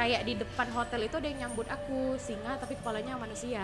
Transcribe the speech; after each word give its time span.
kayak 0.00 0.24
di 0.24 0.32
depan 0.32 0.64
hotel 0.72 1.04
itu 1.04 1.20
ada 1.20 1.28
yang 1.28 1.38
nyambut 1.44 1.68
aku 1.68 2.16
singa 2.16 2.56
tapi 2.56 2.72
kepalanya 2.72 3.20
manusia 3.20 3.60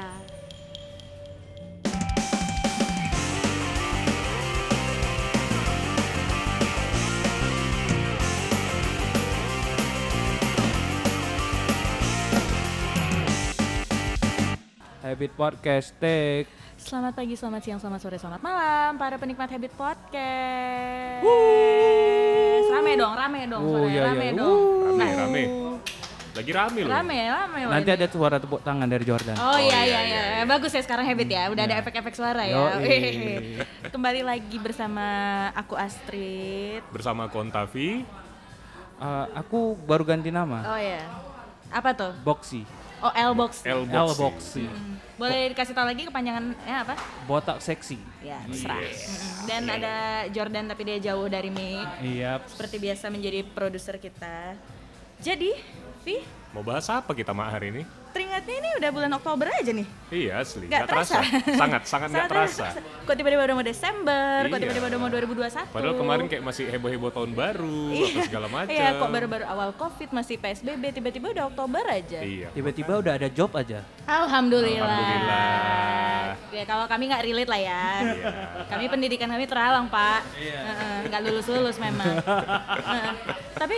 Habit 15.00 15.32
Podcast 15.38 15.94
Take. 15.96 16.50
Selamat 16.76 17.14
pagi, 17.16 17.34
selamat 17.34 17.62
siang, 17.62 17.80
selamat 17.80 18.00
sore, 18.00 18.18
selamat 18.18 18.40
malam 18.42 18.90
para 18.94 19.16
penikmat 19.16 19.48
Habit 19.48 19.72
Podcast. 19.74 21.22
Rame 22.68 22.92
dong, 22.94 23.14
rame 23.16 23.40
dong, 23.48 23.62
Oh, 23.64 23.70
suaranya 23.72 23.88
iya, 23.88 23.96
iya. 23.96 24.10
rame 24.12 24.26
Uh. 24.28 24.36
dong. 24.36 24.60
Rame, 24.84 24.98
Nah, 24.98 25.10
rame. 25.16 25.65
Lagi 26.36 26.52
rame 26.52 26.80
loh. 26.84 26.92
Rame, 26.92 27.16
rame. 27.16 27.58
loh 27.64 27.72
Nanti 27.72 27.90
ini. 27.90 27.96
ada 27.96 28.06
suara 28.06 28.36
tepuk 28.36 28.60
tangan 28.60 28.84
dari 28.84 29.02
Jordan. 29.02 29.36
Oh, 29.36 29.56
iya, 29.56 29.80
iya, 29.80 29.82
iya, 29.82 30.00
iya, 30.04 30.22
iya. 30.36 30.44
Bagus 30.44 30.68
ya 30.70 30.82
sekarang 30.84 31.08
Habit 31.08 31.28
ya. 31.28 31.48
Udah 31.48 31.64
ada 31.64 31.74
Iya. 31.74 31.80
efek-efek 31.80 32.12
suara 32.12 32.42
ya. 32.44 32.76
Kembali 33.94 34.20
lagi 34.20 34.56
bersama 34.60 35.06
aku 35.56 35.72
Astrid. 35.74 36.84
Bersama 36.92 37.26
Kontavi. 37.26 38.04
Eh, 38.96 39.26
aku 39.32 39.76
baru 39.78 40.04
ganti 40.04 40.28
nama. 40.28 40.60
Oh 40.66 40.80
ya. 40.80 41.00
Apa 41.68 41.96
tuh? 41.96 42.12
Boxy. 42.20 42.68
Oh. 43.00 43.12
L 43.12 43.32
L 43.32 43.32
Boxy. 43.36 43.64
Boxy. 44.16 44.64
Hmm. 44.64 44.96
Boleh 45.16 45.52
dikasih 45.52 45.72
tahu 45.72 45.88
lagi 45.88 46.04
kepanjangannya 46.04 46.76
apa? 46.76 46.92
Botak 47.24 47.60
seksi. 47.60 47.96
Ya, 48.20 48.36
terserah. 48.44 48.80
Yes. 48.84 49.00
Dan 49.48 49.64
ada 49.64 50.24
Jordan 50.28 50.68
tapi 50.68 50.84
dia 50.84 51.00
jauh 51.02 51.24
dari 51.26 51.48
mic. 51.48 51.88
Iya. 52.00 52.44
seperti 52.44 52.76
biasa 52.76 53.08
menjadi 53.08 53.40
produser 53.46 53.96
kita. 53.96 54.56
Jadi, 55.16 55.56
Vi, 56.06 56.22
Mau 56.54 56.62
bahas 56.62 56.86
apa 56.86 57.10
kita 57.12 57.34
mak 57.34 57.50
hari 57.50 57.68
ini? 57.68 57.82
teringatnya 58.14 58.54
ini 58.56 58.70
udah 58.80 58.90
bulan 58.94 59.12
Oktober 59.12 59.44
aja 59.50 59.68
nih. 59.68 59.84
Iya 60.08 60.40
asli, 60.40 60.64
Nggak 60.64 60.72
nggak 60.72 60.88
terasa. 60.88 61.14
terasa. 61.20 61.52
Sangat, 61.52 61.82
sangat 61.84 62.08
nggak 62.08 62.28
terasa. 62.30 62.66
Kok 63.04 63.12
tiba-tiba 63.12 63.42
udah 63.42 63.56
mau 63.58 63.66
Desember, 63.66 64.36
kok 64.40 64.48
Iya. 64.48 64.62
tiba-tiba 64.62 64.86
udah 64.88 65.00
mau 65.02 65.10
2021. 65.10 65.68
Padahal 65.68 65.94
kemarin 65.98 66.24
kayak 66.24 66.44
masih 66.46 66.64
heboh-heboh 66.64 67.10
tahun 67.10 67.30
baru, 67.34 67.82
apa 67.92 68.20
segala 68.24 68.46
macam. 68.48 68.72
Iya, 68.72 68.88
kok 68.96 69.08
baru-baru 69.10 69.44
awal 69.44 69.70
Covid 69.74 70.08
masih 70.14 70.34
PSBB, 70.38 70.82
tiba-tiba 70.94 71.26
udah 71.28 71.44
Oktober 71.44 71.84
aja. 71.84 72.20
Iya. 72.22 72.48
Tiba-tiba 72.54 72.92
udah 72.96 73.12
ada 73.12 73.28
job 73.28 73.50
aja. 73.52 73.84
Alhamdulillah. 74.06 74.80
Alhamdulillah. 74.80 76.24
Ya 76.54 76.64
kalau 76.64 76.86
kami 76.86 77.10
nggak 77.10 77.20
relate 77.20 77.50
lah 77.50 77.60
ya. 77.60 77.84
Iya. 78.00 78.26
Kami 78.64 78.84
pendidikan 78.88 79.28
kami 79.28 79.44
terhalang 79.44 79.90
pak. 79.90 80.22
Heeh, 80.32 81.10
Nggak 81.10 81.20
lulus-lulus 81.20 81.76
memang. 81.76 82.16
Heeh. 82.88 83.12
Tapi 83.52 83.76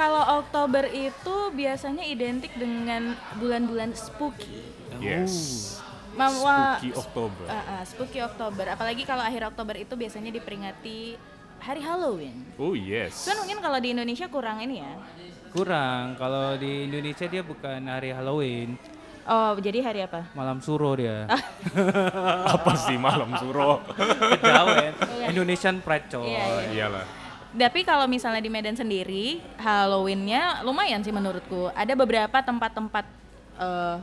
kalau 0.00 0.22
Oktober 0.40 0.88
itu 0.88 1.36
biasanya 1.52 2.08
identik 2.08 2.48
dengan 2.56 3.12
bulan-bulan 3.36 3.92
spooky. 3.92 4.64
Yes. 4.96 5.76
Mama, 6.16 6.80
Spooky 6.80 6.90
Oktober. 6.96 7.44
Uh, 7.46 7.54
uh, 7.54 7.82
spooky 7.84 8.20
Oktober. 8.24 8.64
Apalagi 8.72 9.04
kalau 9.04 9.20
akhir 9.20 9.52
Oktober 9.52 9.76
itu 9.76 9.94
biasanya 9.94 10.32
diperingati 10.32 11.20
hari 11.60 11.84
Halloween. 11.84 12.48
Oh 12.56 12.72
yes. 12.72 13.28
Cuman 13.28 13.44
mungkin 13.44 13.58
kalau 13.60 13.78
di 13.78 13.88
Indonesia 13.92 14.26
kurang 14.32 14.64
ini 14.64 14.80
ya. 14.80 14.92
Kurang. 15.52 16.16
Kalau 16.16 16.56
di 16.56 16.88
Indonesia 16.88 17.28
dia 17.28 17.44
bukan 17.44 17.84
hari 17.84 18.16
Halloween, 18.16 18.80
Oh, 19.30 19.54
jadi 19.60 19.84
hari 19.84 20.00
apa? 20.02 20.26
malam 20.32 20.58
suro 20.64 20.96
dia. 20.96 21.28
Apa 22.56 22.72
sih 22.74 22.96
malam 22.98 23.30
suro? 23.36 23.78
Kejawen. 23.94 24.96
Indonesian 25.28 25.78
Pride 25.84 26.08
coy. 26.10 26.24
Iya, 26.34 26.42
iya. 26.42 26.66
Iyalah. 26.72 27.19
Tapi 27.50 27.82
kalau 27.82 28.06
misalnya 28.06 28.38
di 28.38 28.46
Medan 28.46 28.74
sendiri, 28.74 29.42
Halloweennya 29.56 30.62
lumayan 30.62 31.02
sih 31.02 31.10
menurutku. 31.10 31.66
Ada 31.72 31.92
beberapa 31.92 32.38
tempat-tempat 32.38 33.04
eh, 33.58 33.96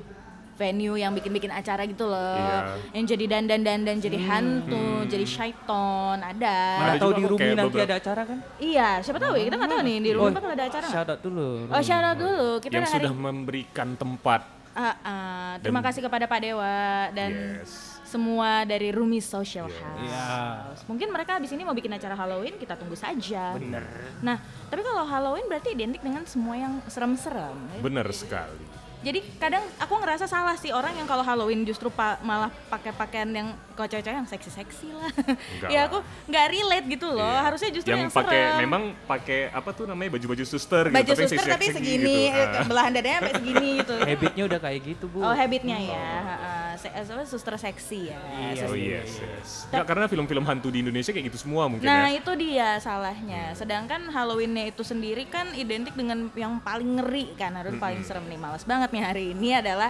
venue 0.57 0.97
yang 0.97 1.13
bikin-bikin 1.13 1.47
acara 1.49 1.85
gitu 1.85 2.03
loh. 2.03 2.35
Iya. 2.35 2.57
Yang 2.91 3.05
jadi 3.13 3.25
dandan-dandan 3.29 3.97
jadi 4.01 4.17
hantu, 4.19 5.05
jadi 5.05 5.21
syaiton, 5.23 6.17
ada. 6.17 6.57
Mana 6.75 6.91
Ada 6.91 6.99
tahu 6.99 7.11
juga 7.13 7.21
di 7.21 7.29
Rumi 7.29 7.47
nanti 7.47 7.61
beberapa- 7.69 7.85
ada 7.85 7.95
acara 7.95 8.21
kan? 8.25 8.37
Iya, 8.57 8.89
siapa 8.99 9.17
tahu 9.17 9.33
ya, 9.37 9.43
kita 9.45 9.55
nggak 9.55 9.71
tahu 9.71 9.81
nih 9.81 9.97
di 10.01 10.11
rumah 10.11 10.33
bakal 10.33 10.51
ada 10.51 10.65
acara? 10.65 10.87
Shout 10.89 11.07
out 11.07 11.21
dulu. 11.21 11.49
Oh, 11.69 11.81
shout 11.81 12.03
out 12.03 12.17
dulu. 12.17 12.49
Kita 12.57 12.73
Yang 12.73 12.85
hari 12.89 12.95
sudah 12.99 13.13
memberikan 13.13 13.87
tempat. 13.93 14.41
Ah, 14.73 14.93
ah. 14.99 15.51
terima 15.61 15.79
Dan- 15.79 15.87
kasih 15.87 16.01
kepada 16.03 16.25
Pak 16.25 16.39
Dewa 16.39 16.75
dan 17.11 17.29
Yes. 17.61 17.96
Semua 18.07 18.63
dari 18.63 18.89
Rumi 18.95 19.19
Social 19.19 19.67
House. 19.67 20.07
Iya. 20.07 20.71
Mungkin 20.87 21.11
mereka 21.11 21.35
habis 21.35 21.51
ini 21.51 21.67
mau 21.67 21.75
bikin 21.75 21.91
acara 21.91 22.15
Halloween, 22.15 22.55
kita 22.55 22.79
tunggu 22.79 22.95
saja. 22.95 23.53
Bener. 23.59 23.83
Nah, 24.23 24.39
tapi 24.71 24.81
kalau 24.81 25.03
Halloween 25.03 25.45
berarti 25.51 25.75
identik 25.75 25.99
dengan 25.99 26.23
semua 26.23 26.55
yang 26.55 26.79
serem-serem. 26.87 27.55
ya. 27.77 27.81
Benar 27.83 28.07
sekali. 28.15 28.76
Jadi 28.97 29.19
kadang 29.37 29.61
aku 29.77 29.93
ngerasa 29.95 30.25
salah 30.25 30.53
sih 30.53 30.69
orang 30.69 30.93
yang 30.93 31.05
kalau 31.05 31.21
Halloween 31.21 31.61
justru 31.63 31.87
pa- 31.87 32.17
malah 32.19 32.49
pakai 32.67 32.91
pakaian 32.91 33.29
yang 33.29 33.47
kalau 33.71 33.85
cewek-cewek 33.87 34.17
yang 34.17 34.25
seksi-seksi 34.25 34.89
lah. 34.89 35.11
Enggak 35.13 35.69
ya 35.73 35.79
aku 35.85 35.97
nggak 36.25 36.45
relate 36.49 36.87
gitu 36.89 37.07
loh. 37.07 37.21
Iya. 37.23 37.45
Harusnya 37.45 37.69
justru 37.69 37.93
yang, 37.93 38.09
yang 38.09 38.11
pakai 38.11 38.41
memang 38.57 38.83
pakai 39.05 39.39
apa 39.49 39.69
tuh 39.71 39.85
namanya 39.85 40.17
baju-baju 40.17 40.43
suster 40.43 40.89
gitu 40.89 40.97
baju 40.97 41.11
tapi 41.13 41.21
yang 41.21 41.29
suster 41.29 41.51
tapi 41.53 41.65
segini, 41.69 42.17
gitu. 42.25 42.57
Ah. 42.57 42.65
belahan 42.65 42.91
dadanya 42.91 43.17
sampai 43.21 43.33
segini 43.39 43.69
gitu. 43.77 43.95
Habitnya 44.01 44.43
udah 44.49 44.59
kayak 44.59 44.79
gitu 44.81 45.05
bu. 45.05 45.19
Oh 45.21 45.35
habitnya 45.35 45.77
ya, 45.77 46.09
Heeh. 46.17 46.69
Se- 46.77 46.93
apa, 46.93 47.23
suster 47.25 47.53
seksi 47.53 47.99
ya. 48.09 48.19
Iya. 48.49 48.65
Oh 48.65 48.73
yes, 48.73 49.09
yes. 49.21 49.49
Nggak, 49.69 49.85
karena 49.85 50.05
film-film 50.09 50.43
hantu 50.43 50.73
di 50.73 50.81
Indonesia 50.81 51.13
kayak 51.13 51.25
gitu 51.29 51.37
semua 51.37 51.69
mungkin 51.69 51.85
Nah 51.85 52.09
ya. 52.09 52.17
itu 52.17 52.31
dia 52.33 52.69
salahnya. 52.81 53.53
Sedangkan 53.53 54.09
Halloweennya 54.09 54.73
itu 54.73 54.81
sendiri 54.81 55.29
kan 55.29 55.53
identik 55.53 55.93
dengan 55.93 56.33
yang 56.33 56.57
paling 56.57 56.97
ngeri 56.97 57.37
kan, 57.37 57.53
harus 57.53 57.77
paling 57.77 58.01
serem 58.01 58.25
nih. 58.25 58.41
Males 58.41 58.65
banget 58.65 58.86
nih 58.89 59.03
hari 59.03 59.25
ini 59.31 59.49
adalah 59.53 59.89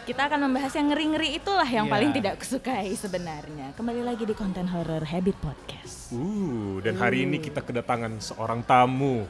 kita 0.00 0.26
akan 0.26 0.48
membahas 0.48 0.72
yang 0.74 0.90
ngeri-ngeri 0.90 1.38
itulah 1.38 1.66
yang 1.66 1.86
Iya. 1.86 1.92
paling 1.92 2.10
tidak 2.10 2.34
kusukai 2.38 2.88
sebenarnya. 2.92 3.70
Kembali 3.76 4.02
lagi 4.02 4.24
di 4.24 4.34
konten 4.34 4.66
horror 4.66 5.04
Habit 5.04 5.36
Podcast. 5.38 6.10
Uh, 6.10 6.82
dan 6.82 6.98
hari 6.98 7.22
ini 7.22 7.38
kita 7.38 7.60
kedatangan 7.60 8.18
seorang 8.18 8.64
tamu. 8.64 9.28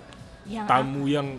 Yang 0.48 0.66
Tamu 0.66 1.02
yang 1.04 1.36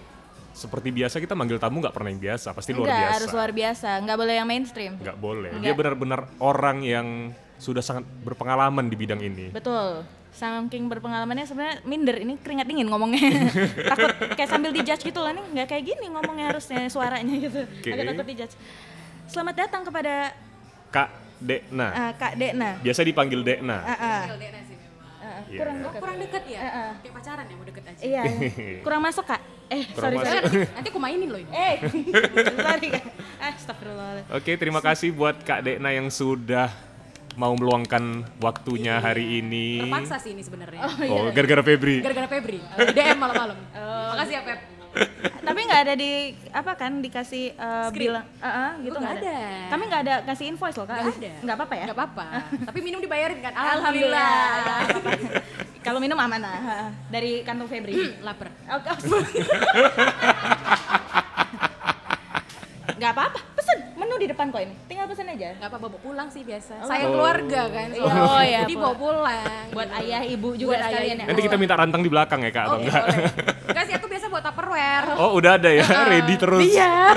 seperti 0.52 0.92
biasa 0.92 1.18
kita 1.18 1.34
manggil 1.34 1.58
tamu 1.58 1.80
nggak 1.82 1.96
pernah 1.96 2.12
yang 2.12 2.22
biasa, 2.22 2.54
pasti 2.54 2.76
luar 2.76 2.86
enggak 2.86 3.00
biasa. 3.02 3.16
harus 3.18 3.30
luar 3.34 3.52
biasa, 3.52 3.90
nggak 4.04 4.18
boleh 4.20 4.34
yang 4.36 4.48
mainstream. 4.48 4.94
Nggak 5.00 5.18
boleh. 5.18 5.50
Nggak. 5.50 5.64
Dia 5.64 5.74
benar-benar 5.74 6.20
orang 6.38 6.78
yang 6.84 7.08
sudah 7.58 7.82
sangat 7.82 8.06
berpengalaman 8.22 8.86
di 8.86 8.96
bidang 9.00 9.22
ini. 9.24 9.50
Betul. 9.50 10.06
Saking 10.32 10.88
berpengalamannya 10.88 11.44
sebenarnya 11.44 11.84
minder 11.84 12.16
ini 12.16 12.34
keringat 12.36 12.64
dingin 12.64 12.88
ngomongnya. 12.88 13.20
takut 13.92 14.10
kayak 14.32 14.48
sambil 14.48 14.72
dijudge 14.72 15.04
gitu 15.04 15.20
lah 15.20 15.32
nih, 15.32 15.44
nggak 15.52 15.68
kayak 15.68 15.84
gini 15.86 16.06
ngomongnya 16.08 16.50
harusnya 16.50 16.88
suaranya 16.88 17.36
gitu. 17.38 17.62
Oke. 17.62 17.90
Agak 17.90 18.06
takut 18.10 18.26
dijudge. 18.26 18.56
Selamat 19.28 19.56
datang 19.60 19.84
kepada 19.84 20.32
Kak 20.88 21.10
Dekna. 21.38 21.88
uh, 21.90 22.12
Kak 22.16 22.34
Dekna. 22.36 22.80
Biasa 22.80 23.02
dipanggil 23.02 23.42
Dekna. 23.42 23.78
Ah, 23.78 23.92
ah. 23.94 24.22
LDR 24.30 24.56
sih 24.62 24.76
memang 24.76 24.90
Ah, 25.22 25.40
Iya. 25.46 25.60
kurang 25.60 25.76
Oh, 25.76 25.84
dekat. 25.86 26.00
kurang 26.02 26.18
deket 26.18 26.44
ya 26.48 26.60
Heeh. 26.60 26.90
kayak 26.98 27.14
pacaran 27.14 27.46
ya 27.46 27.54
mau 27.54 27.66
deket 27.66 27.84
aja 27.86 28.02
Iya, 28.02 28.24
kurang 28.86 29.02
masuk 29.02 29.24
kak. 29.24 29.42
Eh, 29.68 29.84
Kurang 29.86 30.02
sorry 30.02 30.16
masuk. 30.18 30.34
sorry. 30.34 30.60
Nanti 30.76 30.88
aku 30.90 31.00
mainin 31.00 31.30
loh 31.30 31.40
ini 31.40 31.52
Eh, 31.54 31.76
sorry 32.58 32.88
kak. 32.90 33.04
Ah, 33.38 33.52
Astagfirullah. 33.52 34.10
Oke, 34.32 34.52
terima 34.56 34.80
kasih 34.80 35.12
buat 35.12 35.38
Kak 35.40 35.62
Dekna 35.62 35.92
yang 35.92 36.08
sudah 36.08 36.72
mau 37.34 37.54
meluangkan 37.54 38.26
waktunya 38.38 38.98
hari 38.98 39.38
ini. 39.38 39.82
terpaksa 39.82 40.18
sih 40.18 40.32
ini 40.32 40.42
sebenarnya 40.42 40.80
Oh, 41.08 41.30
gara-gara 41.32 41.62
Febri. 41.62 42.00
gara-gara 42.00 42.28
Febri 42.28 42.60
di 42.60 42.84
DM 42.92 43.16
malam-malam 43.16 43.56
makasih 44.12 44.34
ya 44.34 44.42
Feb 44.44 44.60
Tapi 45.42 45.60
nggak 45.64 45.82
ada 45.82 45.94
di 45.96 46.12
apa 46.52 46.72
kan 46.76 47.00
dikasih 47.00 47.56
Script? 47.56 47.96
bilang, 47.98 48.26
ah 48.38 48.46
ah, 48.46 48.70
gitu 48.78 48.92
Oh, 48.92 49.00
nggak 49.00 49.14
ada. 49.16 49.24
ada. 49.24 49.40
Kami 49.72 49.84
nggak 49.88 50.02
ada 50.04 50.14
kasih 50.26 50.46
invoice 50.50 50.76
loh 50.76 50.84
kak. 50.84 50.98
Nggak 50.98 51.16
ada. 51.16 51.32
Nggak 51.42 51.56
apa-apa 51.56 51.74
ya. 51.74 51.84
nggak 51.88 51.98
apa-apa 51.98 52.26
tapi 52.68 52.80
minum 52.82 53.00
dibayarin 53.00 53.40
kan 53.40 53.52
Alhamdulillah. 53.56 54.32
alhamdulillah 54.84 55.44
Kalau 55.82 55.98
minum 55.98 56.14
aman 56.16 56.38
lah. 56.38 56.54
ah, 56.54 56.70
ah. 56.70 56.90
Dari 57.08 57.42
kantong 57.42 57.66
Febri. 57.66 57.98
lapar 58.22 58.54
Oke. 58.70 58.92
Nggak 62.98 63.12
apa-apa. 63.12 63.40
Di 64.22 64.30
depan 64.30 64.46
kok 64.48 64.62
ini. 64.62 64.76
Tinggal 64.86 65.10
pesen 65.10 65.26
aja. 65.28 65.50
nggak 65.52 65.66
apa-apa 65.66 65.88
bawa 65.90 66.00
pulang 66.00 66.28
sih 66.30 66.42
biasa 66.42 66.74
Oh. 66.78 66.88
sayang 66.88 67.10
keluarga 67.12 67.62
kan 67.68 67.88
Iya, 67.90 68.06
oh, 68.06 68.42
iya, 68.42 68.60
jadi 68.64 68.76
bawa 68.78 68.94
pulang 68.94 69.66
Buat 69.72 69.90
ayah 69.98 70.22
ibu 70.24 70.50
juga 70.54 70.70
Buat 70.72 70.80
ayah, 70.80 70.90
sekalian 70.94 71.16
ya. 71.18 71.26
Nanti 71.26 71.42
kita 71.42 71.58
minta 71.58 71.74
rantang 71.74 72.02
di 72.02 72.10
belakang 72.10 72.40
ya 72.40 72.52
Kak 72.52 72.64
atau 72.64 72.72
oh, 72.72 72.80
enggak? 72.80 73.02
boleh. 73.02 73.26
Enggak 73.72 73.84
sih 73.84 73.96
aku 73.96 74.06
biasa 74.06 74.26
buat 74.28 74.44
tupperware 74.44 75.08
Oh, 75.18 75.30
udah 75.34 75.52
ada 75.58 75.70
ya, 75.72 75.86
ready 76.08 76.36
terus. 76.38 76.70
Iya. 76.70 76.94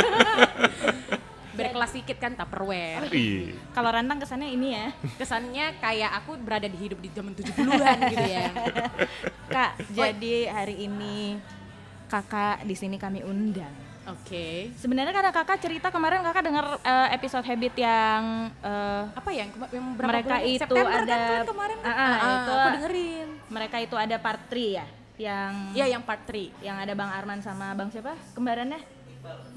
berkelas 1.55 1.91
sedikit 1.93 2.19
kan 2.19 2.33
tupperware 2.35 3.07
Iya. 3.11 3.55
Kalau 3.71 3.91
rantang 3.91 4.19
kesannya 4.19 4.49
ini 4.49 4.69
ya. 4.75 4.87
kesannya 5.15 5.79
kayak 5.79 6.11
aku 6.19 6.35
berada 6.37 6.67
di 6.67 6.75
hidup 6.75 6.99
di 6.99 7.09
zaman 7.09 7.31
70-an 7.31 7.99
gitu 8.09 8.25
ya 8.25 8.49
Kak, 9.55 9.71
jadi 9.89 10.51
hari 10.51 10.83
ini 10.83 11.39
kakak 12.07 12.63
di 12.63 12.75
sini 12.75 12.97
kami 12.97 13.23
undang. 13.23 13.71
Oke 14.07 14.47
Sebenarnya 14.75 15.13
karena 15.13 15.31
kakak 15.31 15.59
cerita 15.59 15.89
kemarin 15.89 16.21
kakak 16.23 16.45
dengar 16.45 16.67
eh, 16.79 17.09
episode 17.13 17.43
habit 17.43 17.75
yang 17.75 18.23
eh, 18.61 19.03
apa 19.11 19.31
ya 19.31 19.45
yang, 19.45 19.51
yang 19.71 19.87
berapa 19.95 20.11
mereka 20.11 20.35
bulan? 20.35 20.47
itu 20.47 20.61
September 20.61 20.91
ada 20.95 21.17
kan 21.17 21.47
kemarin 21.47 21.77
kan 21.79 21.87
Ah, 21.87 21.95
ah, 21.95 22.13
Ah, 22.15 22.33
itu 22.35 22.51
aku 22.51 22.69
dengerin 22.75 23.29
mereka 23.47 23.77
itu 23.79 23.97
ada 23.97 24.17
part 24.17 24.43
3 24.47 24.57
ya, 24.57 24.87
yang 25.17 25.53
Iya 25.73 25.87
yang 25.91 26.03
part 26.03 26.23
3 26.25 26.61
yang 26.61 26.77
ada 26.77 26.93
Bang 26.93 27.11
Arman 27.11 27.39
sama 27.39 27.73
Bang 27.73 27.89
siapa 27.89 28.13
kembarannya? 28.33 28.81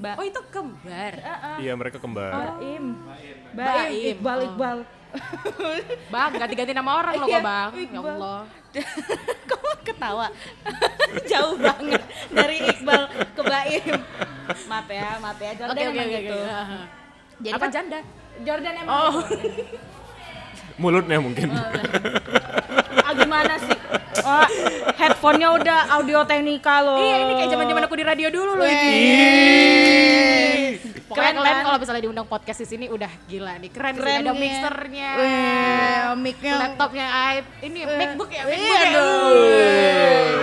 Ba 0.00 0.16
Oh 0.16 0.24
itu 0.24 0.40
kembar. 0.48 1.12
Iya 1.60 1.76
mereka 1.76 2.00
kembar. 2.00 2.56
Baim. 2.56 2.96
Baim. 2.96 3.36
Baim. 3.52 4.16
Iqbal, 4.16 4.40
Oh. 4.48 4.80
Bang, 6.12 6.30
ganti-ganti 6.34 6.72
nama 6.72 6.90
orang 6.96 7.14
loh 7.16 7.26
Iya, 7.26 7.38
kok 7.38 7.44
bang. 7.44 7.70
Ya. 7.74 7.98
Allah. 7.98 8.40
Kamu 9.48 9.68
ketawa. 9.82 10.26
Jauh 11.30 11.56
banget 11.56 12.02
dari 12.28 12.56
Iqbal 12.66 13.02
ke 13.32 13.42
Baim. 13.42 13.96
Maaf 14.64 14.88
ya, 14.88 15.10
maaf 15.18 15.38
ya. 15.38 15.50
Jordan 15.54 15.72
oke 15.72 15.82
emang 15.82 15.96
oke. 15.98 16.14
gitu. 16.14 16.36
oke. 16.36 16.78
Jadi 17.38 17.54
Apa 17.54 17.60
kan- 17.60 17.72
janda? 17.72 17.98
Jordan 18.38 18.74
emang 18.76 18.90
Oh. 18.90 19.12
gitu. 19.24 19.36
Mulutnya 20.76 21.18
mungkin. 21.18 21.48
Ah, 23.02 23.12
gimana 23.12 23.54
sih? 23.58 23.74
Oh, 24.20 24.46
headphone-nya 24.94 25.48
udah 25.52 25.78
audio 25.92 26.22
teknika 26.22 26.78
loh. 26.80 26.98
Iya 26.98 27.16
ini 27.20 27.32
kayak 27.34 27.50
zaman-zaman 27.50 27.82
aku 27.82 27.96
di 27.96 28.04
radio 28.04 28.28
dulu 28.28 28.54
loh 28.54 28.62
ini. 28.62 28.98
Pokoknya 31.08 31.24
Keren 31.24 31.36
kalian 31.38 31.54
kan? 31.54 31.64
kalau 31.64 31.78
misalnya 31.78 32.02
diundang 32.02 32.26
podcast 32.26 32.58
di 32.58 32.68
sini 32.68 32.86
udah 32.86 33.08
gila 33.24 33.56
nih 33.56 33.70
keren, 33.70 33.92
sih 33.92 33.98
Keren 33.98 34.18
ada 34.18 34.28
nih. 34.28 34.38
mixernya, 34.38 35.08
Wih, 35.14 36.04
mic-nya. 36.18 36.52
laptopnya 36.58 37.06
i- 37.32 37.48
ini 37.62 37.80
MacBook 37.82 38.28
ya, 38.28 38.42
Iya 38.42 38.52
MacBook 38.52 38.76
ya. 38.78 38.90
dong. 38.92 39.32
Wih. 39.32 40.36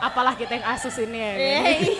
Apalah 0.00 0.34
kita 0.34 0.52
yang 0.54 0.66
Asus 0.66 0.96
ini 0.98 1.18
ya. 1.18 1.32
Eh. 1.36 1.78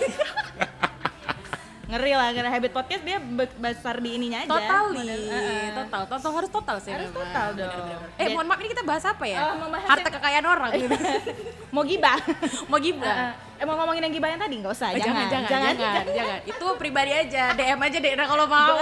Ngeri 1.91 2.15
lah, 2.15 2.31
karena 2.31 2.49
habit 2.49 2.71
podcast 2.71 3.03
dia 3.03 3.19
be- 3.19 3.51
besar 3.59 3.99
di 3.99 4.15
ininya 4.15 4.39
aja. 4.41 4.49
Totally, 4.49 5.03
Model- 5.03 5.27
Heeh. 5.29 5.65
total, 5.75 6.03
total 6.07 6.31
harus 6.33 6.49
total 6.49 6.77
sih. 6.79 6.91
Harus 6.91 7.11
memang. 7.11 7.27
total 7.27 7.47
dong. 7.53 7.67
Bener-bener. 7.69 8.17
Eh 8.17 8.27
mohon 8.31 8.47
maaf 8.47 8.61
ini 8.61 8.71
kita 8.71 8.81
bahas 8.81 9.03
apa 9.03 9.25
ya? 9.27 9.39
Oh, 9.51 9.67
bahas 9.67 9.85
Harta 9.85 10.09
kekayaan 10.09 10.47
orang. 10.47 10.71
gitu. 10.73 10.95
Mau 11.75 11.83
gibah. 11.83 12.15
Mau 12.65 12.79
gimana? 12.79 13.35
Eh, 13.61 13.65
mau 13.69 13.77
ngomongin 13.77 14.09
yang 14.09 14.15
gibah 14.17 14.33
yang 14.33 14.41
tadi 14.41 14.55
nggak 14.57 14.73
usah, 14.73 14.89
Eh, 14.97 15.05
jangan, 15.05 15.29
jangan, 15.29 15.77
jangan, 15.77 16.05
jangan, 16.09 16.39
Itu 16.49 16.67
pribadi 16.81 17.13
aja, 17.13 17.53
DM 17.53 17.77
aja 17.77 17.99
deh 18.01 18.13
kalau 18.17 18.49
mau. 18.49 18.81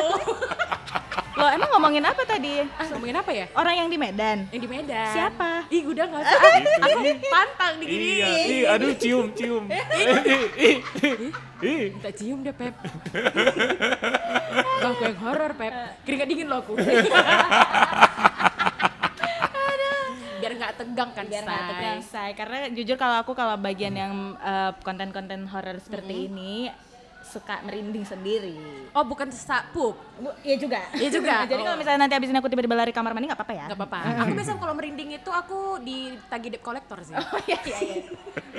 Lo 1.38 1.46
emang 1.50 1.70
ngomongin 1.70 2.02
apa 2.02 2.22
tadi? 2.22 2.62
ah, 2.62 2.86
ngomongin 2.94 3.16
apa 3.18 3.30
ya? 3.30 3.46
Orang 3.54 3.74
yang 3.74 3.88
di 3.90 3.98
Medan. 3.98 4.46
Yang 4.54 4.62
di 4.66 4.70
Medan. 4.70 5.10
Siapa? 5.10 5.66
Ih, 5.70 5.82
udah 5.86 6.04
nggak 6.06 6.22
usah. 6.22 6.38
Ah, 6.38 6.58
aku 6.82 6.98
pantang 7.26 7.74
digini. 7.82 8.22
Iya, 8.22 8.26
ih, 8.26 8.62
aduh 8.70 8.94
cium, 8.94 9.26
cium. 9.34 9.66
Ih. 10.58 10.78
Minta 11.94 12.10
cium 12.14 12.38
deh, 12.46 12.54
Pep. 12.54 12.74
Bang, 14.78 14.94
yang 14.98 15.18
horor, 15.22 15.50
Pep. 15.58 15.74
Keringat 16.06 16.26
dingin 16.30 16.46
loh 16.46 16.58
aku. 16.62 16.74
Nggak 20.58 20.72
tegang 20.76 21.10
kan, 21.12 21.24
biar 21.24 21.42
nggak 21.42 21.62
tegang 21.70 22.00
say 22.02 22.30
karena 22.32 22.56
jujur 22.68 22.96
kalau 22.96 23.16
aku 23.16 23.32
kalau 23.32 23.54
bagian 23.56 23.94
yang 23.94 24.12
eh, 24.36 24.70
konten-konten 24.80 25.46
horor 25.46 25.78
seperti 25.78 26.26
ini 26.26 26.66
suka 27.20 27.60
merinding 27.60 28.02
sendiri 28.02 28.56
Oh, 28.90 29.04
bukan 29.04 29.28
sesak 29.28 29.68
pup. 29.68 29.92
Bu, 30.16 30.32
iya 30.40 30.56
juga 30.56 30.80
Iya 30.90 31.10
juga. 31.10 31.44
jadi 31.50 31.60
kalau 31.60 31.76
Oh. 31.76 31.78
misalnya 31.78 32.00
nanti 32.02 32.16
abis 32.16 32.28
ini 32.28 32.38
aku 32.38 32.48
tiba-tiba 32.48 32.72
lari 32.74 32.88
kamar 32.88 33.12
mandi 33.12 33.28
nggak 33.28 33.36
apa-apa 33.36 33.54
ya 33.54 33.66
Gak 33.66 33.76
apa-apa. 33.76 33.98
Aku 34.18 34.32
biasa 34.32 34.50
kalau 34.56 34.72
merinding 34.72 35.10
itu 35.14 35.30
aku 35.30 35.58
ditagi 35.78 36.48
debt 36.48 36.62
collector 36.62 36.98
sih. 37.02 37.12
oh 37.12 37.40
iya 37.44 37.58
iya 37.62 37.78
iya 37.84 37.96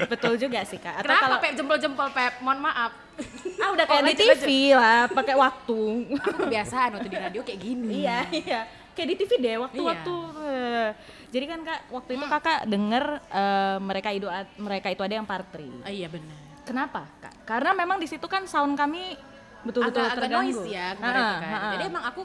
betul 0.06 0.38
juga 0.38 0.62
sih 0.62 0.78
kak 0.78 0.96
atau 0.96 1.04
Kenapa 1.04 1.24
kalau 1.24 1.38
Pep 1.40 1.54
jempol-jempol 1.56 2.08
Pep? 2.12 2.34
Mohon 2.40 2.60
maaf. 2.64 2.92
ah 3.64 3.70
udah 3.70 3.86
kayak 3.86 4.00
Oh, 4.00 4.06
di 4.06 4.14
lanjut, 4.14 4.38
TV 4.38 4.50
lah 4.72 5.02
pakai 5.10 5.36
waktu 5.36 5.80
Aku 6.16 6.30
kebiasaan 6.40 6.90
waktu 6.94 7.10
di 7.10 7.18
radio 7.18 7.42
kayak 7.42 7.60
gini. 7.60 7.94
iya 8.00 8.18
iya 8.30 8.60
kayak 8.92 9.08
di 9.08 9.16
TV 9.18 9.32
deh 9.40 9.56
waktu-waktu 9.58 10.16
Eh, 10.46 10.90
jadi 11.30 11.46
kan 11.46 11.60
kak 11.62 11.80
waktu 11.90 12.12
itu 12.12 12.26
kakak 12.28 12.60
denger 12.66 13.06
eh, 13.24 13.78
mereka 13.80 14.10
itu 14.10 14.28
mereka 14.58 14.88
itu 14.88 15.02
ada 15.02 15.14
yang 15.14 15.26
partri 15.26 15.70
Ah, 15.82 15.90
iya 15.90 16.08
benar. 16.08 16.38
Kenapa, 16.62 17.02
Kak? 17.18 17.34
Karena 17.44 17.74
memang 17.74 17.98
di 17.98 18.06
situ 18.06 18.26
kan 18.26 18.46
sound 18.46 18.74
kami 18.74 19.18
betul-betul 19.60 20.00
agak, 20.00 20.14
agak 20.14 20.22
terganggu. 20.24 20.54
noise 20.54 20.70
ya 20.70 20.88
kemarin 20.94 21.18
tuh 21.20 21.34
kan. 21.36 21.50
ha-ha. 21.52 21.70
Jadi 21.72 21.84
emang 21.86 22.04
aku 22.06 22.22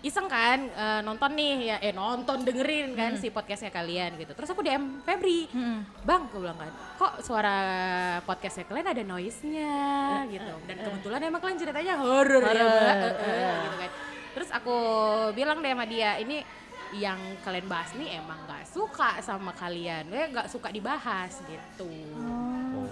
iseng 0.00 0.26
kan 0.26 0.58
eh, 0.60 1.00
nonton 1.00 1.30
nih 1.32 1.54
ya 1.64 1.76
eh 1.80 1.90
nonton 1.90 2.38
dengerin 2.42 2.88
kan 2.92 3.10
Hmm. 3.10 3.18
si 3.18 3.28
podcastnya 3.28 3.70
kalian 3.70 4.14
gitu. 4.16 4.32
Terus 4.32 4.48
aku 4.48 4.60
DM 4.60 5.02
Febri, 5.02 5.46
bang 6.00 6.22
aku 6.24 6.36
bilang 6.36 6.54
kan, 6.56 6.70
kok 6.96 7.12
suara 7.20 7.56
podcastnya 8.22 8.62
kalian 8.64 8.86
ada 8.88 9.02
noise-nya 9.04 9.74
gitu. 10.28 10.52
Dan 10.64 10.76
kebetulan 10.80 11.20
emang 11.24 11.40
kalian 11.40 11.58
ceritanya 11.58 11.94
horor 11.96 12.42
ya 12.44 12.62
mbak, 12.62 12.96
Eh, 12.96 13.14
eh, 13.24 13.54
gitu 13.62 13.76
kan. 13.76 13.90
Terus 14.32 14.48
aku 14.52 14.76
bilang 15.32 15.58
deh 15.58 15.70
sama 15.70 15.86
dia 15.86 16.18
ini 16.18 16.42
yang 16.94 17.18
kalian 17.42 17.66
bahas 17.66 17.90
nih 17.98 18.22
emang 18.22 18.38
nggak 18.46 18.68
suka 18.70 19.18
sama 19.18 19.50
kalian, 19.56 20.06
eh 20.12 20.26
nggak 20.30 20.46
suka 20.46 20.70
dibahas 20.70 21.42
gitu. 21.46 21.88
Oh, 22.14 22.86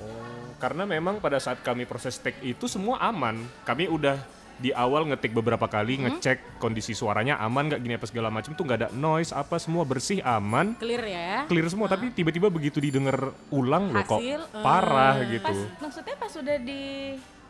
karena 0.58 0.82
memang 0.88 1.22
pada 1.22 1.38
saat 1.38 1.62
kami 1.62 1.86
proses 1.86 2.18
take 2.18 2.40
itu 2.42 2.66
semua 2.66 2.98
aman. 2.98 3.38
Kami 3.62 3.86
udah 3.86 4.18
di 4.54 4.70
awal 4.70 5.10
ngetik 5.10 5.34
beberapa 5.34 5.66
kali, 5.66 5.98
ngecek 6.06 6.62
kondisi 6.62 6.94
suaranya 6.94 7.42
aman 7.42 7.66
nggak 7.66 7.80
gini 7.82 7.94
apa 7.98 8.06
segala 8.06 8.30
macam 8.30 8.54
tuh 8.54 8.62
nggak 8.62 8.78
ada 8.86 8.90
noise 8.94 9.34
apa 9.34 9.58
semua 9.58 9.82
bersih 9.82 10.22
aman, 10.22 10.78
Clear 10.78 11.04
ya? 11.04 11.32
clear 11.50 11.66
semua. 11.66 11.90
Tapi 11.90 12.14
tiba-tiba 12.14 12.46
begitu 12.50 12.78
didengar 12.78 13.34
ulang 13.50 13.90
loh 13.90 14.06
kok 14.06 14.22
Hasil, 14.22 14.40
eh, 14.46 14.62
parah 14.62 15.14
Pas 15.18 15.26
gitu. 15.26 15.54
maksudnya 15.82 16.14
pas 16.14 16.30
sudah 16.30 16.56
di 16.62 16.82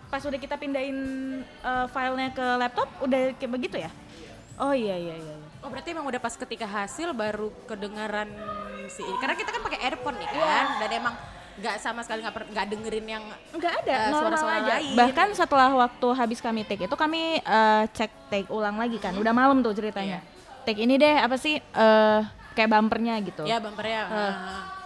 pas 0.09 0.21
sudah 0.23 0.39
kita 0.41 0.57
pindahin 0.57 0.97
eh, 1.45 1.87
filenya 1.93 2.33
ke 2.33 2.47
laptop 2.57 2.89
udah 3.05 3.37
kayak 3.37 3.53
begitu 3.53 3.77
ya? 3.85 3.91
Oh 4.57 4.73
iya 4.73 4.97
iya 4.97 5.15
iya. 5.19 5.37
Oh 5.65 5.73
berarti 5.73 5.91
emang 5.91 6.05
udah 6.05 6.21
pas 6.21 6.37
ketika 6.37 6.69
hasil 6.69 7.11
baru 7.11 7.49
kedengaran 7.65 8.29
si 8.87 9.01
ini. 9.01 9.17
Karena 9.17 9.33
kita 9.33 9.49
kan 9.49 9.63
pakai 9.65 9.81
earphone 9.83 10.17
nih 10.17 10.29
Iya. 10.29 10.45
kan, 10.45 10.67
dan 10.79 10.91
emang 10.93 11.15
nggak 11.55 11.77
sama 11.79 12.01
sekali 12.03 12.21
nggak 12.21 12.35
nggak 12.53 12.67
dengerin 12.69 13.07
yang 13.09 13.25
Enggak 13.49 13.73
ada, 13.81 13.95
Eh, 13.95 14.13
suara-suara 14.13 14.57
aja. 14.61 14.75
lain. 14.77 14.93
Bahkan 14.93 15.29
setelah 15.33 15.71
waktu 15.73 16.09
habis 16.13 16.39
kami 16.39 16.63
take 16.63 16.85
itu 16.85 16.93
kami 16.95 17.39
eh, 17.39 17.83
cek 17.89 18.13
take 18.29 18.49
ulang 18.49 18.77
lagi 18.77 19.01
kan. 19.01 19.17
Udah 19.17 19.33
malam 19.33 19.65
tuh 19.65 19.73
ceritanya. 19.73 20.21
Take 20.63 20.79
ini 20.79 21.01
deh 21.01 21.17
apa 21.17 21.37
sih 21.37 21.57
eh 21.57 22.21
kayak 22.53 22.69
bumpernya 22.71 23.19
gitu. 23.21 23.43
ya 23.43 23.57
bumpernya 23.59 24.01
ah, 24.05 24.35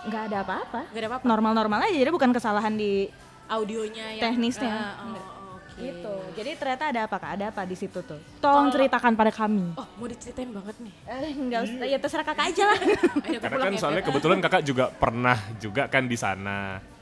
Nggak 0.07 0.23
ada 0.31 0.37
apa-apa. 0.41 0.81
nggak 0.89 1.01
ada 1.01 1.09
apa-apa. 1.11 1.25
Normal-normal 1.27 1.79
aja. 1.85 1.97
Jadi 1.97 2.11
bukan 2.11 2.31
kesalahan 2.31 2.75
di 2.75 3.11
Audionya 3.49 4.15
yang 4.15 4.23
Teknisnya. 4.31 4.71
Ah, 4.71 4.95
oh. 5.03 5.38
Gitu. 5.79 6.15
Jadi 6.35 6.51
ternyata 6.59 6.85
ada 6.91 7.01
apa 7.07 7.17
kak? 7.17 7.31
Ada 7.39 7.45
apa 7.55 7.63
di 7.65 7.77
situ 7.79 7.99
tuh? 8.03 8.21
Tolong 8.43 8.69
ceritakan 8.75 9.15
pada 9.15 9.31
kami. 9.31 9.79
Oh 9.79 9.87
mau 9.97 10.07
diceritain 10.11 10.51
banget 10.51 10.77
nih. 10.83 10.95
Eh, 11.07 11.33
enggak 11.39 11.61
usah, 11.65 11.87
ya 11.87 11.99
terserah 12.03 12.27
kakak 12.27 12.47
aja 12.51 12.63
lah. 12.67 12.79
Ayo, 12.79 12.99
aku 12.99 13.43
Karena 13.43 13.49
pulang 13.49 13.67
kan 13.67 13.73
ya, 13.73 13.81
soalnya 13.81 14.03
Beb. 14.03 14.09
kebetulan 14.11 14.39
kakak 14.43 14.63
juga 14.67 14.85
pernah 14.91 15.39
juga 15.63 15.83
kan 15.87 16.05
di 16.05 16.17
sana 16.19 16.59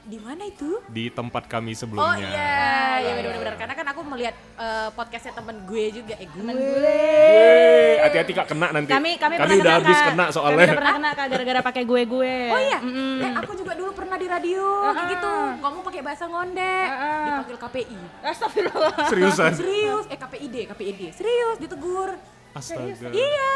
di 0.06 0.19
mana 0.19 0.43
itu? 0.44 0.79
di 0.87 1.11
tempat 1.11 1.44
kami 1.44 1.75
Oh 1.75 1.76
sebelumnya. 1.76 2.23
iya, 2.23 2.62
iya 2.97 3.12
benar-benar 3.17 3.55
karena 3.56 3.75
kan 3.75 3.87
aku 3.91 4.00
melihat 4.06 4.35
eh, 4.56 4.88
podcastnya 4.93 5.35
temen 5.35 5.56
gue 5.62 5.85
juga, 5.93 6.14
eh 6.14 6.29
gue. 6.29 6.43
Weh, 6.46 7.94
hati-hati 8.01 8.32
kak 8.32 8.46
kena 8.48 8.70
nanti. 8.70 8.86
kami 8.89 9.10
kami, 9.17 9.34
pernah 9.34 9.51
udah 9.53 9.65
kena, 9.67 9.77
habis 9.77 9.98
kena 10.01 10.25
Kami 10.25 10.32
soalnya. 10.32 10.63
udah 10.65 10.79
pernah 10.79 10.94
kena 10.94 11.10
kak 11.13 11.27
gara-gara 11.29 11.60
pakai 11.65 11.82
gue 11.82 12.01
gue. 12.06 12.36
Oh 12.48 12.60
iya, 12.63 12.79
eh, 12.79 13.32
aku 13.34 13.53
juga 13.56 13.72
dulu 13.75 13.91
pernah 13.93 14.15
di 14.15 14.27
radio 14.27 14.65
kayak 14.89 15.06
gitu, 15.13 15.32
ngomong 15.58 15.82
pakai 15.82 16.01
bahasa 16.01 16.25
ngondek, 16.25 16.86
Ah. 16.89 17.25
dipanggil 17.27 17.58
KPI. 17.58 17.98
Astagfirullah. 18.22 18.94
Seriusan. 19.06 19.53
Serius, 19.53 20.05
eh 20.06 20.17
KPID, 20.17 20.56
KPID, 20.69 21.01
serius 21.13 21.56
ditegur. 21.58 22.15
Astaga. 22.53 23.10
Iya, 23.10 23.53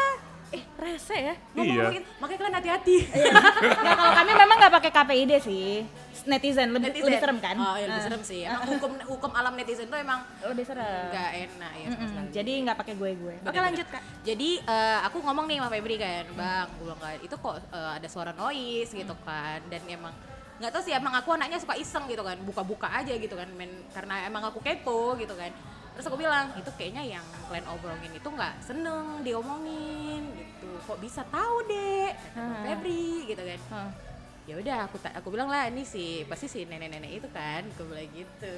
Eh 0.51 0.67
rese 0.75 1.15
ya. 1.15 1.35
ngomong-ngomongin, 1.55 2.03
makanya 2.19 2.37
kalian 2.37 2.55
hati-hati. 2.59 2.97
Nggak, 3.07 3.95
kalau 3.97 4.11
kami 4.13 4.31
memang 4.35 4.57
nggak 4.59 4.73
pakai 4.75 4.91
KPID 4.91 5.31
sih. 5.39 5.87
Netizen 6.23 6.69
lebih, 6.69 6.89
Netizen. 6.89 7.07
lebih 7.07 7.19
serem 7.19 7.37
kan? 7.37 7.55
Oh 7.55 7.75
iya 7.75 7.87
lebih 7.87 8.03
serem 8.03 8.21
sih. 8.21 8.41
Emang 8.43 8.63
hukum 8.67 8.91
hukum 9.07 9.31
alam 9.31 9.53
netizen 9.53 9.85
tuh 9.85 9.97
emang 9.97 10.21
Lebih 10.41 10.65
serem. 10.65 11.09
nggak 11.09 11.31
enak 11.49 11.71
ya. 11.73 11.87
Mm-mm, 11.89 12.07
sekali. 12.07 12.27
Jadi 12.31 12.51
nggak 12.61 12.77
pakai 12.77 12.93
gue 12.95 13.11
gue. 13.15 13.35
Oke 13.41 13.59
lanjut 13.59 13.87
kak. 13.87 14.03
Jadi 14.21 14.49
eh, 14.59 14.99
aku 15.01 15.17
ngomong 15.19 15.45
nih 15.45 15.57
sama 15.57 15.69
Febri 15.69 15.95
kan, 15.95 16.25
bang, 16.31 16.67
gue 16.71 16.85
bilang 16.85 16.99
kan, 16.99 17.17
itu 17.17 17.35
kok 17.35 17.55
eh, 17.57 17.91
ada 17.97 18.07
suara 18.07 18.31
noise 18.31 18.91
gitu 18.91 19.15
kan, 19.21 19.59
dan 19.65 19.81
emang 19.87 20.13
nggak 20.57 20.69
tahu 20.69 20.81
sih 20.81 20.93
emang 20.93 21.13
aku 21.15 21.33
anaknya 21.33 21.57
suka 21.57 21.73
iseng 21.73 22.05
gitu 22.05 22.21
kan, 22.21 22.37
buka-buka 22.39 22.85
aja 22.87 23.09
gitu 23.11 23.33
kan, 23.33 23.49
men, 23.51 23.69
karena 23.89 24.25
emang 24.25 24.45
aku 24.45 24.61
kepo 24.61 25.17
gitu 25.17 25.33
kan. 25.33 25.49
Terus 25.91 26.05
aku 26.05 26.15
bilang 26.15 26.53
itu 26.53 26.69
kayaknya 26.71 27.17
yang 27.17 27.25
kalian 27.43 27.65
obrolin 27.67 28.13
itu 28.13 28.23
nggak 28.23 28.61
seneng 28.61 29.25
diomongin 29.25 30.23
gitu, 30.31 30.69
kok 30.85 30.97
bisa 30.97 31.25
tahu 31.27 31.65
deh, 31.65 32.13
Ah. 32.31 32.61
Febri 32.63 33.25
gitu 33.25 33.41
kan. 33.41 33.59
Hah. 33.69 33.89
Ya 34.51 34.59
udah 34.59 34.77
aku 34.83 34.99
ta- 34.99 35.15
aku 35.15 35.31
bilang 35.31 35.47
lah 35.47 35.63
ini 35.65 35.81
sih 35.81 36.27
pasti 36.27 36.43
si 36.45 36.67
nenek-nenek 36.67 37.07
itu 37.13 37.27
kan, 37.31 37.63
aku 37.65 37.87
bilang 37.87 38.03
gitu. 38.11 38.55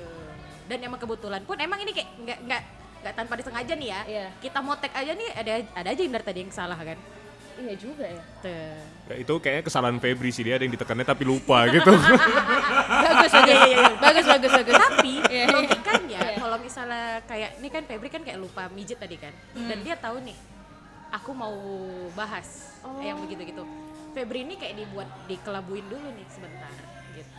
Dan 0.65 0.81
emang 0.81 0.97
kebetulan 0.97 1.45
pun 1.45 1.53
emang 1.55 1.77
ini 1.77 1.93
kayak 1.93 2.09
nggak 2.17 2.39
nggak 2.43 2.61
nggak 2.99 3.13
tanpa 3.13 3.33
disengaja 3.37 3.73
nih 3.75 3.87
ya. 3.87 4.01
Iya. 4.03 4.25
Kita 4.39 4.57
mau 4.59 4.73
tag 4.73 4.89
aja 4.91 5.13
nih 5.13 5.29
ada 5.31 5.51
ada 5.71 5.87
aja 5.87 6.01
yang 6.01 6.09
dari 6.11 6.25
tadi 6.25 6.39
yang 6.41 6.49
salah 6.49 6.73
kan. 6.75 6.97
Iya 7.53 7.73
juga 7.77 8.09
ya. 8.09 8.23
Tuh. 8.41 8.73
Ya, 9.05 9.15
itu 9.21 9.33
kayaknya 9.37 9.63
kesalahan 9.63 10.01
Febri 10.01 10.33
sih 10.33 10.41
dia 10.41 10.57
ada 10.57 10.65
yang 10.65 10.73
ditekannya 10.73 11.05
tapi 11.05 11.23
lupa 11.23 11.61
gitu. 11.69 11.93
bagus 11.93 13.31
bagus 13.31 13.59
bagus 14.01 14.25
bagus 14.25 14.51
bagus. 14.51 14.73
Tapi 14.75 15.13
Iya. 15.29 15.45
logikanya 15.51 16.19
Iya. 16.25 16.37
kalau 16.41 16.57
misalnya 16.57 17.03
kayak 17.23 17.61
ini 17.61 17.69
kan 17.69 17.83
Febri 17.85 18.09
kan 18.09 18.21
kayak 18.21 18.39
lupa 18.39 18.65
mijit 18.67 18.97
tadi 18.97 19.15
kan. 19.15 19.29
Hmm. 19.53 19.69
Dan 19.69 19.85
dia 19.85 19.93
tahu 19.93 20.17
nih 20.19 20.33
aku 21.13 21.29
mau 21.31 21.53
bahas 22.11 22.73
Oh. 22.81 22.97
yang 22.97 23.21
begitu-gitu. 23.21 23.61
Febri 24.13 24.45
ini 24.45 24.55
kayak 24.55 24.77
dibuat 24.77 25.09
dikelabuin 25.27 25.85
dulu 25.89 26.07
nih 26.13 26.27
sebentar 26.29 26.71
gitu. 27.17 27.29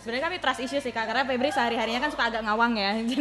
Sebenarnya 0.00 0.24
kami 0.32 0.36
trust 0.40 0.60
issue 0.64 0.80
sih 0.80 0.92
kak, 0.92 1.04
karena 1.08 1.28
Febri 1.28 1.52
sehari-harinya 1.52 2.00
kan 2.08 2.10
suka 2.12 2.24
agak 2.32 2.42
ngawang 2.44 2.72
ya. 2.76 2.92
Jadi, 3.10 3.20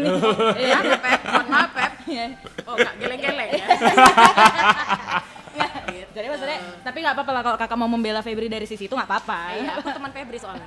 iya. 0.63 0.79
Ya, 0.79 0.97
Pep, 0.99 1.21
mohon 1.27 1.47
maaf 1.51 1.71
Pep. 1.75 1.91
Iya. 2.07 2.25
Oh, 2.63 2.75
gak 2.79 2.95
geleng-geleng 3.03 3.49
ya. 3.51 3.65
Gitu. 5.89 6.11
Jadi 6.15 6.27
maksudnya, 6.29 6.59
tapi 6.81 6.97
nggak 7.03 7.15
apa-apa 7.19 7.31
lah 7.35 7.41
kalau 7.43 7.57
kakak 7.59 7.77
mau 7.77 7.89
membela 7.89 8.21
Febri 8.23 8.47
dari 8.47 8.63
sisi 8.69 8.87
itu 8.87 8.95
nggak 8.95 9.09
apa-apa. 9.09 9.39
Iya, 9.59 9.71
aku 9.81 9.87
teman 9.91 10.11
Febri 10.13 10.37
soalnya. 10.39 10.65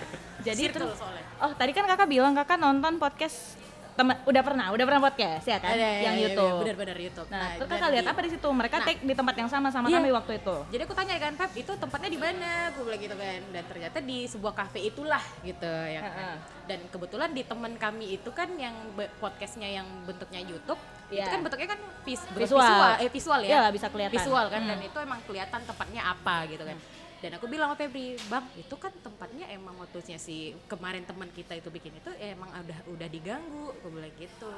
Jadi 0.46 0.62
Circle 0.68 0.76
terus, 0.76 1.00
soalnya. 1.00 1.24
oh 1.40 1.52
tadi 1.56 1.72
kan 1.72 1.88
kakak 1.88 2.08
bilang 2.08 2.36
kakak 2.36 2.60
nonton 2.60 3.00
podcast 3.00 3.56
teman 3.94 4.18
udah 4.26 4.42
pernah, 4.42 4.66
udah 4.70 4.84
pernah 4.84 5.00
podcast 5.00 5.46
ya 5.46 5.58
kan, 5.58 5.78
yang 5.78 6.18
YouTube. 6.18 6.66
Benar-benar 6.66 6.98
YouTube. 6.98 7.28
Nah, 7.30 7.54
terus 7.54 7.70
dan 7.70 7.78
kakak 7.78 7.90
lihat 7.94 8.06
apa 8.10 8.20
di 8.20 8.30
situ? 8.34 8.48
Mereka 8.50 8.76
Nah. 8.76 8.86
take 8.86 9.00
di 9.00 9.14
tempat 9.14 9.34
yang 9.38 9.46
sama 9.46 9.68
sama 9.70 9.86
Iya. 9.86 9.96
kami 9.96 10.10
waktu 10.10 10.32
itu. 10.36 10.56
Jadi 10.68 10.82
aku 10.82 10.94
tanya 10.94 11.14
kan, 11.16 11.32
Pep, 11.34 11.52
itu 11.54 11.72
tempatnya 11.72 12.10
di 12.10 12.18
mana? 12.18 12.50
Aku 12.74 12.80
bilang 12.82 12.98
gitu 12.98 13.14
kan. 13.14 13.40
Dan 13.48 13.64
ternyata 13.64 13.98
di 14.00 14.18
sebuah 14.26 14.52
kafe 14.52 14.78
itulah 14.82 15.22
gitu 15.40 15.70
ya 15.86 16.00
kan. 16.02 16.36
Dan 16.64 16.78
kebetulan 16.88 17.30
di 17.30 17.42
teman 17.42 17.72
kami 17.76 18.18
itu 18.18 18.30
kan 18.30 18.50
yang 18.56 18.74
podcastnya 19.16 19.68
yang 19.68 19.86
bentuknya 20.02 20.42
YouTube, 20.42 20.80
itu 21.06 21.20
Iya. 21.20 21.30
kan 21.30 21.40
bentuknya 21.40 21.68
kan 21.70 21.80
vis- 22.02 22.26
Visual. 22.34 22.66
visual, 22.66 22.92
eh 22.98 23.08
visual 23.08 23.40
ya. 23.40 23.56
Lah, 23.60 23.70
bisa 23.70 23.86
kelihatan. 23.86 24.14
Visual 24.16 24.46
kan 24.48 24.62
dan 24.64 24.78
Hmm. 24.78 24.88
itu 24.90 24.98
emang 24.98 25.20
kelihatan 25.22 25.60
tempatnya 25.62 26.02
apa 26.02 26.50
gitu 26.50 26.66
kan. 26.66 26.78
Dan 27.18 27.30
aku 27.36 27.46
bilang 27.48 27.72
sama 27.72 27.76
Febri, 27.76 28.20
"Bang, 28.28 28.44
itu 28.54 28.74
kan 28.76 28.92
tempatnya 29.00 29.48
emang 29.48 29.74
waktunya 29.76 30.16
si 30.16 30.52
kemarin 30.66 31.02
teman 31.02 31.30
kita 31.30 31.56
itu 31.56 31.68
bikin 31.68 31.96
itu 31.96 32.10
emang 32.20 32.52
udah 32.52 32.78
udah 32.90 33.08
diganggu." 33.08 33.72
Aku 33.80 33.88
bilang 33.90 34.12
gitu. 34.14 34.52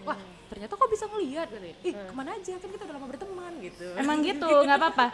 Wah, 0.00 0.16
ternyata 0.48 0.80
kok 0.80 0.88
bisa 0.88 1.04
ngelihat 1.12 1.52
katanya. 1.52 1.76
Ih, 1.84 1.92
ke 1.92 2.14
mana 2.16 2.32
aja 2.32 2.56
kan 2.56 2.68
kita 2.72 2.82
udah 2.88 2.94
lama 2.96 3.06
berteman 3.12 3.52
gitu. 3.60 3.84
Emang 4.00 4.18
gitu, 4.28 4.48
nggak 4.48 4.78
apa-apa. 4.80 5.06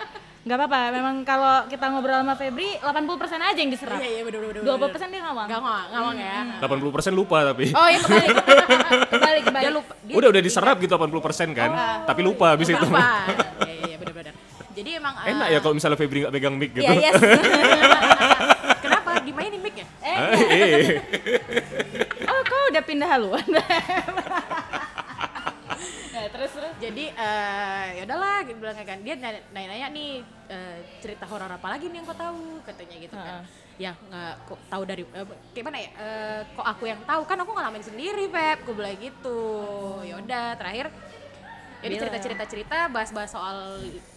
Nggak 0.46 0.58
apa-apa, 0.62 0.78
memang 0.94 1.16
kalau 1.26 1.54
kita 1.66 1.84
ngobrol 1.90 2.22
sama 2.22 2.38
Febri, 2.38 2.78
80% 2.78 2.94
aja 3.42 3.58
yang 3.58 3.72
diserap. 3.74 3.98
Iya, 3.98 4.08
iya 4.14 4.22
bener 4.22 4.40
bener. 4.46 4.62
20% 4.62 5.10
dia 5.10 5.20
ngawang. 5.26 5.46
Gak 5.50 5.58
ngawang, 5.58 5.86
ngawang 5.90 6.16
ya. 6.22 6.38
80% 6.62 7.18
lupa 7.18 7.38
tapi. 7.42 7.74
Oh 7.74 7.86
iya 7.90 7.98
kembali. 7.98 8.28
Kembali, 9.16 9.40
kembali. 9.42 9.64
Dia 9.66 9.72
lupa. 9.74 9.92
Dia 10.06 10.14
Udah 10.14 10.28
udah 10.30 10.42
diserap 10.46 10.76
gitu 10.78 10.92
80% 10.94 11.50
kan, 11.50 11.70
tapi 12.06 12.20
lupa 12.22 12.54
habis 12.54 12.70
itu. 12.70 12.78
lupa. 12.78 13.26
Jadi 14.86 15.02
emang 15.02 15.18
eh, 15.18 15.34
Enak 15.34 15.48
ya 15.50 15.58
kalau 15.58 15.74
misalnya 15.74 15.98
Febri 15.98 16.22
nggak 16.22 16.30
pegang 16.30 16.54
mic 16.54 16.70
gitu. 16.70 16.86
Iya, 16.86 17.10
yes. 17.10 17.18
Kenapa 18.86 19.18
dimainin 19.18 19.58
mic 19.58 19.74
ya? 19.74 19.86
eh, 19.98 20.14
Ah, 20.14 20.30
eh. 20.30 21.02
oh 22.22 22.40
kau 22.46 22.62
udah 22.70 22.82
pindah 22.86 23.08
haluan. 23.10 23.42
nah, 26.14 26.22
terus 26.30 26.50
terus. 26.54 26.70
Jadi 26.78 27.04
eh 27.10 27.86
ya 27.98 28.06
udahlah 28.06 28.46
gitu 28.46 28.62
bilang 28.62 28.78
kan 28.78 29.02
dia 29.02 29.18
nanya- 29.18 29.42
nanya-nanya 29.50 29.86
nih 29.90 30.10
eh, 30.54 30.78
cerita 31.02 31.26
horor 31.26 31.50
apa 31.50 31.66
lagi 31.66 31.90
nih 31.90 31.98
yang 31.98 32.06
kau 32.06 32.14
tahu 32.14 32.62
katanya 32.62 32.96
gitu 33.02 33.14
kan. 33.18 33.42
Ya 33.82 33.90
nggak 33.90 34.34
kok 34.46 34.58
tahu 34.70 34.82
dari 34.86 35.02
eh, 35.02 35.26
kayak 35.50 35.66
mana 35.66 35.78
ya? 35.82 35.90
Eh, 35.98 36.40
kok 36.54 36.62
aku 36.62 36.86
yang 36.86 37.02
tahu 37.02 37.26
kan 37.26 37.42
aku 37.42 37.50
ngalamin 37.50 37.82
sendiri 37.82 38.30
Pep, 38.30 38.62
gue 38.62 38.70
bilang 38.70 38.94
gitu. 39.02 39.40
Ya 40.06 40.14
udah 40.14 40.54
terakhir 40.54 40.94
jadi 41.76 41.90
Bilang. 41.92 42.06
cerita-cerita 42.06 42.44
cerita 42.46 42.78
bahas-bahas 42.86 43.34
soal 43.34 43.58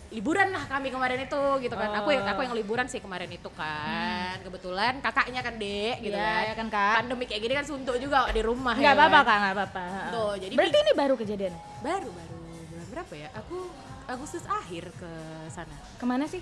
liburan 0.09 0.49
lah 0.49 0.65
kami 0.65 0.89
kemarin 0.89 1.21
itu 1.21 1.41
gitu 1.61 1.73
kan. 1.73 1.89
Aku 1.95 2.09
yang 2.09 2.25
aku 2.25 2.41
yang 2.41 2.53
liburan 2.53 2.85
sih 2.85 2.97
kemarin 2.97 3.29
itu 3.29 3.49
kan. 3.53 4.41
Kebetulan 4.41 4.97
kakaknya 4.99 5.39
kan 5.39 5.55
Dek 5.55 6.01
gitu 6.01 6.13
Iya, 6.13 6.25
kan. 6.25 6.43
ya 6.43 6.53
kan, 6.53 6.67
Kak. 6.67 6.95
Pandemi 6.99 7.25
kayak 7.25 7.41
gini 7.41 7.53
kan 7.53 7.65
suntuk 7.65 7.95
juga 7.95 8.25
di 8.27 8.41
rumah 8.41 8.73
Nggak 8.73 8.89
ya 8.89 8.97
apa-apa 8.97 9.19
kan. 9.19 9.25
kak, 9.25 9.37
nggak 9.37 9.53
apa-apa. 9.55 9.85
Tuh, 10.09 10.33
jadi 10.37 10.53
Berarti 10.57 10.77
ini 10.79 10.91
baru 10.93 11.13
kejadian. 11.13 11.53
baru 11.79 12.09
baru 12.09 12.35
bulan 12.65 12.87
berapa 12.89 13.13
ya 13.15 13.29
aku 13.31 13.57
Agustus 14.05 14.41
akhir 14.43 14.89
ke 14.91 15.11
sana 15.47 15.75
Ke 15.95 16.05
mana 16.05 16.25
sih? 16.25 16.41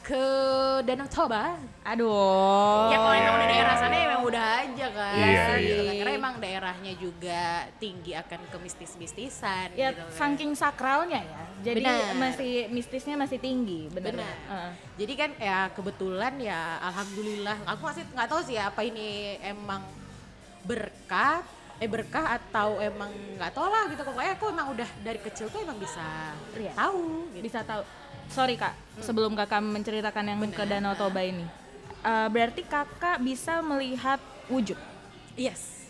Ke 0.00 0.26
Danau 0.82 1.06
Toba 1.06 1.60
Aduh. 1.82 2.88
ya 2.88 2.96
kalau 2.96 3.14
emang 3.14 3.34
udah 3.36 3.48
daerah 3.48 3.74
sana 3.74 3.94
emang 3.94 4.22
udah 4.22 4.44
aja 4.58 4.86
kan 4.88 5.14
Iya, 5.14 5.44
gitu 5.56 5.72
iya. 5.76 5.84
kan. 5.84 5.94
karena 5.98 6.12
emang 6.16 6.34
daerahnya 6.38 6.92
juga 6.96 7.42
tinggi 7.76 8.12
akan 8.14 8.40
kemistis-mistisan 8.48 9.68
ya 9.74 9.90
gitu 9.90 10.00
kan. 10.02 10.16
saking 10.16 10.52
sakralnya 10.52 11.20
ya. 11.20 11.42
Jadi 11.62 11.84
Benar. 11.84 12.16
masih 12.16 12.52
mistisnya 12.68 13.14
masih 13.14 13.36
tinggi, 13.36 13.86
bener. 13.88 14.16
Benar. 14.16 14.34
Heeh. 14.48 14.70
Jadi 14.96 15.12
kan 15.14 15.30
ya 15.36 15.58
kebetulan 15.70 16.34
ya 16.38 16.60
alhamdulillah 16.82 17.56
aku 17.66 17.82
masih 17.84 18.02
nggak 18.08 18.28
tahu 18.28 18.40
sih 18.42 18.56
apa 18.56 18.80
ini 18.80 19.08
emang 19.38 19.84
berkah 20.62 21.44
eh 21.76 21.88
berkah 21.88 22.36
atau 22.36 22.76
emang 22.78 23.08
nggak 23.34 23.50
tahu 23.50 23.64
lah 23.66 23.88
gitu 23.88 24.00
pokoknya 24.02 24.32
aku 24.34 24.44
emang 24.48 24.68
udah 24.70 24.90
dari 25.00 25.16
kecil 25.18 25.48
tuh 25.48 25.60
emang 25.60 25.76
bisa 25.76 26.32
Iya. 26.52 26.72
tahu 26.74 27.28
gitu. 27.32 27.40
bisa 27.42 27.60
tahu. 27.62 27.80
Sorry 28.30 28.54
kak, 28.54 28.72
sebelum 28.98 29.34
kakak 29.34 29.58
menceritakan 29.60 30.24
yang 30.24 30.38
ke 30.48 30.62
Danau 30.64 30.94
Toba 30.94 31.20
ini, 31.20 31.44
Eh, 32.00 32.28
berarti 32.30 32.64
kakak 32.64 33.20
bisa 33.20 33.60
melihat 33.60 34.16
wujud? 34.48 34.78
Yes. 35.36 35.84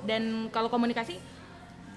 Dan 0.00 0.52
kalau 0.52 0.68
komunikasi? 0.68 1.16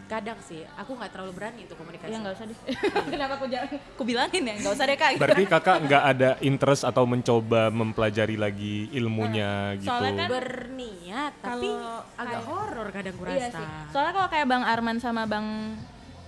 Kadang 0.08 0.40
sih. 0.40 0.64
Aku 0.76 0.96
nggak 0.96 1.12
terlalu 1.12 1.32
berani 1.34 1.64
untuk 1.64 1.76
komunikasi. 1.76 2.08
Ya 2.08 2.20
nggak 2.20 2.36
usah 2.36 2.46
deh. 2.46 2.58
Kenapa 3.12 3.36
aku 3.36 3.48
jangan? 3.48 3.68
Aku 3.92 4.04
bilangin 4.04 4.44
ya 4.44 4.56
nggak 4.58 4.74
usah 4.74 4.86
deh 4.86 4.96
kak. 4.96 5.10
Berarti 5.18 5.44
kakak 5.46 5.78
nggak 5.82 6.04
ada 6.06 6.30
interest 6.40 6.84
atau 6.84 7.04
mencoba 7.04 7.68
mempelajari 7.68 8.36
lagi 8.36 8.88
ilmunya 8.92 9.76
gitu. 9.76 9.88
Soalnya 9.88 10.12
kan- 10.18 10.32
berniat 10.32 11.34
tapi 11.38 11.68
Kalau 11.68 12.00
agak 12.16 12.28
kayak- 12.32 12.48
horor 12.48 12.88
kadang 12.92 13.16
Iya 13.16 13.22
kurasa. 13.22 13.58
sih. 13.58 13.68
Soalnya 13.92 14.14
kalau 14.14 14.30
kayak 14.30 14.48
Bang 14.48 14.64
Arman 14.64 14.98
sama 15.00 15.24
Bang 15.26 15.48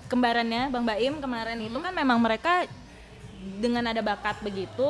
kembarannya 0.05 0.67
Bang 0.67 0.84
Baim 0.84 1.13
kemarin 1.17 1.60
itu 1.60 1.75
kan 1.75 1.91
memang 1.91 2.20
mereka 2.20 2.67
dengan 3.43 3.83
ada 3.83 4.00
bakat 4.00 4.39
begitu, 4.39 4.89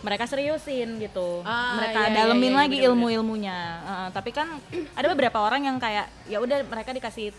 mereka 0.00 0.24
seriusin 0.24 0.98
gitu. 0.98 1.42
Ah, 1.42 1.74
mereka 1.76 2.00
iya, 2.00 2.10
iya, 2.10 2.16
dalemin 2.22 2.44
iya, 2.48 2.58
lagi 2.58 2.68
bener-bener. 2.76 2.88
ilmu-ilmunya. 2.94 3.58
Heeh, 3.80 4.08
tapi 4.12 4.30
kan 4.30 4.46
ada 4.94 5.06
beberapa 5.08 5.38
orang 5.38 5.66
yang 5.66 5.76
kayak 5.76 6.06
ya 6.24 6.38
udah 6.38 6.62
mereka 6.64 6.90
dikasih 6.90 7.34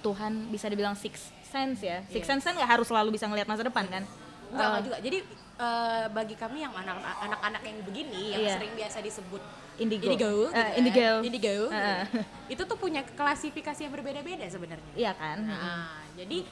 Tuhan 0.00 0.48
bisa 0.48 0.66
dibilang 0.66 0.96
six 0.96 1.20
sense 1.44 1.80
ya. 1.80 2.00
Six 2.08 2.24
sense 2.24 2.42
kan 2.42 2.52
nggak 2.52 2.70
harus 2.70 2.86
selalu 2.86 3.14
bisa 3.14 3.28
ngelihat 3.28 3.46
masa 3.46 3.62
depan 3.62 3.84
kan. 3.86 4.02
Enggak, 4.50 4.66
enggak 4.66 4.82
juga. 4.82 4.96
Jadi 5.00 5.18
eh, 5.60 6.04
bagi 6.08 6.34
kami 6.34 6.58
yang 6.60 6.72
anak 6.72 6.96
anak-anak 7.20 7.62
yang 7.62 7.76
begini 7.84 8.22
yang 8.32 8.40
Iya. 8.42 8.52
sering 8.56 8.72
biasa 8.74 8.98
disebut 9.00 9.42
Indigo. 9.76 10.04
indigo, 10.04 10.28
Eh, 10.28 10.36
gitu 10.40 10.50
kan. 10.50 10.70
indigo. 10.74 11.08
Indigo. 11.22 11.54
Heeh. 11.68 12.00
itu 12.48 12.62
tuh 12.64 12.76
punya 12.76 13.04
klasifikasi 13.06 13.80
yang 13.80 13.92
berbeda-beda 13.92 14.44
sebenarnya. 14.46 14.92
Iya 14.92 15.12
kan? 15.14 15.36
Nah, 15.40 15.88
jadi 16.12 16.44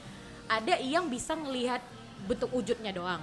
ada 0.45 0.75
yang 0.77 1.05
bisa 1.05 1.33
ngelihat 1.33 1.81
bentuk 2.25 2.49
wujudnya 2.49 2.91
doang. 2.91 3.21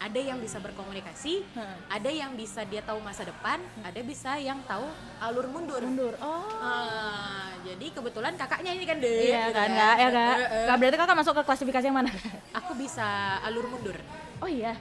Ada 0.00 0.16
yang 0.16 0.40
bisa 0.40 0.56
berkomunikasi, 0.56 1.44
Heeh. 1.44 1.76
ada 1.92 2.08
yang 2.08 2.32
bisa 2.32 2.64
dia 2.64 2.80
tahu 2.80 3.04
masa 3.04 3.20
depan, 3.20 3.60
ada 3.84 4.00
bisa 4.00 4.32
yang 4.40 4.56
tahu 4.64 4.88
alur 5.20 5.44
mundur. 5.44 5.84
Mundur. 5.84 6.16
Oh. 6.24 6.48
Ah, 6.56 7.52
jadi 7.60 7.92
kebetulan 7.92 8.32
kakaknya 8.32 8.72
ini 8.72 8.88
kan 8.88 8.96
deh. 8.96 9.28
Iya 9.28 9.52
gitu 9.52 9.60
kan, 9.60 9.68
Kak? 9.68 9.96
Ya, 10.00 10.08
Kak? 10.08 10.36
Eh, 10.40 10.48
eh. 10.48 10.66
Kak, 10.72 10.76
berarti 10.80 10.96
Kakak 10.96 11.16
masuk 11.20 11.34
ke 11.36 11.42
klasifikasi 11.44 11.84
yang 11.84 11.98
mana? 12.00 12.08
Aku 12.64 12.72
bisa 12.80 13.04
alur 13.44 13.68
mundur. 13.68 14.00
Oh 14.40 14.48
iya. 14.48 14.72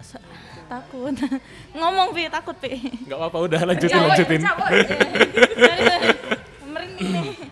Se- 0.00 0.24
takut. 0.64 1.12
Ngomong 1.76 2.16
Pi, 2.16 2.32
takut 2.32 2.56
Pi. 2.56 3.04
Nggak 3.04 3.18
apa-apa 3.20 3.38
udah 3.52 3.60
lanjutin 3.68 3.92
Cabut, 3.92 4.10
lanjutin. 4.16 4.40
cabut. 4.40 4.70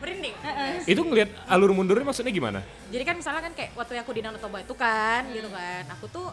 Merinding. 0.00 0.34
Itu 0.92 1.00
ngelihat 1.04 1.30
alur 1.50 1.70
mundurnya 1.74 2.06
maksudnya 2.06 2.32
gimana? 2.32 2.60
Jadi 2.90 3.02
kan 3.04 3.14
misalnya 3.18 3.42
kan 3.44 3.52
kayak 3.54 3.70
waktu 3.74 3.98
aku 3.98 4.10
di 4.14 4.20
Danau 4.22 4.40
Toba 4.40 4.62
itu 4.62 4.74
kan, 4.74 5.26
gitu 5.30 5.48
kan. 5.50 5.84
Aku 5.98 6.06
tuh 6.10 6.28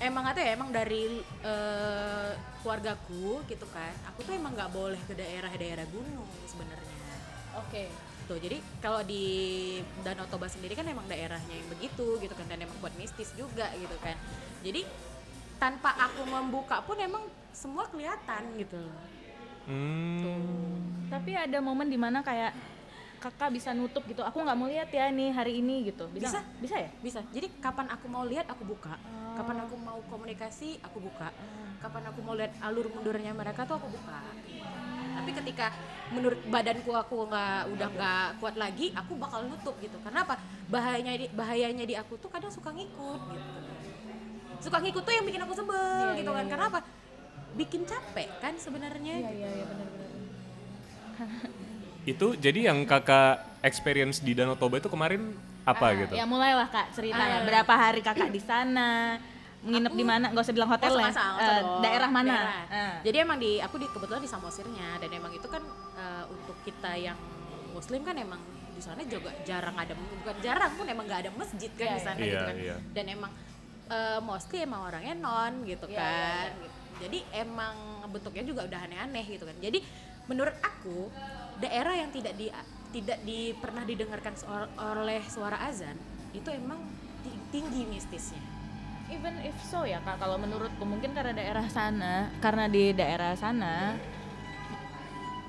emang 0.00 0.24
apa 0.24 0.40
ya, 0.40 0.56
emang 0.56 0.68
dari 0.72 1.20
eh, 1.44 2.30
keluargaku 2.64 3.44
gitu 3.48 3.66
kan. 3.70 3.92
Aku 4.14 4.24
tuh 4.24 4.32
emang 4.36 4.56
nggak 4.56 4.70
boleh 4.72 5.00
ke 5.04 5.14
daerah-daerah 5.16 5.86
gunung 5.92 6.28
sebenarnya. 6.48 6.98
Oke. 7.60 7.90
Tuh, 8.30 8.38
jadi 8.38 8.62
kalau 8.78 9.02
di 9.02 9.26
Danau 10.06 10.22
Toba 10.30 10.46
sendiri 10.46 10.78
kan 10.78 10.86
emang 10.86 11.02
daerahnya 11.10 11.50
yang 11.50 11.66
begitu 11.66 12.14
gitu 12.22 12.30
kan 12.30 12.46
dan 12.46 12.62
emang 12.62 12.78
buat 12.78 12.94
mistis 12.94 13.34
juga 13.34 13.66
gitu 13.74 13.96
kan. 13.98 14.14
Jadi 14.62 14.86
tanpa 15.58 15.92
aku 15.98 16.22
membuka 16.24 16.78
pun 16.86 16.94
emang 16.96 17.26
semua 17.50 17.90
kelihatan 17.90 18.54
gitu. 18.56 18.80
Hmm. 19.68 21.08
Tapi 21.10 21.36
ada 21.36 21.58
momen 21.60 21.90
di 21.90 21.98
mana 22.00 22.22
kayak 22.24 22.54
kakak 23.20 23.52
bisa 23.52 23.76
nutup 23.76 24.00
gitu. 24.08 24.24
Aku 24.24 24.40
nggak 24.40 24.56
mau 24.56 24.66
lihat 24.66 24.88
ya 24.88 25.12
nih 25.12 25.30
hari 25.36 25.60
ini 25.60 25.92
gitu. 25.92 26.08
Bisa? 26.08 26.40
Bisa. 26.40 26.40
Bisa 26.64 26.76
ya? 26.80 26.90
Bisa. 27.04 27.20
Jadi 27.28 27.52
kapan 27.60 27.92
aku 27.92 28.06
mau 28.08 28.24
lihat 28.24 28.48
aku 28.48 28.64
buka. 28.64 28.96
Kapan 29.36 29.68
aku 29.68 29.76
mau 29.76 30.00
komunikasi 30.08 30.80
aku 30.80 31.04
buka. 31.04 31.28
Kapan 31.80 32.02
aku 32.08 32.20
mau 32.24 32.32
lihat 32.32 32.56
alur 32.64 32.88
mundurnya 32.88 33.36
mereka 33.36 33.68
tuh 33.68 33.76
aku 33.76 33.92
buka. 33.92 34.20
Tapi 35.10 35.30
ketika 35.36 35.68
menurut 36.16 36.40
badanku 36.48 36.96
aku 36.96 37.28
nggak 37.28 37.60
udah 37.76 37.88
nggak 37.92 38.26
kuat 38.40 38.56
lagi, 38.56 38.88
aku 38.96 39.12
bakal 39.20 39.44
nutup 39.44 39.76
gitu. 39.84 40.00
Karena 40.00 40.24
apa? 40.24 40.40
Bahayanya 40.72 41.12
di 41.20 41.26
bahayanya 41.28 41.84
di 41.84 41.94
aku 42.00 42.16
tuh 42.16 42.32
kadang 42.32 42.48
suka 42.48 42.72
ngikut 42.72 43.20
gitu. 43.36 43.50
Suka 44.60 44.76
ngikut 44.80 45.02
tuh 45.04 45.12
yang 45.12 45.24
bikin 45.24 45.40
aku 45.44 45.56
sebel 45.56 46.12
Iya, 46.12 46.20
gitu 46.20 46.30
iya, 46.32 46.36
kan. 46.36 46.44
iya. 46.44 46.52
Karena 46.52 46.66
apa? 46.68 46.80
Bikin 47.52 47.82
capek 47.82 48.28
kan 48.38 48.54
sebenarnya. 48.56 49.14
iya 49.18 49.30
iya 49.32 49.64
benar-benar. 49.64 50.10
Itu 52.12 52.32
jadi 52.34 52.72
yang 52.72 52.84
kakak 52.84 53.60
experience 53.60 54.18
di 54.18 54.32
Danau 54.32 54.56
Toba 54.56 54.80
itu 54.80 54.88
kemarin 54.88 55.36
apa 55.62 55.92
gitu? 55.94 56.16
Ya 56.16 56.24
mulailah 56.24 56.66
kak 56.66 56.96
cerita 56.96 57.20
ya. 57.20 57.38
Ah. 57.38 57.44
Berapa 57.44 57.72
hari 57.72 58.00
kakak 58.00 58.32
di 58.32 58.40
sana? 58.40 59.20
nginep 59.60 59.92
di 59.92 60.00
mana 60.00 60.32
nggak 60.32 60.40
usah 60.40 60.56
bilang 60.56 60.72
hotel 60.72 60.88
Oh, 60.88 61.04
ya 61.04 61.12
Eh, 61.12 61.62
daerah 61.84 62.08
mana 62.08 62.32
Daerah. 62.32 62.64
Ah. 62.72 62.96
Jadi 63.04 63.16
emang 63.20 63.36
di 63.36 63.60
aku 63.60 63.76
di 63.76 63.84
kebetulan 63.86 64.24
di 64.24 64.30
Samosirnya 64.30 64.96
dan 64.96 65.10
emang 65.12 65.28
itu 65.30 65.44
kan 65.44 65.60
eh, 65.92 66.24
untuk 66.32 66.56
kita 66.64 66.96
yang 66.96 67.18
muslim 67.76 68.00
kan 68.00 68.16
emang 68.16 68.40
di 68.72 68.80
sana 68.80 69.04
juga 69.04 69.28
jarang 69.44 69.76
ada 69.76 69.92
bukan 69.92 70.36
jarang 70.40 70.72
pun 70.72 70.88
emang 70.88 71.04
nggak 71.04 71.28
ada 71.28 71.30
masjid 71.36 71.68
kan 71.76 71.84
Iya, 71.84 71.92
di 71.92 72.00
sana 72.00 72.16
iya. 72.16 72.24
gitu 72.24 72.32
Iya, 72.32 72.48
kan. 72.48 72.56
iya. 72.56 72.76
Dan 72.96 73.04
emang 73.12 73.32
eh, 73.92 74.18
mostly 74.24 74.64
emang 74.64 74.80
orangnya 74.88 75.12
non 75.12 75.52
gitu 75.68 75.84
Iya, 75.92 76.00
kan. 76.00 76.46
Gitu. 76.56 76.69
Jadi 77.00 77.24
emang 77.32 78.04
bentuknya 78.12 78.44
juga 78.44 78.68
udah 78.68 78.80
aneh-aneh 78.86 79.24
gitu 79.24 79.48
kan. 79.48 79.56
Jadi 79.58 79.80
menurut 80.28 80.54
aku 80.60 81.08
daerah 81.58 81.96
yang 81.96 82.12
tidak 82.12 82.36
di 82.36 82.52
tidak 82.90 83.18
di 83.22 83.54
pernah 83.56 83.86
didengarkan 83.86 84.34
oleh 84.76 85.22
suara 85.26 85.62
azan 85.64 85.94
itu 86.30 86.46
emang 86.50 86.78
ti- 87.22 87.40
tinggi 87.50 87.86
mistisnya. 87.86 88.42
Even 89.10 89.34
if 89.42 89.56
so 89.66 89.82
ya 89.82 89.98
kak, 90.06 90.22
kalau 90.22 90.38
menurutku 90.38 90.86
mungkin 90.86 91.10
karena 91.10 91.34
daerah 91.34 91.66
sana, 91.66 92.30
karena 92.38 92.70
di 92.70 92.94
daerah 92.94 93.34
sana 93.34 93.98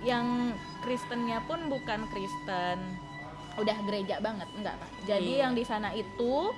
yang 0.02 0.58
Kristennya 0.82 1.46
pun 1.46 1.70
bukan 1.70 2.10
Kristen, 2.10 2.78
udah 3.54 3.78
gereja 3.86 4.18
banget, 4.18 4.50
enggak 4.58 4.82
pak. 4.82 4.90
Jadi 5.06 5.38
Iya. 5.38 5.46
yang 5.46 5.54
di 5.54 5.62
sana 5.62 5.94
itu 5.94 6.50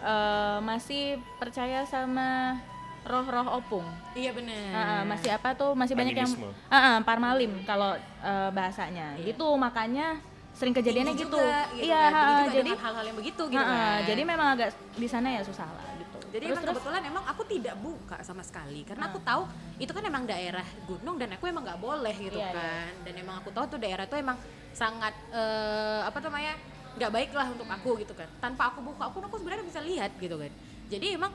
eh, 0.00 0.58
masih 0.62 1.18
percaya 1.36 1.82
sama 1.84 2.56
roh-roh 3.00 3.48
opung. 3.56 3.86
Iya 4.12 4.30
benar. 4.30 4.60
Heeh, 4.70 5.00
masih 5.04 5.30
apa 5.32 5.48
tuh? 5.52 5.72
Masih 5.72 5.94
banyak 5.94 6.14
yang 6.14 6.28
Animisme. 6.28 6.52
Heeh, 6.68 6.96
parmalim 7.02 7.52
kalau 7.64 7.96
eh, 7.96 8.50
bahasanya. 8.50 9.16
Gitu 9.16 9.46
makanya 9.56 10.20
sering 10.50 10.74
kejadiannya 10.74 11.14
gitu. 11.14 11.32
juga, 11.32 11.64
gitu 11.72 11.88
iya, 11.88 12.02
kan. 12.02 12.12
Tinggi 12.12 12.20
heeh, 12.20 12.44
juga 12.44 12.58
jadi 12.58 12.70
hal-hal 12.76 13.04
yang 13.06 13.16
begitu 13.16 13.42
gitu 13.48 13.56
heeh, 13.56 13.94
kan. 13.96 14.00
jadi 14.04 14.22
memang 14.26 14.48
agak 14.52 14.68
di 14.92 15.08
sana 15.08 15.28
ya 15.30 15.40
susah 15.40 15.64
lah 15.64 15.88
gitu. 15.96 16.18
Jadi 16.30 16.44
Terus- 16.44 16.52
emang 16.52 16.62
terus- 16.62 16.76
kebetulan 16.76 17.02
emang 17.06 17.24
aku 17.24 17.42
tidak 17.48 17.74
buka 17.78 18.16
sama 18.20 18.42
sekali 18.44 18.80
karena 18.84 19.04
Ah. 19.06 19.10
aku 19.10 19.18
tahu 19.22 19.42
itu 19.78 19.88
kan 19.88 20.02
emang 20.04 20.24
daerah 20.26 20.66
gunung 20.84 21.16
dan 21.16 21.32
aku 21.32 21.44
emang 21.46 21.64
nggak 21.64 21.80
boleh 21.80 22.12
gitu 22.12 22.36
Iya, 22.36 22.50
iya. 22.50 22.52
kan. 22.52 22.92
Dan 23.02 23.14
emang 23.16 23.36
aku 23.40 23.48
tahu 23.50 23.64
tuh 23.66 23.78
daerah 23.80 24.04
tuh 24.04 24.18
emang 24.18 24.36
sangat 24.70 25.14
eh, 25.32 26.00
apa 26.04 26.18
namanya 26.20 26.52
nggak 26.90 27.10
baik 27.10 27.30
lah 27.32 27.46
untuk 27.48 27.64
aku 27.64 27.90
gitu 27.96 28.12
kan. 28.12 28.28
Tanpa 28.38 28.68
aku 28.68 28.84
buka 28.84 29.08
pun 29.08 29.22
aku 29.24 29.38
sebenarnya 29.38 29.64
bisa 29.64 29.80
lihat 29.80 30.12
gitu 30.18 30.34
kan. 30.36 30.52
Jadi 30.90 31.14
emang 31.14 31.30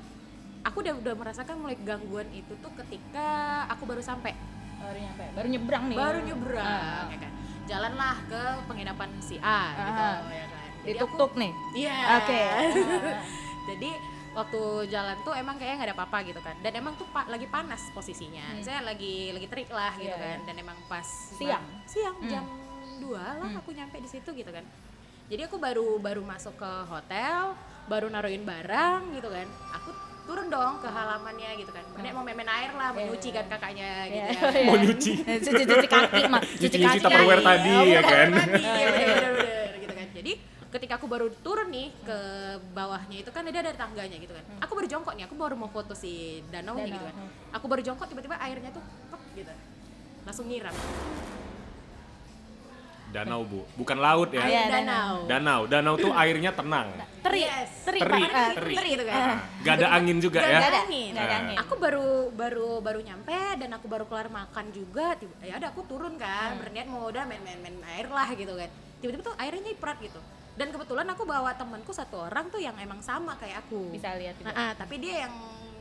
aku 0.65 0.81
udah 0.81 0.93
udah 0.97 1.13
merasakan 1.13 1.55
mulai 1.55 1.77
gangguan 1.77 2.25
itu 2.31 2.53
tuh 2.57 2.73
ketika 2.75 3.27
aku 3.69 3.85
baru 3.85 4.01
sampai 4.01 4.33
baru 4.75 4.97
nyampe, 4.99 5.23
baru 5.31 5.47
nyebrang 5.47 5.83
nih. 5.87 5.97
baru 5.97 6.19
nyebrang 6.21 6.65
Ah. 6.67 7.05
ya 7.07 7.17
kan. 7.19 7.31
Jalanlah 7.65 8.15
ke 8.23 8.41
penginapan 8.65 9.09
si 9.19 9.35
A 9.37 9.61
gitu 9.71 10.01
Ah. 10.03 10.17
ya 10.27 10.45
kan. 10.45 10.67
Di 10.75 10.85
Jadi 10.85 10.91
aku- 10.91 11.01
tuk-tuk 11.07 11.31
nih. 11.35 11.51
Iya. 11.75 11.97
Oke. 12.15 12.41
Jadi 13.69 13.89
waktu 14.31 14.61
jalan 14.87 15.17
tuh 15.21 15.33
emang 15.33 15.55
kayaknya 15.55 15.75
nggak 15.75 15.89
ada 15.89 15.95
apa-apa 15.95 16.17
gitu 16.23 16.37
kan. 16.39 16.55
Dan 16.59 16.71
emang 16.75 16.93
tuh 16.95 17.07
pa- 17.07 17.25
lagi 17.25 17.47
panas 17.47 17.81
posisinya. 17.89 18.45
Saya 18.59 18.83
lagi 18.83 19.31
lagi 19.31 19.47
terik 19.47 19.69
lah 19.69 19.93
gitu 19.95 20.11
Hmm. 20.11 20.21
Iya, 20.21 20.29
kan. 20.31 20.39
Dan 20.43 20.55
emang 20.59 20.77
pas 20.85 21.07
Siang? 21.33 21.65
siang 21.85 22.15
Hmm. 22.15 22.29
jam 22.29 22.45
2 22.99 23.17
lah 23.17 23.51
aku 23.55 23.69
nyampe 23.71 23.97
di 23.97 24.07
situ 24.07 24.29
gitu 24.29 24.49
kan. 24.49 24.65
Jadi 25.25 25.41
aku 25.41 25.57
baru 25.57 25.97
baru 25.97 26.21
masuk 26.21 26.53
ke 26.53 26.71
hotel, 26.85 27.57
baru 27.85 28.05
naruhin 28.07 28.43
barang 28.43 29.09
gitu 29.11 29.25
kan. 29.25 29.47
Aku 29.73 29.89
turun 30.25 30.47
dong 30.49 30.73
ke 30.77 30.87
halamannya 30.87 31.49
gitu 31.55 31.69
kan. 31.69 31.85
Berniat 31.93 32.13
mau 32.13 32.23
main 32.23 32.37
air 32.41 32.71
lah, 32.71 32.89
mau 32.89 32.97
Iya, 32.97 33.07
nyuci 33.07 33.29
kan 33.29 33.45
kakaknya 33.45 33.89
gitu 34.09 34.17
Iya. 34.17 34.49
ya. 34.51 34.65
Mau 34.65 34.75
nyuci. 34.75 35.11
Cuci-cuci 35.45 35.87
kaki 35.87 36.21
mah. 36.25 36.41
Nyuci-nyuci 36.41 36.99
Tupperware 36.99 37.39
Iya, 37.39 37.47
tadi, 37.47 37.73
ya 37.87 38.01
kan? 38.01 38.27
iya, 38.57 38.87
gitu 39.77 39.93
kan. 39.93 40.07
Jadi 40.11 40.31
ketika 40.67 40.93
aku 40.97 41.07
baru 41.07 41.27
turun 41.39 41.71
nih 41.71 41.87
ke 42.03 42.17
bawahnya 42.73 43.23
itu 43.23 43.29
kan 43.31 43.45
ada 43.45 43.59
ada 43.61 43.71
tangganya 43.71 44.17
gitu 44.17 44.33
kan. 44.33 44.43
Aku 44.59 44.73
baru 44.73 44.87
jongkok 44.89 45.13
nih, 45.13 45.23
aku 45.23 45.35
baru 45.35 45.55
mau 45.55 45.69
foto 45.69 45.93
si 45.93 46.41
danau, 46.49 46.75
nih 46.75 46.89
Danau, 46.89 46.95
gitu 46.97 47.05
kan. 47.05 47.15
hmm. 47.15 47.55
Aku 47.55 47.65
baru 47.69 47.81
jongkok 47.81 48.07
tiba-tiba 48.09 48.35
airnya 48.37 48.69
tuh 48.73 48.83
pep 49.07 49.21
gitu. 49.35 49.53
Langsung 50.25 50.49
nyiram. 50.49 50.73
Danau 53.15 53.47
bu, 53.47 53.63
bukan 53.79 53.95
laut 53.95 54.29
ya. 54.35 54.43
Air 54.43 54.51
Iya, 54.51 54.63
danau. 54.67 55.13
Danau, 55.23 55.61
danau 55.71 55.95
tuh 55.95 56.11
airnya 56.11 56.51
tenang. 56.51 56.91
Teri, 57.23 57.47
Yes. 57.47 57.71
teri, 57.87 57.99
Teri, 58.03 58.21
Pak. 58.27 58.49
Teri. 58.59 58.73
Teri 58.75 58.89
gitu 58.91 59.05
kan. 59.07 59.15
Ah. 59.15 59.39
Gak 59.63 59.73
ada 59.79 59.87
angin 59.95 60.17
juga 60.19 60.43
Gak 60.43 60.51
ya. 60.51 60.57
ada 60.59 60.67
ada 60.67 60.79
angin. 60.83 61.11
nggak 61.15 61.23
ada 61.23 61.37
angin. 61.39 61.57
Aku 61.63 61.73
baru 61.79 62.09
baru 62.35 62.69
baru 62.83 62.99
nyampe 62.99 63.39
dan 63.55 63.69
aku 63.71 63.87
baru 63.87 64.03
keluar 64.03 64.27
makan 64.27 64.65
juga. 64.75 65.15
Tiba, 65.15 65.31
ya 65.47 65.55
ada 65.55 65.71
aku 65.71 65.87
turun 65.87 66.19
kan, 66.19 66.59
berniat 66.59 66.91
mau 66.91 67.07
udah 67.07 67.23
main-main 67.23 67.55
main 67.63 67.77
air 67.95 68.11
lah 68.11 68.27
gitu 68.35 68.51
kan. 68.51 68.67
Tiba-tiba 68.99 69.23
tuh 69.31 69.35
airnya 69.39 69.63
nyiprat 69.63 69.97
gitu. 70.03 70.19
Dan 70.59 70.67
kebetulan 70.75 71.07
aku 71.07 71.23
bawa 71.23 71.55
temanku 71.55 71.95
satu 71.95 72.27
orang 72.27 72.51
tuh 72.51 72.59
yang 72.59 72.75
emang 72.83 72.99
sama 72.99 73.39
kayak 73.39 73.63
aku. 73.63 73.95
Bisa 73.95 74.11
lihat 74.19 74.35
juga. 74.35 74.51
Nah, 74.51 74.55
ah, 74.59 74.71
tapi 74.75 74.99
dia 74.99 75.23
yang 75.23 75.33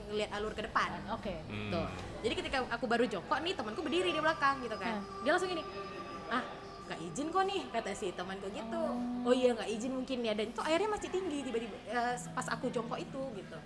ngeliat 0.06 0.30
alur 0.38 0.54
ke 0.54 0.62
depan. 0.62 1.02
Oke. 1.10 1.34
Hmm. 1.50 1.70
Tuh. 1.74 1.86
Jadi 2.22 2.34
ketika 2.38 2.62
aku 2.70 2.86
baru 2.86 3.10
jongkok 3.10 3.42
nih, 3.42 3.58
temanku 3.58 3.82
berdiri 3.82 4.14
di 4.14 4.22
belakang 4.22 4.62
gitu 4.62 4.78
kan. 4.78 5.02
Dia 5.26 5.30
langsung 5.34 5.50
gini, 5.50 5.62
ah 6.30 6.63
nggak 6.84 7.00
izin 7.02 7.26
kok 7.28 7.44
nih 7.44 7.60
kata 7.70 7.90
si 7.92 8.06
temanku 8.10 8.48
gitu. 8.48 8.82
Oh 9.22 9.32
iya 9.32 9.50
nggak 9.52 9.68
izin 9.70 9.92
mungkin 9.94 10.18
ya. 10.20 10.32
Dan 10.32 10.46
itu 10.48 10.60
airnya 10.60 10.88
masih 10.88 11.08
tinggi 11.08 11.38
tiba-tiba 11.40 11.76
eh, 11.86 12.14
pas 12.30 12.46
aku 12.46 12.68
jongkok 12.68 12.98
itu 12.98 13.20
gitu. 13.34 13.58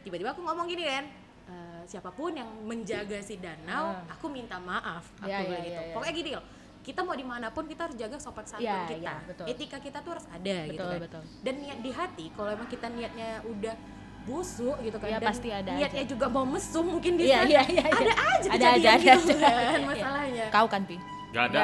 Tiba-tiba 0.00 0.30
aku 0.30 0.40
ngomong 0.40 0.64
gini 0.64 0.82
kan, 0.82 1.04
"Eh, 1.46 1.82
siapa 1.84 2.08
pun 2.08 2.32
yang 2.32 2.48
menjaga 2.62 3.20
si 3.20 3.36
danau, 3.36 3.92
Ah. 3.92 4.08
aku 4.10 4.26
minta 4.26 4.56
maaf. 4.56 5.04
Aku 5.18 5.28
Iya, 5.28 5.38
bilang 5.42 5.52
iya, 5.52 5.60
gitu. 5.60 5.72
iya, 5.74 5.80
iya. 5.82 5.92
Pokoknya 5.92 6.14
gini 6.14 6.30
loh. 6.32 6.44
Kita 6.80 7.00
mau 7.02 7.12
di 7.12 7.22
mana 7.22 7.52
pun 7.52 7.64
kita 7.64 7.84
harus 7.84 7.94
jaga 7.94 8.16
sopan 8.16 8.40
santun 8.42 8.64
Iya, 8.64 8.88
kita. 8.88 9.04
iya, 9.04 9.14
betul. 9.22 9.44
Etika 9.46 9.76
kita 9.78 9.98
tuh 10.00 10.10
harus 10.10 10.26
ada 10.26 10.56
gitu 10.64 10.72
Betul, 10.74 10.88
kan. 10.88 11.00
betul. 11.04 11.22
Dan 11.44 11.54
niat 11.60 11.78
di 11.78 11.90
hati, 11.92 12.24
kalau 12.32 12.50
emang 12.50 12.64
kita 12.66 12.86
niatnya 12.88 13.28
udah 13.44 13.74
busuk 14.22 14.76
gitu 14.80 14.96
kan 14.96 15.08
Iya, 15.10 15.18
dan 15.18 15.28
pasti 15.28 15.48
ada 15.50 15.70
niatnya 15.70 16.04
aja. 16.04 16.08
juga 16.08 16.26
mau 16.26 16.44
mesum 16.44 16.84
mungkin 16.86 17.12
di 17.14 17.24
Iya, 17.26 17.36
sana 17.36 17.50
iya, 17.50 17.62
iya, 17.66 17.84
iya. 17.84 17.84
ada 17.84 18.14
aja 18.30 18.48
Ada 18.48 18.66
aja, 18.70 18.90
ada 18.90 18.92
gitu 18.96 18.96
aja. 18.96 19.12
kan 19.12 19.20
Iya, 19.20 19.60
iya. 19.76 19.86
masalahnya 19.86 20.44
Kau 20.48 20.66
kan, 20.66 20.82
Pi? 20.84 20.96
Gak 21.30 21.44
ada. 21.48 21.62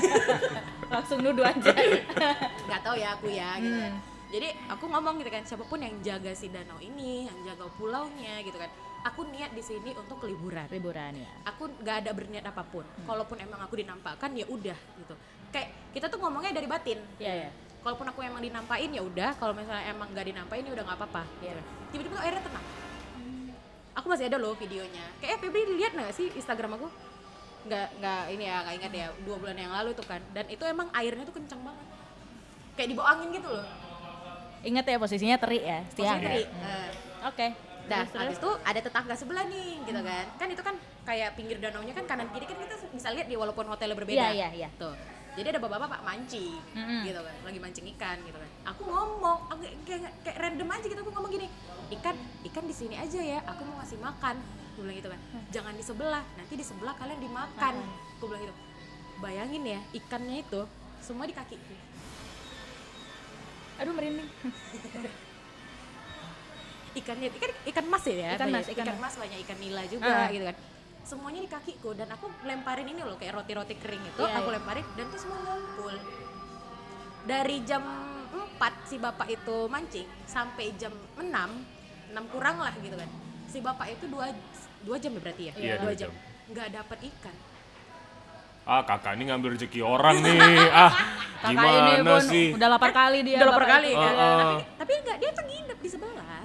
Langsung 0.92 1.18
nuduh 1.18 1.42
aja. 1.42 1.72
nggak 2.66 2.80
tahu 2.82 2.96
ya 2.96 3.08
aku 3.12 3.26
ya 3.28 3.50
gitu 3.58 3.72
kan. 3.74 3.92
Hmm. 3.92 4.02
jadi 4.26 4.48
aku 4.68 4.84
ngomong 4.86 5.14
gitu 5.16 5.30
kan 5.30 5.42
siapa 5.42 5.62
pun 5.62 5.78
yang 5.78 5.94
jaga 6.00 6.30
si 6.32 6.46
danau 6.46 6.76
ini 6.78 7.24
yang 7.24 7.38
jaga 7.42 7.66
pulaunya 7.72 8.42
gitu 8.42 8.54
kan 8.54 8.66
aku 9.00 9.22
niat 9.24 9.50
di 9.50 9.62
sini 9.62 9.94
untuk 9.94 10.18
liburan 10.20 10.66
Liburan 10.66 11.14
ya. 11.16 11.30
aku 11.44 11.70
nggak 11.72 11.96
ada 12.02 12.10
berniat 12.10 12.42
apa 12.44 12.62
pun 12.64 12.82
Hmm. 12.82 13.06
kalaupun 13.06 13.38
emang 13.38 13.60
aku 13.60 13.74
dinampakkan 13.76 14.30
ya 14.32 14.42
udah 14.44 14.74
gitu 14.74 15.14
kayak 15.48 15.70
kita 15.90 16.06
tuh 16.06 16.18
ngomongnya 16.18 16.50
dari 16.52 16.66
batin 16.66 16.98
Iya, 17.16 17.32
iya. 17.40 17.50
kalaupun 17.80 18.02
aku 18.04 18.18
emang 18.20 18.42
dinampain 18.42 18.90
ya 18.90 18.98
udah 19.00 19.30
kalau 19.36 19.54
misalnya 19.54 19.86
emang 19.86 20.10
nggak 20.10 20.26
dinampain 20.26 20.62
ya 20.62 20.72
udah 20.72 20.84
nggak 20.84 20.98
apa-apa 21.00 21.22
Iya. 21.40 21.50
gitu. 21.52 21.62
tiba-tiba 21.92 22.12
tuh 22.12 22.22
airnya 22.22 22.42
tenang 22.42 22.66
aku 23.94 24.06
masih 24.10 24.26
ada 24.26 24.36
loh 24.36 24.52
videonya 24.52 25.04
kayak 25.16 25.38
Febri 25.38 25.62
lihat 25.72 25.94
nggak 25.94 26.10
sih 26.12 26.28
Instagram 26.32 26.76
aku 26.76 26.86
nggak 27.66 27.88
nggak 27.98 28.22
ini 28.32 28.44
ya 28.46 28.56
nggak 28.62 28.74
ingat 28.78 28.92
ya 28.94 29.06
dua 29.26 29.36
bulan 29.42 29.56
yang 29.58 29.72
lalu 29.74 29.90
tuh 29.92 30.06
kan 30.06 30.22
dan 30.30 30.46
itu 30.46 30.62
emang 30.62 30.86
airnya 30.94 31.24
tuh 31.26 31.34
kencang 31.34 31.60
banget 31.60 31.86
kayak 32.78 32.88
dibawa 32.94 33.06
angin 33.18 33.28
gitu 33.34 33.48
loh 33.50 33.66
Ingat 34.66 34.84
ya 34.90 34.96
posisinya 34.98 35.36
teri 35.38 35.62
ya. 35.62 35.78
Posisinya 35.86 36.18
teri. 36.26 36.42
Hmm. 36.42 36.66
Eh, 36.66 36.90
Oke. 37.30 37.46
Nah, 37.86 38.02
Terus, 38.02 38.18
habis 38.18 38.38
itu 38.42 38.50
ada 38.66 38.80
tetangga 38.82 39.14
sebelah 39.14 39.44
nih, 39.46 39.78
gitu 39.86 40.00
kan. 40.02 40.24
Kan 40.42 40.48
itu 40.50 40.62
kan 40.66 40.74
kayak 41.06 41.38
pinggir 41.38 41.62
danaunya 41.62 41.94
kan 41.94 42.02
kanan 42.02 42.26
kiri 42.34 42.50
kan 42.50 42.58
kita 42.58 42.74
bisa 42.90 43.08
lihat 43.14 43.30
di 43.30 43.38
walaupun 43.38 43.62
hotelnya 43.70 43.94
berbeda. 43.94 44.18
Iya, 44.18 44.28
iya, 44.34 44.48
iya. 44.66 44.68
Tuh. 44.74 44.90
Jadi 45.38 45.52
ada 45.54 45.60
bapak-bapak 45.60 46.00
mancing, 46.00 46.56
Mm-mm. 46.72 47.04
gitu 47.04 47.20
kan, 47.20 47.36
lagi 47.44 47.60
mancing 47.60 47.86
ikan 47.92 48.16
gitu 48.24 48.40
kan. 48.40 48.50
Aku 48.72 48.88
ngomong, 48.88 49.52
aku 49.52 49.68
kayak, 49.84 50.08
kayak 50.24 50.36
random 50.40 50.64
aja 50.72 50.86
gitu 50.88 51.00
aku 51.04 51.12
ngomong 51.12 51.28
gini, 51.28 51.46
ikan, 51.92 52.16
ikan 52.48 52.64
di 52.64 52.72
sini 52.72 52.96
aja 52.96 53.20
ya, 53.20 53.38
aku 53.44 53.60
mau 53.68 53.76
ngasih 53.84 54.00
makan. 54.00 54.40
Aku 54.76 54.84
bilang 54.84 54.92
gitu 54.94 55.08
kan, 55.08 55.16
jangan 55.48 55.72
di 55.72 55.80
sebelah, 55.80 56.20
nanti 56.36 56.52
di 56.52 56.60
sebelah 56.60 56.92
kalian 56.94 57.16
dimakan. 57.16 57.74
Aku 58.14 58.28
bilang 58.28 58.44
gitu. 58.44 58.52
Bayangin 59.16 59.64
ya, 59.64 59.80
ikannya 59.90 60.36
itu 60.38 60.60
semua 61.00 61.24
di 61.24 61.32
kakiku. 61.32 61.72
Aduh 63.78 63.92
merinding. 63.92 64.28
ikannya 66.94 67.28
ikan 67.30 67.52
ikan 67.66 67.86
mas 67.86 68.04
ya 68.06 68.32
Ikan 68.34 68.48
banyak. 68.48 68.56
mas, 68.56 68.66
ikan 68.66 68.84
ikan 68.86 68.96
mas. 68.96 69.14
banyak 69.14 69.38
ikan 69.44 69.58
nila 69.58 69.84
juga 69.84 70.08
Ah. 70.08 70.28
gitu 70.28 70.44
kan 70.44 70.56
semuanya 71.04 71.40
di 71.40 71.50
kakiku 71.50 71.92
dan 71.92 72.08
aku 72.08 72.24
lemparin 72.42 72.88
ini 72.88 72.98
loh 72.98 73.14
kayak 73.14 73.36
roti-roti 73.36 73.76
kering 73.76 74.00
itu 74.02 74.16
Iya, 74.18 74.32
aku 74.34 74.48
iya. 74.48 74.56
lemparin 74.56 74.86
dan 74.96 75.04
tuh 75.06 75.20
semua 75.20 75.38
ngumpul 75.38 75.92
dari 77.22 77.56
jam 77.62 77.84
4 78.32 78.58
si 78.82 78.96
bapak 78.96 79.28
itu 79.28 79.56
mancing 79.68 80.08
sampai 80.24 80.72
jam 80.74 80.90
6 81.14 81.20
6 82.10 82.32
kurang 82.32 82.58
lah 82.58 82.72
gitu 82.74 82.96
kan 82.96 83.06
si 83.44 83.60
bapak 83.60 83.92
itu 83.92 84.08
dua 84.08 84.32
dua 84.86 84.96
jam 84.96 85.10
ya 85.10 85.20
berarti 85.20 85.42
ya 85.42 85.52
Iya, 85.54 85.74
dua 85.78 85.92
jam 85.92 86.08
jam. 86.08 86.12
nggak 86.46 86.68
dapat 86.72 86.98
ikan 87.10 87.36
Ah 88.64 88.82
kakak 88.82 89.14
ini 89.14 89.30
ngambil 89.30 89.54
rezeki 89.54 89.78
orang 89.78 90.18
nih. 90.18 90.42
Ah 90.82 90.90
Kakak 91.38 91.54
ini 91.70 91.92
gimana 91.92 92.02
pun 92.02 92.22
sih? 92.24 92.46
udah 92.50 92.68
lapar 92.68 92.90
kali 92.90 93.18
dia. 93.22 93.38
udah 93.38 93.46
lapar 93.48 93.66
kali 93.68 93.90
kan 93.92 94.10
Oh, 94.10 94.26
oh. 94.26 94.34
tapi 94.34 94.56
tapi 94.76 94.92
enggak 94.96 95.16
dia 95.16 95.30
tuh 95.30 95.44
nginep 95.44 95.78
di 95.78 95.88
sebelah 95.88 96.42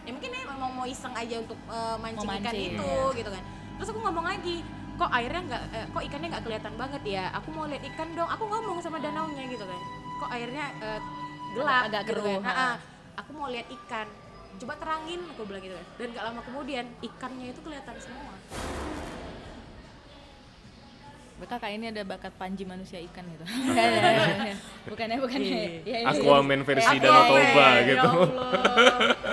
ya 0.00 0.10
mungkin 0.10 0.28
dia 0.28 0.42
mau 0.52 0.70
mau 0.70 0.86
iseng 0.86 1.10
aja 1.12 1.34
untuk 1.36 1.58
eh, 1.58 1.96
mancing, 1.96 2.22
Mau 2.22 2.34
ikan 2.36 2.44
mancing, 2.46 2.70
itu 2.70 2.86
iya. 2.86 3.16
gitu 3.16 3.30
kan 3.30 3.42
terus 3.74 3.88
aku 3.88 3.98
ngomong 3.98 4.26
lagi 4.26 4.56
kok 4.94 5.10
airnya 5.10 5.40
nggak 5.42 5.62
eh, 5.72 5.86
kok 5.88 6.02
ikannya 6.04 6.28
nggak 6.28 6.44
kelihatan 6.44 6.74
banget 6.76 7.02
ya 7.08 7.24
aku 7.32 7.48
mau 7.50 7.64
lihat 7.64 7.82
ikan 7.88 8.08
dong 8.12 8.28
aku 8.28 8.44
ngomong 8.44 8.78
sama 8.78 8.98
danaunya 8.98 9.44
gitu 9.48 9.64
kan 9.64 9.80
kok 10.20 10.30
airnya 10.30 10.64
eh, 10.78 11.00
gelap 11.50 11.82
Agak 11.88 12.02
gitu 12.04 12.12
keruh, 12.14 12.38
kan. 12.40 12.54
ha. 12.54 12.70
Aku 13.18 13.30
mau 13.32 13.48
lihat 13.48 13.66
ikan 13.66 14.06
coba 14.60 14.74
terangin 14.76 15.20
aku 15.26 15.40
bilang 15.42 15.62
gitu 15.62 15.74
kan 15.74 15.86
dan 15.96 16.08
gak 16.12 16.24
lama 16.26 16.40
kemudian 16.42 16.84
ikannya 17.00 17.46
itu 17.48 17.60
kelihatan 17.60 17.96
semua 17.96 18.34
Kakak 21.40 21.72
ini 21.72 21.88
ada 21.88 22.04
bakat 22.04 22.30
panji 22.36 22.62
manusia 22.62 23.00
ikan 23.00 23.24
gitu. 23.26 23.42
bukannya 24.92 25.18
bukannya. 25.18 25.82
Ya, 25.82 25.82
ya, 25.82 25.98
ya. 25.98 26.12
Aquaman 26.12 26.60
versi 26.62 26.84
Aquaman, 26.86 27.02
Danau 27.02 27.22
Toba 27.26 27.66
ya 27.66 27.80
gitu. 27.82 28.06
Allah. 28.06 28.50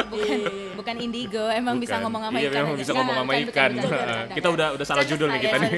bukan 0.07 0.37
Iya. 0.39 0.47
bukan 0.73 0.95
indigo, 0.97 1.45
emang 1.51 1.75
bisa 1.77 1.93
Bukan. 1.93 2.03
ngomong 2.07 2.21
sama 2.23 2.37
iya, 2.39 2.47
ikan. 2.47 2.57
memang 2.57 2.73
aja. 2.73 2.79
bisa 2.79 2.91
ngomong 2.95 3.15
sama 3.19 3.31
ikan. 3.37 3.71
kita 4.33 4.47
udah 4.49 4.67
udah 4.73 4.85
salah 4.87 5.05
judul 5.05 5.27
nih 5.29 5.41
kita 5.43 5.55
nih. 5.59 5.71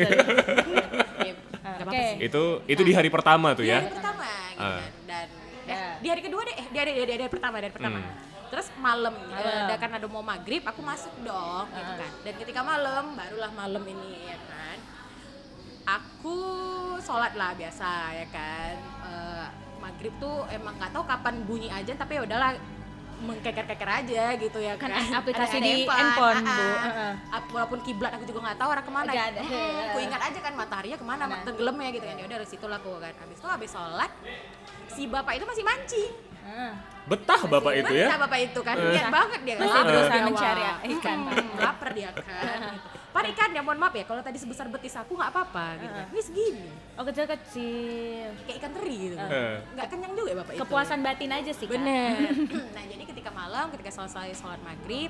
Iya, 1.20 1.34
Oke. 1.82 2.06
itu 2.22 2.44
itu 2.70 2.82
di 2.84 2.94
hari 2.94 3.10
pertama 3.10 3.52
tuh 3.52 3.66
di 3.66 3.74
ya. 3.74 3.82
hari 3.82 3.92
pertama 3.92 4.24
gitu 4.48 4.64
Ah. 4.64 4.78
kan 4.78 4.92
dan 5.04 5.28
eh, 5.66 5.74
Ya. 5.74 5.84
di 5.98 6.08
hari 6.08 6.22
kedua 6.22 6.42
deh 6.46 6.56
eh, 6.56 6.68
di 6.70 6.78
hari, 6.78 6.92
di 6.94 7.00
hari, 7.00 7.10
di 7.10 7.16
hari 7.20 7.34
pertama 7.34 7.56
dari 7.58 7.74
pertama 7.74 8.00
Hmm. 8.00 8.29
Terus 8.50 8.68
malam 8.76 9.14
eh, 9.14 9.30
Malam. 9.32 9.64
ada 9.64 9.76
kan 9.76 9.92
ada 9.92 10.06
mau 10.06 10.22
maghrib 10.22 10.62
aku 10.62 10.82
masuk 10.82 11.14
dong 11.20 11.66
gitu 11.70 11.92
Ah. 11.92 11.98
kan 11.98 12.12
dan 12.20 12.34
ketika 12.36 12.62
malam 12.62 13.14
barulah 13.14 13.52
malam 13.54 13.84
ini 13.84 14.10
ya 14.26 14.38
kan 14.44 14.78
aku 15.88 16.38
sholat 17.00 17.34
lah 17.34 17.54
biasa 17.54 17.90
ya 18.16 18.28
kan 18.30 18.76
Eh, 19.02 19.48
maghrib 19.80 20.14
tuh 20.18 20.46
emang 20.50 20.76
nggak 20.76 20.92
tahu 20.92 21.02
kapan 21.04 21.42
bunyi 21.44 21.70
aja 21.70 21.96
tapi 21.96 22.14
ya 22.14 22.22
udahlah 22.22 22.54
mengkeker-keker 23.20 23.90
aja 23.90 24.32
gitu 24.34 24.60
ya 24.60 24.74
kan, 24.76 24.88
Kan 24.88 25.12
aplikasi 25.14 25.58
Ada 25.58 25.66
di 25.66 25.84
handphone, 25.84 26.40
Bu. 26.40 26.48
ah, 26.48 26.88
ah. 26.88 27.14
Ap- 27.34 27.50
walaupun 27.50 27.80
kiblat 27.82 28.12
aku 28.12 28.24
juga 28.24 28.40
nggak 28.42 28.58
tahu 28.58 28.70
arah 28.70 28.80
ke 28.80 28.92
mana 28.94 29.10
Nggak 29.10 29.28
ada. 29.30 29.42
Hmm, 29.42 29.74
aku 29.84 29.98
ingat 30.08 30.22
aja 30.24 30.40
kan 30.40 30.54
mataharinya 30.54 30.96
ke 30.96 31.04
mana 31.04 31.24
Nah. 31.26 31.42
tenggelam 31.44 31.76
ya 31.76 31.90
gitu 31.92 32.06
kan 32.06 32.16
ya 32.16 32.24
udah 32.24 32.38
dari 32.38 32.48
situ 32.48 32.66
lah 32.66 32.78
aku 32.78 32.92
kan 32.96 33.14
habis 33.14 33.38
itu 33.38 33.48
habis 33.50 33.70
sholat 33.70 34.12
si 34.90 35.02
bapak 35.06 35.34
itu 35.36 35.46
masih 35.46 35.64
mancing 35.64 36.12
Ah. 36.42 36.74
Betah 37.06 37.42
bapak 37.44 37.74
itu 37.76 37.94
ya. 37.96 38.06
Betah 38.06 38.20
bapak 38.22 38.40
itu 38.44 38.60
kan 38.62 38.76
niat 38.76 39.10
banget 39.10 39.40
dia 39.42 39.56
kan 39.56 39.62
Masih 39.62 39.76
lapar 39.76 39.90
berusaha 39.90 40.22
mencari 40.24 40.64
ikan. 40.92 41.18
Hmm, 41.26 41.50
lapar 41.58 41.90
dia 41.92 42.10
kan 42.12 42.60
gitu. 42.70 42.88
Pak 43.10 43.24
ikan 43.28 43.50
ya 43.50 43.62
mohon 43.62 43.78
maaf 43.78 43.92
ya 43.92 44.04
kalau 44.04 44.22
tadi 44.22 44.38
sebesar 44.38 44.66
betis 44.68 44.94
aku 44.94 45.14
nggak 45.14 45.30
apa-apa 45.30 45.66
gitu 45.78 45.90
kan 45.92 46.06
ini 46.08 46.22
segini 46.22 46.68
Oh 46.94 47.04
kecil-kecil. 47.04 48.28
kayak 48.44 48.58
ikan 48.60 48.72
teri 48.72 48.96
gitu 49.04 49.16
kan 49.16 49.28
Eh. 49.28 49.56
nggak 49.74 49.88
kenyang 49.90 50.14
juga 50.14 50.30
ya 50.30 50.38
bapak 50.38 50.52
itu 50.52 50.62
Kepuasan 50.62 51.00
batin 51.02 51.32
aja 51.32 51.52
sih, 51.52 51.66
Kak. 51.66 51.74
bener 51.74 52.14
nah 52.78 52.84
jadi 52.84 53.04
ketika 53.06 53.30
malam 53.32 53.66
ketika 53.72 53.90
selesai 53.92 54.30
sholat 54.32 54.62
maghrib 54.62 55.10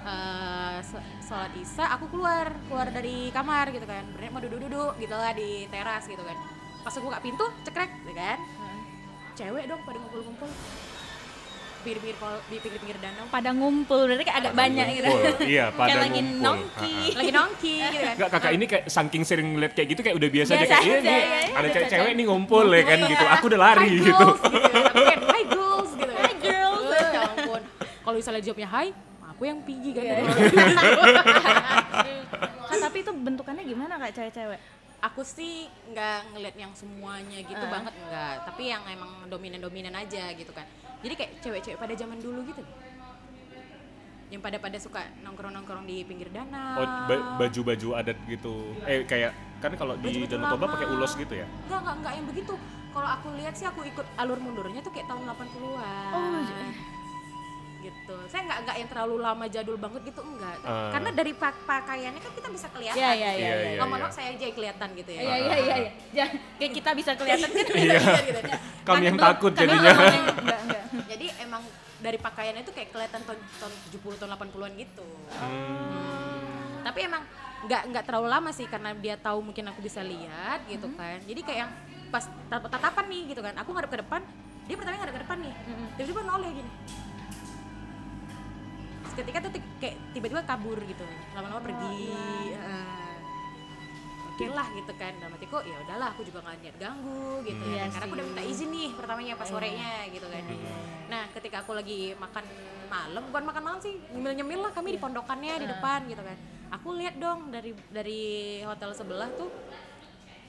eh, 0.00 0.78
se- 0.80 1.06
sholat 1.22 1.52
isya 1.54 1.86
aku 1.92 2.06
keluar 2.08 2.50
keluar 2.64 2.88
dari 2.88 3.30
kamar 3.30 3.70
gitu 3.70 3.84
kan 3.84 4.02
Berniat 4.10 4.32
mau 4.32 4.40
duduk-duduk 4.40 4.92
gitu 4.96 5.14
lah 5.14 5.30
di 5.30 5.66
teras 5.68 6.04
gitu 6.04 6.20
kan 6.20 6.34
pas 6.80 6.90
aku 6.90 7.04
buka 7.04 7.20
pintu 7.20 7.44
cekrek 7.62 7.90
gitu 8.02 8.14
kan 8.14 8.38
cewek 9.38 9.64
dong 9.64 9.80
pada 9.82 9.96
ngumpul-ngumpul 9.96 10.50
pinggir-pinggir 11.78 12.18
kol- 12.18 12.42
di 12.44 12.58
pinggir-pinggir 12.58 12.98
danau 12.98 13.24
Pada 13.28 13.50
ngumpul, 13.50 14.02
berarti 14.04 14.24
kayak 14.24 14.38
agak 14.40 14.52
banyak 14.52 14.86
gitu. 14.92 15.08
Ngumpul, 15.08 15.46
Iya, 15.54 15.66
pada 15.70 15.86
Kayak 15.86 16.00
lagi 16.02 16.20
ngumpul. 16.20 16.42
nongki. 16.42 16.96
Lagi 17.14 17.30
nongki 17.30 17.74
gitu 17.78 17.96
kan 17.96 18.12
Enggak, 18.12 18.30
kakak 18.34 18.52
ini 18.52 18.64
kayak 18.66 18.84
saking 18.88 19.22
sering 19.22 19.48
ngeliat 19.48 19.72
kayak 19.72 19.88
gitu 19.88 20.00
kayak 20.02 20.16
udah 20.18 20.28
biasa, 20.28 20.50
aja 20.52 20.66
kayak 20.66 20.82
ini 20.82 20.90
ya, 20.90 20.98
ya, 20.98 21.40
ada 21.48 21.58
biasa 21.62 21.70
cewek-cewek 21.72 22.02
aja. 22.04 22.18
nih 22.18 22.24
ngumpul 22.26 22.66
ya 22.68 22.82
kan 22.82 22.98
Iya. 22.98 23.08
gitu. 23.08 23.24
Aku 23.30 23.44
udah 23.46 23.60
lari 23.62 23.86
Hi 23.86 23.94
gitu. 23.96 24.10
girls, 24.12 24.40
gitu 24.42 24.58
kan. 24.60 24.82
Kan, 24.90 25.20
hi 25.24 25.42
girls 25.46 25.90
gitu 25.94 26.12
kan. 26.12 26.18
Hi, 26.20 26.34
girls. 26.36 26.82
Eh, 26.90 27.08
ya 27.08 27.20
ampun. 27.24 27.62
Kalau 27.78 28.14
misalnya 28.16 28.40
jawabnya 28.42 28.68
hi, 28.68 28.88
aku 29.24 29.42
yang 29.44 29.58
pigi 29.62 29.90
kan. 29.94 30.02
Iya. 30.02 30.16
Tapi 32.80 32.96
itu 32.98 33.12
bentukannya 33.12 33.62
gimana 33.62 33.94
Kak 33.98 34.10
cewek-cewek? 34.12 34.60
Aku 35.00 35.22
sih 35.22 35.54
nggak 35.86 36.32
ngeliat 36.32 36.56
yang 36.56 36.72
semuanya 36.72 37.38
gitu 37.40 37.60
Ah. 37.60 37.70
banget 37.70 37.94
nggak 37.96 38.34
tapi 38.44 38.62
yang 38.66 38.82
emang 38.84 39.10
dominan-dominan 39.26 39.94
aja 39.94 40.32
gitu 40.32 40.50
kan 40.50 40.66
jadi 40.98 41.14
kayak 41.14 41.32
cewek-cewek 41.38 41.78
pada 41.78 41.94
zaman 41.94 42.18
dulu 42.18 42.42
gitu 42.44 42.62
yang 44.28 44.44
pada 44.44 44.58
pada 44.58 44.76
suka 44.76 45.08
nongkrong-nongkrong 45.22 45.86
di 45.86 46.04
pinggir 46.04 46.28
danau 46.28 46.76
Oh, 46.76 46.86
ba- 47.08 47.40
baju-baju 47.40 47.88
adat 47.96 48.18
gitu. 48.28 48.76
Eh 48.84 49.00
kayak 49.02 49.32
kan 49.56 49.72
kalau 49.72 49.96
di 49.96 50.28
Danau 50.28 50.52
Toba 50.52 50.68
pakai 50.68 50.84
ulos 50.86 51.16
gitu 51.16 51.32
ya. 51.32 51.48
Enggak, 51.64 51.80
enggak, 51.80 51.94
enggak 51.96 52.12
yang 52.12 52.26
begitu. 52.28 52.54
Kalau 52.88 53.08
aku 53.08 53.28
lihat 53.34 53.54
sih 53.56 53.64
aku 53.64 53.80
ikut 53.82 54.04
alur 54.14 54.36
mundurnya 54.36 54.84
tuh 54.84 54.92
kayak 54.92 55.08
tahun 55.08 55.24
80-an. 55.24 56.12
Oh, 56.12 56.38
j- 56.44 56.54
gitu. 57.88 58.14
Saya 58.26 58.44
enggak 58.44 58.58
enggak 58.60 58.76
yang 58.76 58.88
terlalu 58.88 59.16
lama 59.18 59.44
jadul 59.46 59.76
banget 59.76 60.00
gitu 60.04 60.20
enggak. 60.20 60.56
Ah. 60.62 60.92
Karena 60.92 61.10
dari 61.10 61.32
pak- 61.32 61.64
pakaiannya 61.64 62.20
kan 62.20 62.32
kita 62.32 62.48
bisa 62.48 62.66
kelihatan. 62.68 63.00
Iya, 63.00 63.10
iya, 63.10 63.30
iya. 63.30 63.30
Iya, 63.32 63.52
iya. 63.56 63.68
iya. 63.72 63.78
Ngomong 63.80 64.12
saya 64.12 64.28
aja 64.30 64.44
yang 64.44 64.54
kelihatan 64.54 64.88
gitu 64.94 65.10
ya. 65.10 65.20
Iya 65.20 65.36
iya 65.36 65.56
iya 65.56 65.76
iya. 66.12 66.24
Kayak 66.56 66.72
kita 66.74 66.90
bisa 66.92 67.10
kelihatan 67.14 67.48
kan. 67.48 67.66
Iya. 67.74 67.98
gitu. 68.22 68.40
Kami 68.84 69.04
yang 69.04 69.18
takut 69.18 69.52
jadinya. 69.52 69.90
orang 69.90 70.14
yang- 70.14 70.28
enggak 70.44 70.60
enggak. 70.62 70.82
Jadi 71.08 71.26
emang 71.40 71.62
dari 71.98 72.14
pakaiannya 72.16 72.62
itu 72.62 72.70
kayak 72.70 72.88
kelihatan 72.88 73.20
tahun, 73.22 73.40
tahun 73.58 73.72
70 73.90 74.20
tahun 74.20 74.30
80-an 74.32 74.72
gitu. 74.76 75.06
Hmm. 75.32 76.78
Tapi 76.80 77.00
emang 77.02 77.22
nggak 77.58 77.82
nggak 77.90 78.04
terlalu 78.06 78.28
lama 78.28 78.50
sih 78.50 78.64
karena 78.64 78.94
dia 78.94 79.18
tahu 79.18 79.42
mungkin 79.42 79.66
aku 79.66 79.80
bisa 79.80 79.98
lihat 79.98 80.62
gitu 80.64 80.86
Mm-hmm. 80.86 80.94
kan. 80.96 81.18
Jadi 81.26 81.40
kayak 81.42 81.58
yang 81.58 81.70
pas 82.08 82.22
tat- 82.46 82.64
tatapan 82.64 83.04
nih 83.06 83.22
gitu 83.28 83.40
kan. 83.40 83.54
Aku 83.58 83.68
ngadep 83.68 83.90
ke 83.90 83.98
depan, 83.98 84.20
dia 84.64 84.76
pertama 84.78 84.96
ngadep 84.96 85.12
ke 85.12 85.22
depan 85.22 85.38
nih. 85.38 85.54
Mm-hmm. 85.58 85.86
Tiba-tiba 85.92 86.20
noleh 86.24 86.50
gini. 86.54 86.70
Seketika 89.18 89.38
tuh 89.42 89.50
kayak 89.82 89.98
tiba-tiba 90.14 90.46
kabur 90.46 90.78
gitu. 90.78 91.02
Lama-lama 91.34 91.58
pergi. 91.58 92.06
Heeh. 92.54 92.86
Oke 94.30 94.46
lah 94.54 94.70
gitu 94.70 94.94
kan 94.94 95.10
dalam 95.18 95.34
hatiku 95.34 95.58
ya 95.66 95.74
udahlah 95.82 96.14
aku 96.14 96.22
juga 96.22 96.38
nggak 96.46 96.62
niat 96.62 96.76
ganggu 96.78 97.42
gitu 97.42 97.58
Hmm. 97.58 97.74
ya 97.74 97.82
Iya 97.82 97.90
karena 97.90 98.04
aku 98.06 98.14
udah 98.14 98.26
minta 98.30 98.42
izin 98.46 98.70
nih 98.70 98.88
pertamanya 98.94 99.34
pas 99.34 99.50
sorenya 99.50 99.94
gitu 100.14 100.26
kan 100.30 100.42
nah 101.10 101.22
ketika 101.34 101.66
aku 101.66 101.74
lagi 101.74 102.14
makan 102.14 102.46
malam 102.86 103.22
bukan 103.34 103.42
makan 103.50 103.62
malam 103.66 103.80
sih 103.82 103.98
nyemil 104.14 104.38
nyemil 104.38 104.60
lah 104.62 104.70
kami 104.70 104.94
di 104.94 105.00
pondokannya 105.02 105.58
di 105.58 105.66
depan 105.66 106.06
gitu 106.06 106.22
kan 106.22 106.38
aku 106.70 106.88
lihat 106.94 107.18
dong 107.18 107.50
dari 107.50 107.74
dari 107.90 108.22
hotel 108.62 108.94
sebelah 108.94 109.26
tuh 109.34 109.50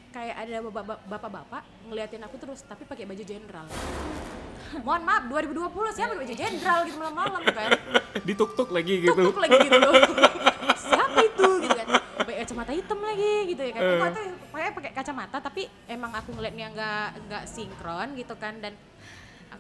kayak 0.10 0.36
ada 0.40 0.58
bapak- 0.64 1.04
bapak-bapak 1.06 1.62
ngeliatin 1.86 2.22
aku 2.22 2.36
terus 2.36 2.60
tapi 2.62 2.84
pakai 2.84 3.06
baju 3.06 3.22
jenderal. 3.22 3.66
Mohon 4.86 5.02
maaf 5.02 5.24
2020 5.26 5.70
siapa 5.92 6.10
pakai 6.12 6.20
baju 6.20 6.34
jenderal 6.36 6.80
gitu 6.86 6.98
malam-malam 6.98 7.42
kan? 7.48 7.70
Dituk-tuk 8.22 8.70
lagi 8.70 8.94
gitu. 9.02 9.18
tuk 9.20 9.38
lagi 9.38 9.58
gitu. 9.60 9.78
Loh 9.78 9.94
siapa 10.84 11.20
itu? 11.20 11.48
Gitu 11.60 11.74
kan. 11.76 11.88
Pakai 12.20 12.36
kacamata 12.40 12.72
hitam 12.72 13.00
lagi 13.00 13.34
gitu 13.48 13.62
ya 13.62 13.72
kan. 13.72 13.82
Aku 13.82 13.94
nggak 13.96 14.12
tahu 14.12 14.26
pakai 14.50 14.70
pakai 14.72 14.92
kacamata 14.94 15.38
tapi 15.40 15.62
emang 15.86 16.12
aku 16.12 16.30
ngeliatnya 16.32 16.68
nggak 16.70 17.08
nggak 17.26 17.44
sinkron 17.46 18.14
gitu 18.14 18.34
kan. 18.36 18.58
Dan 18.60 18.74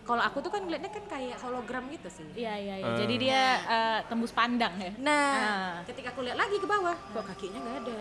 kalau 0.05 0.21
aku 0.21 0.37
tuh 0.39 0.49
kan 0.49 0.61
ngeliatnya 0.61 0.89
kan 0.89 1.05
kayak 1.07 1.37
hologram 1.39 1.89
gitu 1.89 2.09
sih. 2.11 2.25
Iya 2.35 2.53
iya 2.55 2.75
iya. 2.77 2.87
Eh. 2.87 2.97
Jadi 2.99 3.13
dia 3.19 3.41
eh, 3.63 3.99
tembus 4.05 4.29
pandang 4.29 4.73
ya. 4.75 4.91
nah 4.99 5.29
Ah. 5.33 5.73
ketika 5.83 6.09
aku 6.09 6.21
lihat 6.21 6.37
lagi 6.37 6.57
ke 6.57 6.65
bawah 6.65 6.93
kok 6.93 7.25
kakinya 7.27 7.57
nggak 7.59 7.77
ada 7.79 7.97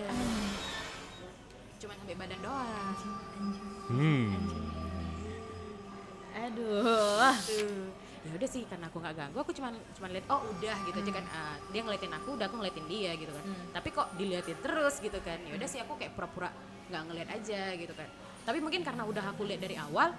cuma 1.78 1.94
sampai 1.94 2.16
badan 2.18 2.40
doang. 2.42 2.96
Hmm. 3.88 4.28
Aduh. 6.34 7.32
Ya 8.26 8.30
udah 8.34 8.48
sih 8.50 8.66
karena 8.66 8.90
aku 8.90 8.98
nggak 8.98 9.14
ganggu 9.14 9.38
aku 9.40 9.54
cuman 9.54 9.72
cuman 9.96 10.10
lihat 10.10 10.26
oh 10.28 10.42
udah 10.42 10.76
gitu 10.90 10.98
aja 11.00 11.12
kan. 11.14 11.26
Ah, 11.30 11.56
dia 11.70 11.80
ngeliatin 11.86 12.12
aku 12.12 12.28
udah 12.34 12.46
aku 12.50 12.56
ngeliatin 12.58 12.86
dia 12.90 13.14
gitu 13.14 13.30
kan. 13.30 13.44
Tapi 13.72 13.88
kok 13.94 14.08
diliatin 14.18 14.58
terus 14.58 14.94
gitu 14.98 15.18
kan. 15.22 15.38
Ya 15.46 15.52
udah 15.54 15.68
sih 15.70 15.78
aku 15.80 15.94
kayak 15.96 16.12
pura-pura 16.18 16.50
nggak 16.90 17.02
ngeliat 17.08 17.28
aja 17.30 17.62
gitu 17.78 17.94
kan. 17.94 18.08
Tapi 18.42 18.58
mungkin 18.58 18.82
karena 18.82 19.02
udah 19.06 19.24
aku 19.32 19.46
lihat 19.46 19.62
dari 19.62 19.78
awal 19.78 20.12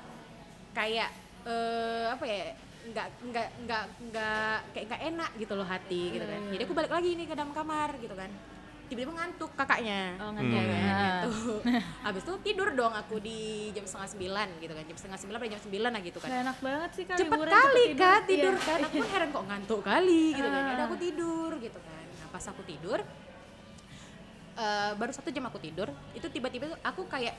kayak 0.71 1.11
eh, 1.43 2.07
apa 2.07 2.23
ya 2.23 2.55
nggak 2.79 3.07
nggak 3.29 3.47
nggak 3.67 3.83
nggak 4.09 4.57
kayak 4.71 4.85
nggak 4.87 5.01
enak 5.11 5.31
gitu 5.35 5.53
loh 5.59 5.67
hati 5.67 6.01
gitu 6.15 6.25
kan. 6.25 6.41
Jadi 6.55 6.61
aku 6.63 6.73
balik 6.73 6.91
lagi 6.95 7.09
nih 7.19 7.25
ke 7.27 7.35
dalam 7.35 7.51
kamar 7.51 7.99
gitu 7.99 8.15
kan 8.15 8.31
tiba-tiba 8.89 9.13
ngantuk 9.13 9.51
kakaknya 9.53 10.17
Oh, 10.17 10.27
Ya 10.27 10.33
ngantuk. 10.33 10.59
kan, 10.59 10.81
Ah. 10.81 11.21
gitu. 11.23 11.53
Habis 12.05 12.21
itu 12.23 12.33
tidur 12.43 12.69
dong 12.73 12.91
aku 12.91 13.15
di 13.17 13.39
jam 13.69 13.85
setengah 13.85 14.09
sembilan 14.09 14.47
gitu 14.57 14.73
kan 14.73 14.83
jam 14.83 14.97
setengah 14.97 15.19
sembilan 15.19 15.39
jam 15.47 15.61
sembilan 15.61 15.89
lah 15.89 16.01
gitu 16.01 16.17
kan 16.17 16.27
Gak 16.27 16.41
enak 16.43 16.57
banget 16.59 16.89
sih 16.91 17.03
kali 17.05 17.19
cepet 17.19 17.37
kali 17.39 17.83
cepet 17.85 17.95
kan 17.95 18.21
tidur 18.25 18.53
Iya. 18.53 18.65
kan 18.65 18.79
aku 18.81 18.95
pun 18.95 19.07
heran 19.07 19.29
kok 19.29 19.43
ngantuk 19.45 19.81
kali 19.81 20.23
gitu 20.33 20.47
kan 20.47 20.61
Ah. 20.61 20.73
udah 20.73 20.85
aku 20.85 20.97
tidur 20.97 21.51
gitu 21.57 21.79
kan 21.79 22.03
nah 22.11 22.27
pas 22.29 22.45
aku 22.45 22.61
tidur 22.63 22.99
eh, 24.55 24.91
baru 24.93 25.11
satu 25.11 25.29
jam 25.29 25.45
aku 25.45 25.57
tidur 25.57 25.87
itu 26.11 26.27
tiba-tiba 26.27 26.65
aku 26.81 27.05
kayak 27.05 27.35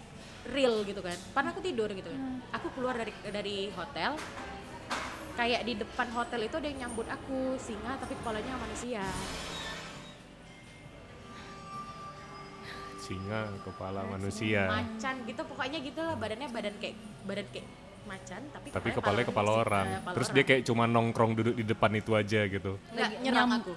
real 0.49 0.81
gitu 0.83 0.99
kan 0.99 1.17
karena 1.31 1.49
aku 1.51 1.61
tidur 1.61 1.91
gitu 1.91 2.09
kan 2.09 2.21
aku 2.51 2.67
keluar 2.73 2.95
dari 2.95 3.13
dari 3.27 3.69
hotel 3.71 4.17
kayak 5.33 5.61
di 5.63 5.75
depan 5.75 6.09
hotel 6.11 6.41
itu 6.43 6.55
ada 6.55 6.67
yang 6.67 6.79
nyambut 6.83 7.07
aku 7.07 7.55
singa 7.57 7.97
tapi 7.97 8.13
kepalanya 8.15 8.57
manusia 8.57 9.05
Singa 13.11 13.43
kepala 13.61 14.07
manusia. 14.07 14.71
macan 14.71 15.15
gitu 15.27 15.43
pokoknya 15.43 15.79
gitu 15.83 15.99
lah 15.99 16.15
badannya 16.15 16.47
badan 16.49 16.75
kayak 16.79 16.95
badan 17.27 17.47
kayak 17.51 17.67
macan 18.07 18.41
tapi 18.49 18.67
Tapi 18.71 18.89
kepalanya 18.93 19.27
kepala 19.27 19.49
manusia. 19.49 19.65
orang. 19.65 19.87
Kepala 19.93 20.15
Terus 20.15 20.27
orang. 20.27 20.37
dia 20.37 20.45
kayak 20.47 20.63
cuma 20.63 20.85
nongkrong 20.87 21.33
duduk 21.35 21.55
di 21.55 21.65
depan 21.65 21.91
itu 21.93 22.11
aja 22.13 22.41
gitu. 22.45 22.73
nggak 22.89 23.11
nyerang 23.21 23.51
aku 23.53 23.75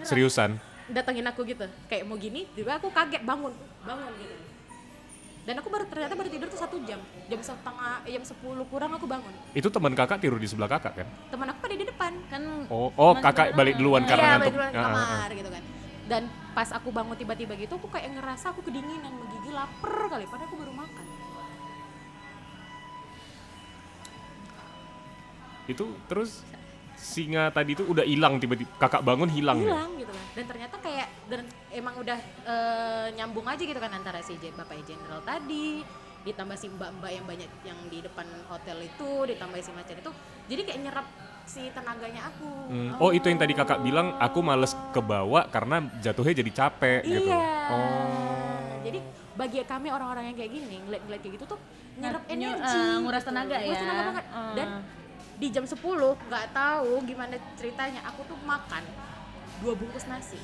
Seriusan. 0.00 0.56
datengin 0.88 1.22
aku 1.24 1.44
gitu 1.44 1.62
kayak 1.86 2.02
mau 2.02 2.16
gini 2.16 2.48
tiba 2.50 2.74
aku 2.74 2.88
kaget 2.88 3.20
bangun 3.20 3.52
bangun 3.80 4.10
gitu 4.16 4.34
dan 5.40 5.54
aku 5.56 5.68
baru 5.68 5.84
ternyata 5.84 6.14
baru 6.14 6.28
tidur 6.28 6.48
tuh 6.48 6.58
satu 6.58 6.76
jam 6.82 6.98
jam 7.26 7.40
setengah 7.40 8.02
eh, 8.02 8.12
jam 8.12 8.24
10 8.24 8.34
kurang 8.66 8.90
aku 8.90 9.06
bangun 9.06 9.30
Itu 9.52 9.68
teman 9.68 9.92
kakak 9.92 10.18
tidur 10.18 10.36
di 10.36 10.46
sebelah 10.46 10.66
kakak 10.68 10.92
kan? 10.96 11.06
teman 11.28 11.46
aku 11.46 11.58
pada 11.60 11.74
di 11.74 11.84
depan 11.84 12.12
kan 12.26 12.42
Oh, 12.66 12.90
oh 12.92 13.12
kakak 13.14 13.52
balik 13.52 13.76
duluan 13.76 14.02
karena 14.02 14.18
iya, 14.20 14.30
ngantuk. 14.32 14.50
balik 14.50 14.54
duluan 14.56 14.72
ke 14.72 14.76
Ah, 14.76 14.82
ah, 14.82 14.90
ah. 14.90 15.06
kamar 15.20 15.30
gitu 15.32 15.50
kan 15.50 15.62
dan 16.10 16.26
pas 16.50 16.66
aku 16.74 16.90
bangun 16.90 17.14
tiba-tiba 17.14 17.54
gitu 17.54 17.78
aku 17.78 17.86
kayak 17.86 18.10
ngerasa 18.18 18.50
aku 18.50 18.66
kedinginan 18.66 19.14
menggigil 19.14 19.54
lapar 19.54 20.10
kali. 20.10 20.26
Padahal 20.26 20.50
aku 20.50 20.56
baru 20.58 20.72
makan. 20.74 21.06
Itu 25.70 25.94
terus 26.10 26.42
singa 26.98 27.54
tadi 27.54 27.78
itu 27.78 27.86
udah 27.86 28.02
hilang 28.02 28.42
tiba-tiba 28.42 28.68
kakak 28.82 29.06
bangun 29.06 29.30
hilang 29.30 29.62
ya? 29.62 29.70
hilang 29.70 29.90
gitu 30.02 30.10
kan. 30.10 30.26
Dan 30.34 30.44
ternyata 30.50 30.76
kayak 30.82 31.08
dan 31.30 31.46
emang 31.70 31.94
udah 32.02 32.18
eh, 32.42 33.06
nyambung 33.14 33.46
aja 33.46 33.62
gitu 33.62 33.78
kan 33.78 33.94
antara 33.94 34.18
si 34.18 34.34
bapak 34.34 34.82
jenderal 34.82 35.22
tadi 35.22 35.86
ditambah 36.20 36.56
si 36.58 36.68
mbak-mbak 36.68 37.10
yang 37.16 37.24
banyak 37.24 37.48
yang 37.64 37.78
di 37.88 38.04
depan 38.04 38.28
hotel 38.50 38.82
itu 38.82 39.30
ditambah 39.30 39.62
si 39.62 39.70
macan 39.70 39.96
itu. 39.96 40.12
Jadi 40.50 40.60
kayak 40.66 40.80
nyerap 40.90 41.06
si 41.50 41.66
tenaganya 41.68 42.22
aku 42.24 42.46
Hmm, 42.70 42.94
Oh 42.96 43.10
itu 43.10 43.26
yang 43.26 43.34
tadi 43.36 43.50
kakak 43.50 43.82
bilang 43.82 44.14
aku 44.16 44.38
males 44.40 44.70
ke 44.94 45.00
bawah 45.02 45.42
karena 45.44 45.82
jatuhnya 45.98 46.34
jadi 46.36 46.50
capek 46.52 47.00
gitu. 47.02 47.26
iya 47.26 47.42
Oh. 47.66 48.78
jadi 48.80 48.98
bagi 49.34 49.58
kami 49.64 49.90
orang-orang 49.90 50.30
yang 50.30 50.36
kayak 50.36 50.52
gini 50.52 50.76
ngeliat-ngeliat 50.80 51.20
kayak 51.20 51.34
gitu 51.34 51.44
tuh 51.48 51.58
nyerap 51.96 52.22
energi 52.28 52.78
eh, 52.78 52.96
nguras 53.02 53.24
tenaga 53.24 53.56
Nguras 53.56 53.66
ya. 53.68 53.80
tenaga 53.80 54.02
banget 54.06 54.24
Eh. 54.24 54.54
dan 54.54 54.68
di 55.36 55.48
jam 55.48 55.64
10 55.64 55.74
nggak 56.22 56.46
tahu 56.52 56.90
gimana 57.02 57.34
ceritanya 57.56 58.00
aku 58.04 58.20
tuh 58.24 58.38
makan 58.40 58.82
dua 59.58 59.72
bungkus 59.74 60.06
nasi 60.06 60.38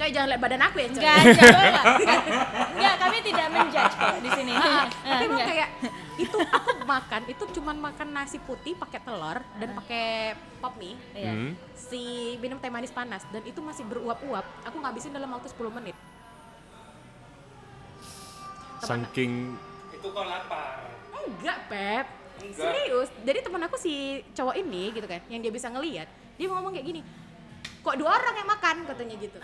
coy 0.00 0.10
jangan 0.10 0.28
lihat 0.28 0.40
badan 0.40 0.62
aku 0.62 0.76
ya 0.78 0.88
coy. 0.88 0.96
Enggak 0.96 1.16
enggak 1.20 1.52
enggak. 1.52 1.84
Enggak 2.72 2.94
kami 2.96 3.16
tidak 3.20 3.46
menjudge 3.52 3.94
kok 3.94 4.14
di 4.16 4.30
sini. 4.32 4.52
Ah, 4.54 4.64
Eh, 4.64 4.72
tapi 5.04 5.04
emang 5.20 5.30
enggak. 5.30 5.48
kayak 5.52 5.68
itu 6.16 6.36
aku 6.42 6.68
makan 6.84 7.22
itu 7.26 7.44
cuman 7.60 7.76
makan 7.78 8.08
nasi 8.10 8.36
putih 8.38 8.72
pakai 8.74 8.98
telur 8.98 9.38
dan 9.56 9.68
pakai 9.76 10.06
pop 10.58 10.72
mie. 10.74 10.96
Iya. 11.12 11.32
Hmm. 11.32 11.52
si 11.74 12.02
minum 12.38 12.56
teh 12.56 12.70
manis 12.70 12.88
panas 12.88 13.26
dan 13.28 13.44
itu 13.44 13.60
masih 13.60 13.84
beruap-uap. 13.84 14.46
Aku 14.64 14.76
ngabisin 14.78 15.12
dalam 15.12 15.28
waktu 15.28 15.48
10 15.48 15.68
menit. 15.70 15.96
Saking 18.80 19.52
Itu 19.92 20.08
kok 20.08 20.24
lapar. 20.24 20.80
enggak 21.12 21.58
pep. 21.68 22.06
Serius. 22.50 23.12
Jadi 23.20 23.38
teman 23.44 23.60
aku 23.60 23.76
si 23.76 23.92
cowok 24.32 24.56
ini 24.56 24.96
gitu 24.96 25.04
kan 25.04 25.20
yang 25.28 25.44
dia 25.44 25.52
bisa 25.52 25.68
ngelihat 25.68 26.08
dia 26.34 26.48
ngomong 26.48 26.72
kayak 26.72 26.88
gini 26.88 27.04
kok 27.80 27.96
dua 27.96 28.12
orang 28.12 28.34
yang 28.34 28.48
makan? 28.48 28.76
katanya 28.86 29.14
gitu 29.20 29.36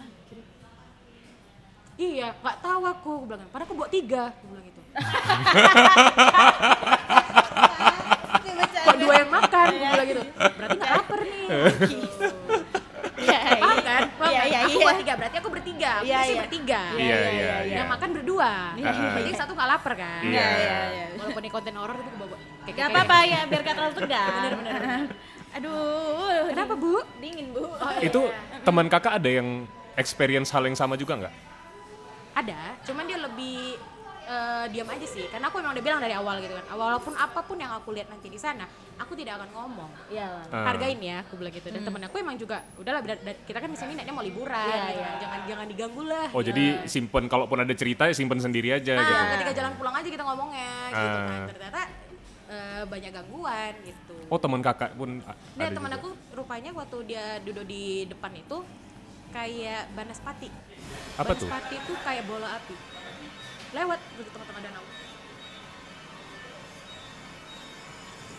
iya 1.97 2.29
nggak 2.35 2.57
tahu 2.61 2.83
aku 2.85 3.11
aku 3.17 3.25
bilang 3.27 3.49
padahal 3.49 3.67
aku 3.67 3.75
bawa 3.75 3.89
tiga 3.89 4.23
aku 4.31 4.45
bilang 4.49 4.65
gitu 4.65 4.81
kok 8.77 8.97
dua 8.97 9.15
yang 9.17 9.31
makan 9.31 9.67
aku 9.67 9.77
bilang 9.81 10.09
gitu 10.09 10.23
berarti 10.37 10.77
nggak 10.77 10.93
lapar 10.93 11.21
nih 11.23 11.47
Iya, 13.17 13.59
paham 13.59 13.79
kan 13.81 14.03
paham 14.21 14.29
Iya, 14.29 14.39
kan? 14.39 14.47
iya, 14.53 14.59
aku 14.61 14.77
iya. 14.77 14.85
bawa 14.85 14.95
tiga 15.01 15.13
berarti 15.17 15.37
aku 15.41 15.49
bertiga 15.49 15.91
aku 15.99 16.05
Iya, 16.05 16.19
masih 16.21 16.29
iya. 16.37 16.43
bertiga 16.45 16.81
Iya 16.95 17.17
iya 17.17 17.55
iya. 17.65 17.77
yang 17.81 17.89
makan 17.89 18.09
berdua 18.13 18.51
Iya. 18.77 18.93
berarti 18.93 19.29
yang 19.33 19.41
satu 19.41 19.53
nggak 19.57 19.69
lapar 19.73 19.93
kan 19.97 20.23
Iya, 20.23 20.37
Iya, 20.37 20.47
iya. 20.53 20.53
iya, 20.61 20.77
iya. 20.93 21.07
walaupun 21.17 21.41
ini 21.41 21.51
konten 21.51 21.75
horor 21.75 21.97
tapi 21.97 22.09
aku 22.13 22.19
bawa 22.21 22.37
kayak 22.67 22.77
Gak 22.77 22.89
apa-apa 22.91 23.17
ya, 23.23 23.41
biar 23.47 23.61
gak 23.63 23.77
terlalu 23.79 23.95
tegang. 23.95 24.27
Bener, 24.27 24.53
bener, 24.59 24.75
bener. 24.83 25.09
Aduh. 25.57 26.43
kenapa 26.51 26.73
bu 26.75 26.93
Dingin, 27.23 27.47
Bu. 27.55 27.63
Oh, 27.63 27.91
iya. 27.97 28.11
Itu 28.11 28.21
teman 28.61 28.87
kakak 28.91 29.13
ada 29.17 29.31
yang 29.31 29.49
experience 29.97 30.51
hal 30.53 30.67
yang 30.67 30.75
sama 30.77 30.99
juga 30.99 31.15
nggak? 31.17 31.35
Ada 32.37 32.77
cuman 32.85 33.05
dia 33.05 33.19
lebih 33.19 33.81
eh, 34.23 34.65
diam 34.69 34.85
aja 34.87 35.07
sih 35.07 35.25
karena 35.27 35.49
aku 35.49 35.57
emang 35.57 35.73
udah 35.73 35.81
bilang 35.81 35.99
dari 35.99 36.13
awal 36.13 36.37
gitu 36.39 36.53
kan 36.53 36.67
walaupun 36.71 37.15
apa 37.17 37.41
pun 37.41 37.57
yang 37.57 37.73
aku 37.73 37.91
lihat 37.91 38.07
nanti 38.07 38.27
di 38.27 38.37
sana 38.37 38.69
aku 38.97 39.13
tidak 39.13 39.39
akan 39.39 39.49
ngomong 39.51 39.91
Iya. 40.09 40.29
Ah. 40.49 40.67
hargain 40.67 40.99
ya 40.99 41.23
aku 41.23 41.37
bilang 41.37 41.51
gitu 41.51 41.69
dan 41.69 41.81
temen 41.81 42.03
aku 42.03 42.17
emang 42.19 42.37
juga 42.37 42.61
udahlah 42.77 43.01
da- 43.01 43.23
da- 43.23 43.41
kita 43.41 43.57
kan 43.57 43.69
di 43.69 43.77
sini 43.77 43.93
niatnya 43.95 44.13
mau 44.13 44.21
liburan 44.21 44.53
Iya, 44.53 44.77
gitu 44.85 44.93
iya. 44.93 45.07
kan. 45.07 45.17
jangan 45.19 45.41
jangan 45.47 45.67
diganggu 45.67 46.03
lah 46.05 46.27
Oh 46.31 46.43
jadi 46.43 46.65
simpen 46.85 47.25
kalaupun 47.25 47.59
ada 47.59 47.73
cerita 47.73 48.05
ya 48.05 48.13
simpen 48.13 48.37
sendiri 48.37 48.69
aja 48.71 48.95
nah 48.95 49.05
gitu. 49.05 49.25
ketika 49.35 49.53
jalan 49.55 49.73
pulang 49.75 49.95
aja 49.95 50.09
kita 50.11 50.23
ngomongnya 50.23 50.71
gitu 50.91 51.19
kan 51.23 51.41
Ah. 51.41 51.47
ternyata 51.49 51.83
eh, 52.47 52.83
banyak 52.85 53.11
gangguan 53.13 53.73
gitu 53.83 54.15
Oh 54.27 54.37
teman 54.37 54.61
kakak 54.61 54.91
pun 54.93 55.23
temen 55.57 55.71
juga. 55.87 55.97
aku 55.97 56.09
rupanya 56.35 56.71
waktu 56.75 56.97
dia 57.07 57.25
duduk 57.41 57.65
di 57.65 57.83
depan 58.07 58.33
itu 58.35 58.59
kayak 59.29 59.91
banaspati 59.93 60.49
Apa 61.17 61.33
tuh? 61.33 61.47
banaspati 61.47 61.75
itu 61.77 61.93
kayak 62.01 62.25
bola 62.25 62.49
api 62.53 62.77
lewat 63.73 64.01
di 64.15 64.23
tengah-tengah 64.25 64.63
danau 64.63 64.85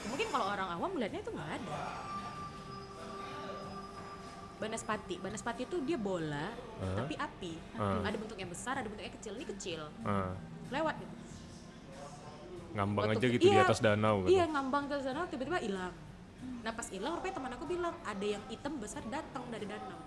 mungkin 0.08 0.28
kalau 0.30 0.46
orang 0.48 0.70
awam 0.72 0.90
melihatnya 0.92 1.20
itu 1.20 1.32
nggak 1.32 1.52
ada 1.54 1.76
banaspati 4.58 5.16
banaspati 5.20 5.62
itu 5.64 5.78
dia 5.84 5.96
bola 5.96 6.50
Hah? 6.82 6.96
tapi 6.98 7.14
api 7.14 7.54
Ah. 7.78 8.02
ada 8.02 8.18
bentuknya 8.18 8.48
besar 8.48 8.74
ada 8.76 8.88
bentuknya 8.88 9.14
kecil 9.14 9.38
ini 9.38 9.46
kecil 9.46 9.82
Ah, 10.02 10.34
lewat 10.72 10.96
gitu 10.98 11.16
ngambang 12.74 13.06
Waktu- 13.08 13.20
aja 13.20 13.28
gitu 13.28 13.42
di 13.42 13.50
iya, 13.52 13.66
atas 13.66 13.80
danau 13.80 14.22
gitu. 14.22 14.30
Iya 14.32 14.46
ngambang 14.48 14.86
ke 14.86 15.02
sana 15.02 15.26
tiba-tiba 15.26 15.58
hilang. 15.58 15.90
Nah 16.62 16.70
pas 16.70 16.86
hilang 16.88 17.18
rupanya 17.18 17.34
teman 17.34 17.52
aku 17.52 17.66
bilang 17.66 17.96
ada 18.06 18.22
yang 18.22 18.44
hitam 18.46 18.78
besar 18.78 19.02
datang 19.08 19.42
dari 19.50 19.66
danau. 19.66 19.98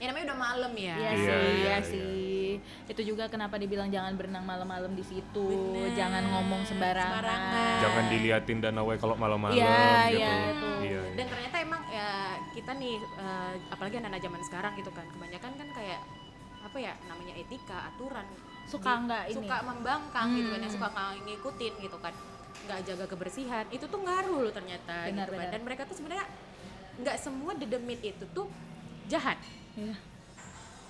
Ya 0.00 0.08
namanya 0.08 0.32
udah 0.32 0.38
malam 0.40 0.72
ya. 0.72 0.96
Iya 0.96 1.10
Iya, 1.10 1.12
sih, 1.12 1.28
iya, 1.28 1.36
iya 1.36 1.68
iya. 1.68 1.78
sih. 1.84 2.48
Itu 2.88 3.00
juga 3.04 3.28
kenapa 3.28 3.54
dibilang 3.54 3.86
jangan 3.86 4.16
berenang 4.16 4.42
malam-malam 4.42 4.92
di 4.92 5.04
situ, 5.04 5.46
Bener. 5.76 5.92
jangan 5.92 6.24
ngomong 6.26 6.64
sembarangan. 6.64 7.20
Sembarangan. 7.20 7.76
Jangan 7.78 8.04
diliatin 8.08 8.58
danau 8.58 8.88
kalau 8.96 9.14
malam-malam 9.14 9.54
Iya, 9.54 9.68
gitu. 10.08 10.16
iya, 10.16 10.32
itu. 10.50 10.70
Iya. 10.82 11.02
Dan 11.14 11.26
ternyata 11.28 11.56
emang 11.60 11.82
ya 11.86 12.08
kita 12.50 12.72
nih 12.74 12.96
eh, 12.96 13.52
apalagi 13.68 13.94
anak-anak 13.94 14.20
zaman 14.20 14.40
sekarang 14.42 14.72
gitu 14.74 14.90
kan 14.90 15.04
kebanyakan 15.06 15.52
kan 15.54 15.68
kayak 15.70 16.00
apa 16.60 16.76
ya 16.76 16.92
namanya 17.04 17.34
etika 17.34 17.78
aturan 17.86 18.24
Suka 18.64 18.92
nggak 18.98 19.24
ini? 19.28 19.36
suka 19.36 19.56
membangkang 19.62 20.28
gitu 20.34 20.48
kan 20.48 20.58
ya 20.58 20.66
Hmm. 20.66 20.76
suka 20.76 20.86
nggak 20.88 21.08
ngikutin 21.22 21.72
gitu 21.78 21.98
kan 21.98 22.14
nggak 22.60 22.80
jaga 22.84 23.04
kebersihan 23.06 23.64
itu 23.68 23.84
tuh 23.84 23.98
ngaruh 23.98 24.38
loh 24.44 24.52
ternyata 24.52 24.94
Benar, 25.02 25.24
gitu 25.24 25.32
kan 25.32 25.40
benar. 25.40 25.52
dan 25.52 25.60
mereka 25.64 25.82
tuh 25.84 25.96
sebenarnya 25.96 26.26
nggak 26.98 27.16
semua 27.16 27.52
dedemit 27.54 28.00
itu 28.00 28.24
tuh 28.28 28.46
jahat 29.06 29.40
Iya. 29.80 29.94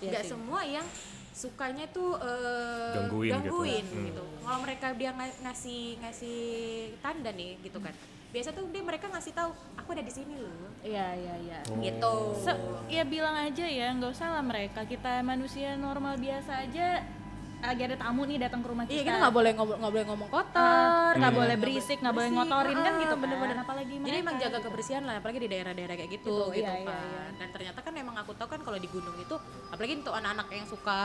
Nggak 0.02 0.22
sih. 0.22 0.30
semua 0.30 0.60
yang 0.62 0.86
sukanya 1.30 1.86
tuh 1.88 2.16
eh, 2.16 2.94
Gangguin 2.96 3.30
gitu. 3.30 3.34
gangguin 3.38 3.84
Hmm. 3.86 4.04
gitu. 4.06 4.24
Kalau 4.40 4.58
mereka 4.60 4.86
dia 4.92 5.10
nga- 5.10 5.38
ngasih 5.40 5.80
ngasih 5.98 6.38
tanda 6.98 7.30
nih 7.30 7.56
gitu 7.60 7.78
kan. 7.78 7.94
Biasa 8.30 8.50
tuh 8.50 8.66
dia 8.68 8.78
mereka 8.80 9.06
ngasih 9.06 9.32
tahu 9.32 9.50
aku 9.74 9.88
ada 9.90 10.00
di 10.00 10.12
sini 10.12 10.34
loh. 10.36 10.54
Iya, 10.80 11.06
iya, 11.14 11.34
iya. 11.40 11.58
Oh. 11.66 11.76
Gitu. 11.76 12.14
Se- 12.38 12.60
ya 12.88 13.02
bilang 13.02 13.34
aja 13.36 13.66
ya, 13.66 13.90
nggak 13.90 14.10
usah 14.10 14.28
lah 14.30 14.42
mereka. 14.42 14.84
Kita 14.84 15.18
manusia 15.20 15.74
normal 15.74 16.14
biasa 16.16 16.62
aja 16.62 17.02
lagi 17.60 17.82
ada 17.84 17.96
tamu 17.96 18.22
nih 18.24 18.38
datang 18.40 18.60
ke 18.60 18.68
rumah 18.68 18.84
kita. 18.84 18.94
Iya 18.94 19.02
kita 19.04 19.16
nggak 19.20 19.34
boleh 19.34 19.50
ngobrol 19.52 19.76
nggak 19.78 19.92
boleh 19.92 20.06
ngomong 20.08 20.28
Ah, 20.28 20.34
kotor, 20.34 21.12
nggak 21.14 21.34
boleh 21.34 21.56
berisik, 21.56 21.98
nggak 22.00 22.14
boleh 22.14 22.30
ngotorin 22.30 22.78
kan 22.78 22.88
Ah, 22.90 22.98
gitu 22.98 23.08
kan. 23.10 23.22
bener-bener. 23.22 23.56
Apalagi 23.60 23.94
Jadi 24.00 24.16
emang 24.18 24.36
jaga 24.36 24.48
gitu. 24.50 24.66
kebersihan 24.66 25.02
lah, 25.04 25.14
apalagi 25.18 25.38
di 25.38 25.48
daerah-daerah 25.48 25.94
kayak 25.94 26.10
gitu, 26.10 26.30
Gitu, 26.30 26.44
gitu 26.56 26.64
iya, 26.66 26.80
iya, 26.80 26.88
kan. 26.88 27.04
iya. 27.04 27.22
Dan 27.36 27.48
ternyata 27.52 27.78
kan 27.78 27.92
emang 27.94 28.16
aku 28.16 28.32
tahu 28.34 28.48
kan 28.48 28.60
kalau 28.60 28.78
di 28.78 28.88
gunung 28.88 29.16
itu, 29.16 29.36
apalagi 29.68 29.92
untuk 29.98 30.14
anak-anak 30.14 30.46
yang 30.50 30.66
suka 30.66 30.98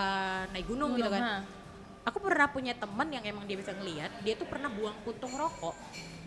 naik 0.49 0.65
gunung, 0.65 0.95
gitu 0.95 1.09
kan. 1.09 1.21
ha. 1.21 1.35
Aku 2.05 2.17
pernah 2.19 2.47
punya 2.47 2.73
teman 2.73 3.07
yang 3.09 3.23
emang 3.25 3.43
dia 3.43 3.57
bisa 3.57 3.73
ngelihat, 3.73 4.11
dia 4.21 4.33
tuh 4.33 4.45
pernah 4.45 4.69
buang 4.69 4.93
puntung 5.01 5.33
rokok 5.33 5.73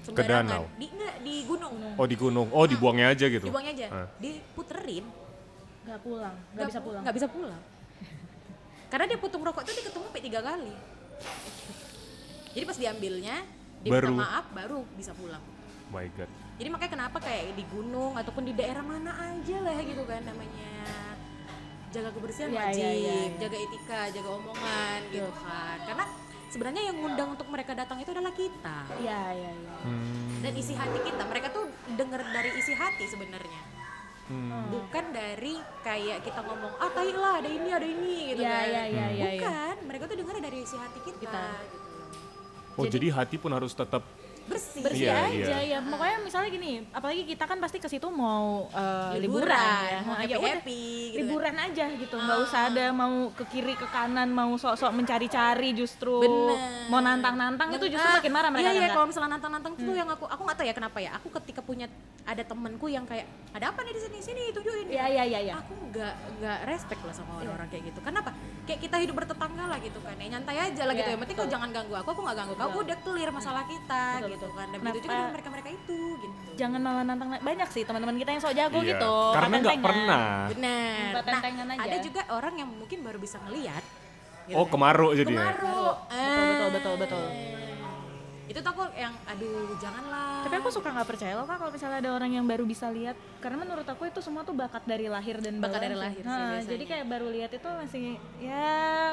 danau? 0.09 0.65
sembarangan 0.65 0.65
di 0.75 0.87
enggak, 0.89 1.15
di 1.21 1.35
gunung. 1.45 1.75
Oh 1.95 2.07
di 2.09 2.17
gunung. 2.17 2.49
Oh 2.51 2.65
dibuangnya 2.65 3.13
aja 3.13 3.27
gitu. 3.29 3.45
Dibuangnya 3.45 3.73
aja, 3.75 3.87
Ah. 3.95 4.07
diputerin, 4.17 5.05
nggak 5.85 6.01
pulang, 6.01 6.35
nggak 6.53 6.67
bisa 6.67 6.81
pu- 6.81 6.87
pulang. 6.91 7.03
nggak 7.05 7.17
bisa 7.17 7.29
pulang. 7.29 7.61
Karena 8.89 9.05
dia 9.05 9.19
putung 9.21 9.41
rokok 9.41 9.63
itu 9.63 9.73
dia 9.77 9.85
ketemu 9.87 10.05
sampai 10.09 10.23
tiga 10.25 10.41
kali. 10.41 10.73
Jadi 12.51 12.65
pas 12.65 12.79
diambilnya, 12.79 13.37
dia 13.79 13.91
minta 13.91 14.01
Baru- 14.03 14.17
maaf, 14.17 14.45
baru 14.51 14.81
bisa 14.97 15.13
pulang. 15.13 15.45
My 15.89 16.09
God. 16.11 16.29
Jadi 16.59 16.69
makanya 16.69 16.93
kenapa 16.93 17.19
kayak 17.19 17.55
di 17.55 17.65
gunung 17.69 18.13
ataupun 18.13 18.43
di 18.43 18.53
daerah 18.53 18.83
mana 18.83 19.15
aja 19.15 19.57
lah 19.63 19.79
gitu 19.79 20.03
kan 20.03 20.21
namanya 20.21 20.75
jaga 21.89 22.11
kebersihan 22.13 22.51
Iya, 22.51 22.61
wajib, 22.61 22.83
iya, 22.83 22.91
iya, 22.93 23.15
iya. 23.25 23.39
jaga 23.39 23.57
etika, 23.57 24.01
jaga 24.13 24.29
omongan 24.35 24.99
gitu 25.09 25.31
kan. 25.39 25.77
Karena 25.87 26.05
sebenarnya 26.49 26.83
yang 26.85 26.97
ngundang 26.99 27.29
untuk 27.33 27.49
mereka 27.49 27.73
datang 27.73 27.97
itu 27.97 28.11
adalah 28.11 28.35
kita 28.35 28.79
Iya, 28.99 29.21
iya, 29.33 29.51
iya. 29.55 29.73
Hmm. 29.81 30.43
dan 30.43 30.53
isi 30.53 30.75
hati 30.75 30.99
kita. 31.01 31.23
Mereka 31.25 31.49
tuh 31.49 31.65
denger 31.89 32.21
dari 32.29 32.51
isi 32.55 32.73
hati 32.75 33.05
sebenarnya. 33.07 33.63
Hmm. 34.29 34.69
Bukan 34.69 35.05
dari 35.09 35.57
kayak 35.81 36.21
kita 36.21 36.45
ngomong 36.45 36.73
ah 36.77 36.91
tai 36.93 37.17
lah 37.17 37.41
ada 37.41 37.49
ini 37.49 37.69
ada 37.73 37.89
ini 37.89 38.37
gitu 38.37 38.45
Iya, 38.45 38.53
kan. 38.53 38.67
iya, 38.69 38.83
iya, 38.85 38.85
iya, 38.93 39.07
iya. 39.09 39.27
Bukan, 39.41 39.77
mereka 39.89 40.05
tuh 40.05 40.17
denger 40.21 40.37
dari 40.45 40.59
isi 40.61 40.77
hati 40.77 41.01
kita, 41.01 41.17
Kita. 41.17 41.45
gitu. 41.65 41.77
Oh 42.79 42.85
jadi, 42.87 43.09
hati 43.11 43.41
pun 43.41 43.51
harus 43.51 43.73
tetap 43.73 44.05
Bersih. 44.49 44.81
bersih 44.81 45.05
Iya, 45.05 45.15
aja 45.23 45.57
iya. 45.61 45.77
ya. 45.77 45.79
Pokoknya 45.81 46.17
misalnya 46.21 46.49
gini 46.49 46.71
apalagi 46.89 47.23
kita 47.23 47.45
kan 47.45 47.59
pasti 47.59 47.77
ke 47.77 47.87
situ 47.87 48.09
mau 48.09 48.67
eh, 48.69 49.19
Liburan, 49.19 49.45
liburan, 49.45 50.01
mau 50.03 50.15
Nah, 50.15 50.25
ya 50.25 50.37
udah, 50.37 50.49
happy-happy 50.59 50.81
gitu 50.81 51.13
kan. 51.13 51.21
liburan 51.21 51.57
aja 51.59 51.85
gitu. 51.95 52.17
Nggak 52.17 52.39
usah 52.43 52.61
ada 52.67 52.85
mau 52.91 53.15
ke 53.31 53.45
kiri 53.47 53.75
ke 53.75 53.87
kanan 53.87 54.29
mau 54.29 54.51
sok-sok 54.55 54.93
mencari-cari 54.93 55.71
justru 55.73 56.19
Bener. 56.19 56.89
mau 56.89 56.99
nantang-nantang 56.99 57.69
itu 57.71 57.87
justru 57.89 58.09
makin 58.09 58.33
marah 58.33 58.49
mereka 58.49 58.67
Iya, 58.67 58.73
iya 58.75 58.87
kan, 58.89 58.95
kalau 58.95 59.07
misalnya 59.07 59.31
nantang-nantang 59.35 59.73
tuh 59.75 59.95
yang 59.95 60.09
aku 60.09 60.25
aku 60.25 60.41
nggak 60.43 60.57
tahu 60.57 60.67
ya 60.67 60.75
kenapa 60.75 60.99
ya. 60.99 61.11
Aku 61.15 61.29
ketika 61.35 61.61
punya 61.61 61.87
ada 62.25 62.43
temenku 62.43 62.87
yang 62.87 63.05
kayak 63.05 63.25
ada 63.51 63.71
apa 63.71 63.81
nih 63.83 63.93
di 63.93 64.01
sini? 64.01 64.19
Sini 64.19 64.43
tunjukin. 64.51 64.87
Iya 64.89 65.05
iya 65.07 65.25
iya 65.25 65.41
iya. 65.43 65.55
aku 65.57 65.73
nggak 65.89 66.13
nggak 66.39 66.59
respect 66.67 67.01
lah 67.01 67.13
sama 67.13 67.37
orang-orang 67.37 67.69
kayak 67.69 67.85
gitu. 67.87 68.01
Kenapa? 68.01 68.31
Kayak 68.65 68.81
kita 68.83 68.97
hidup 68.99 69.15
bertetangga 69.17 69.65
lah 69.67 69.79
gitu 69.79 69.99
kan 69.99 70.15
ya. 70.15 70.27
Nyantai 70.29 70.57
aja 70.59 70.83
lah 70.85 70.93
gitu 70.93 71.05
Iya, 71.05 71.15
yang 71.15 71.23
penting 71.23 71.37
kau 71.37 71.49
jangan 71.49 71.69
ganggu 71.71 71.95
aku 71.95 72.09
aku 72.11 72.21
nggak 72.21 72.37
ganggu 72.37 72.55
kau 72.55 72.79
udah 72.79 72.99
clear 73.01 73.31
masalah 73.31 73.65
kita 73.65 74.03
Betul, 74.21 74.29
gitu 74.39 74.55
kan 74.55 74.67
dan 74.71 74.79
begitu 74.81 75.03
juga 75.03 75.15
dengan 75.19 75.35
mereka 75.35 75.49
mereka 75.51 75.69
itu 75.69 75.99
gitu 76.17 76.37
Jangan 76.55 76.81
malah 76.81 77.03
nantang 77.03 77.29
banyak 77.39 77.69
sih 77.71 77.83
teman-teman 77.83 78.15
kita 78.17 78.31
yang 78.31 78.43
sok 78.43 78.55
jago 78.55 78.79
Iya, 78.81 78.91
gitu. 78.95 79.15
Karena 79.31 79.55
nggak 79.59 79.79
pernah. 79.79 80.27
benar 80.51 81.23
nah 81.69 81.75
aja. 81.75 81.83
ada 81.85 81.97
juga 81.99 82.21
orang 82.29 82.55
yang 82.57 82.69
mungkin 82.69 82.99
baru 83.03 83.19
bisa 83.19 83.37
ngelihat 83.43 83.83
gitu 84.47 84.55
Oh 84.55 84.65
kan. 84.65 84.73
kemaru 84.73 85.09
jadinya. 85.13 85.45
Kemaru. 85.51 85.83
Betul, 86.09 86.47
betul, 86.49 86.69
betul, 86.73 86.95
betul. 86.97 87.27
Itu 88.49 88.59
tuh 88.65 88.71
aku 88.73 88.85
yang 88.97 89.13
aduh 89.29 89.77
janganlah 89.77 90.41
Tapi 90.49 90.55
aku 90.57 90.69
suka 90.73 90.89
nggak 90.89 91.09
percaya 91.09 91.37
loh 91.37 91.45
kak 91.45 91.61
kalau 91.61 91.69
misalnya 91.69 92.01
ada 92.01 92.11
orang 92.17 92.31
yang 92.33 92.49
baru 92.49 92.65
bisa 92.65 92.89
lihat 92.89 93.13
karena 93.45 93.61
menurut 93.61 93.85
aku 93.85 94.09
itu 94.09 94.25
semua 94.25 94.41
tuh 94.41 94.57
bakat 94.57 94.89
dari 94.89 95.05
lahir 95.05 95.37
dan 95.45 95.61
Bakat 95.61 95.85
dari 95.85 95.97
lahir 95.97 96.25
sih 96.25 96.33
Nah, 96.33 96.65
jadi 96.65 96.85
kayak 96.89 97.07
baru 97.13 97.29
lihat 97.29 97.51
itu 97.53 97.69
masih 97.69 98.07
ya 98.41 98.69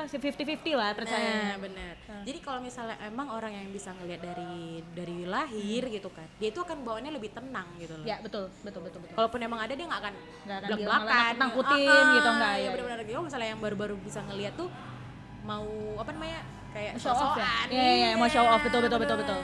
si 0.08 0.16
50-50 0.16 0.80
lah 0.80 0.96
percaya. 0.96 1.52
Nah, 1.52 1.58
benar. 1.60 1.94
Jadi 2.26 2.40
kalau 2.40 2.60
misalnya 2.64 2.96
emang 3.04 3.28
orang 3.30 3.52
yang 3.54 3.68
bisa 3.76 3.92
ngelihat 3.94 4.24
dari 4.24 4.82
dari 4.96 5.18
lahir 5.28 5.84
gitu 5.92 6.10
kan, 6.10 6.26
dia 6.40 6.50
itu 6.50 6.60
akan 6.64 6.82
bawaannya 6.82 7.12
lebih 7.14 7.36
tenang 7.36 7.68
gitu 7.78 7.94
loh. 8.00 8.06
Ya 8.08 8.18
betul 8.24 8.50
betul 8.64 8.82
betul 8.88 9.00
betul. 9.04 9.16
Kalaupun 9.20 9.40
emang 9.44 9.60
ada 9.62 9.74
dia 9.76 9.86
nggak 9.86 10.02
akan 10.02 10.14
Nggak 10.48 10.58
akan 10.58 10.70
Ah, 11.86 12.02
ah, 12.02 12.14
gitu, 12.16 12.30
nggak, 12.30 12.54
Ya 12.56 12.64
ya, 12.64 12.70
benar-benar 12.74 13.02
gitu. 13.04 13.20
Misalnya 13.22 13.50
yang 13.54 13.62
baru-baru 13.62 13.96
bisa 14.00 14.20
ngelihat 14.26 14.54
tuh 14.56 14.70
mau 15.46 15.68
apa 16.02 16.10
namanya 16.16 16.40
kayak 16.76 16.92
Show 17.00 17.16
off 17.16 17.40
ya? 17.40 17.48
Iya, 17.72 17.88
iya, 17.96 18.10
mau 18.20 18.28
show 18.28 18.44
off, 18.44 18.60
betul, 18.60 18.84
betul, 18.84 19.00
betul, 19.00 19.18
betul. 19.24 19.40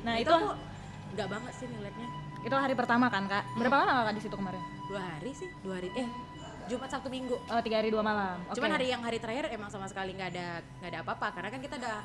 Nah, 0.00 0.14
itu, 0.16 0.32
itu- 0.32 0.56
nggak 1.12 1.28
banget 1.28 1.52
sih 1.52 1.66
ngeliatnya. 1.68 2.08
Itu 2.40 2.56
hari 2.56 2.72
pertama 2.72 3.12
kan 3.12 3.28
kak? 3.28 3.44
Berapa 3.60 3.84
lama 3.84 3.92
kakak 4.00 4.14
di 4.16 4.22
situ 4.24 4.32
kemarin? 4.32 4.62
Dua 4.88 5.02
hari 5.04 5.30
sih, 5.36 5.48
dua 5.60 5.76
hari. 5.76 5.92
Eh, 5.92 6.08
Jumat 6.70 6.88
Sabtu 6.88 7.10
Minggu. 7.10 7.36
Oh 7.36 7.60
tiga 7.60 7.82
hari 7.82 7.90
dua 7.90 8.00
malam. 8.00 8.38
Oke. 8.46 8.56
Cuman 8.62 8.70
hari 8.78 8.86
yang 8.88 9.02
hari 9.02 9.18
terakhir 9.18 9.50
emang 9.50 9.68
sama 9.68 9.90
sekali 9.90 10.14
nggak 10.14 10.30
ada 10.30 10.62
nggak 10.80 10.90
ada 10.94 10.98
apa-apa 11.02 11.26
karena 11.34 11.48
kan 11.50 11.60
kita 11.60 11.74
udah 11.82 11.96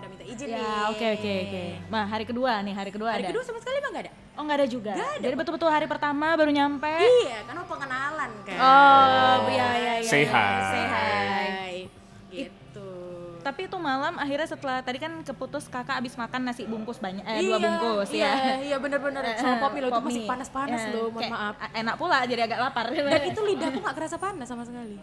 udah 0.00 0.08
minta 0.08 0.24
izin 0.24 0.48
nih. 0.48 0.64
Ya 0.64 0.74
oke 0.88 1.06
oke 1.20 1.32
oke. 1.44 1.64
Nah 1.92 2.04
hari 2.08 2.24
kedua 2.24 2.52
nih 2.64 2.72
hari 2.72 2.90
kedua 2.90 3.10
Hari 3.12 3.28
ada. 3.28 3.30
kedua 3.36 3.44
sama 3.44 3.60
sekali 3.60 3.76
emang 3.84 3.92
nggak 3.92 4.04
ada. 4.08 4.12
Oh 4.34 4.42
nggak 4.48 4.58
ada 4.64 4.66
juga. 4.66 4.92
Jadi 4.96 5.34
betul-betul 5.36 5.68
hari 5.68 5.86
pertama 5.86 6.26
baru 6.40 6.50
nyampe. 6.50 6.88
Iya, 6.88 7.38
kan 7.44 7.54
mau 7.60 7.68
pengenalan 7.68 8.30
kan. 8.48 8.58
Oh 8.64 9.36
iya 9.52 9.68
iya 9.76 9.94
iya. 10.00 10.08
Say 10.08 10.24
iya. 10.24 10.32
hi. 10.32 10.56
Say 10.72 10.84
hi. 10.88 11.76
Tapi 13.44 13.68
itu 13.68 13.76
malam 13.76 14.16
akhirnya 14.16 14.48
setelah 14.48 14.80
tadi 14.80 14.96
kan 14.96 15.12
keputus 15.20 15.68
kakak 15.68 16.00
abis 16.00 16.16
makan 16.16 16.48
nasi 16.48 16.64
bungkus 16.64 16.96
banyak 16.96 17.20
eh 17.28 17.44
dua 17.44 17.60
Iya, 17.60 17.60
bungkus 17.60 18.08
iya, 18.16 18.32
ya. 18.32 18.54
Iya, 18.64 18.76
bener-bener. 18.80 19.22
Sama 19.36 19.60
Poppy 19.60 19.78
loh 19.84 19.92
itu 19.92 20.00
masih 20.00 20.22
panas-panas 20.24 20.80
Ya, 20.80 20.92
loh, 20.96 21.06
mohon 21.12 21.28
maaf. 21.28 21.54
Enak 21.60 21.94
pula 22.00 22.24
jadi 22.24 22.48
agak 22.48 22.58
lapar. 22.64 22.86
Dan 22.88 23.22
itu 23.28 23.40
lidahku 23.44 23.78
nggak 23.84 23.96
kerasa 24.00 24.16
panas 24.16 24.48
sama 24.48 24.64
sekali. 24.64 24.96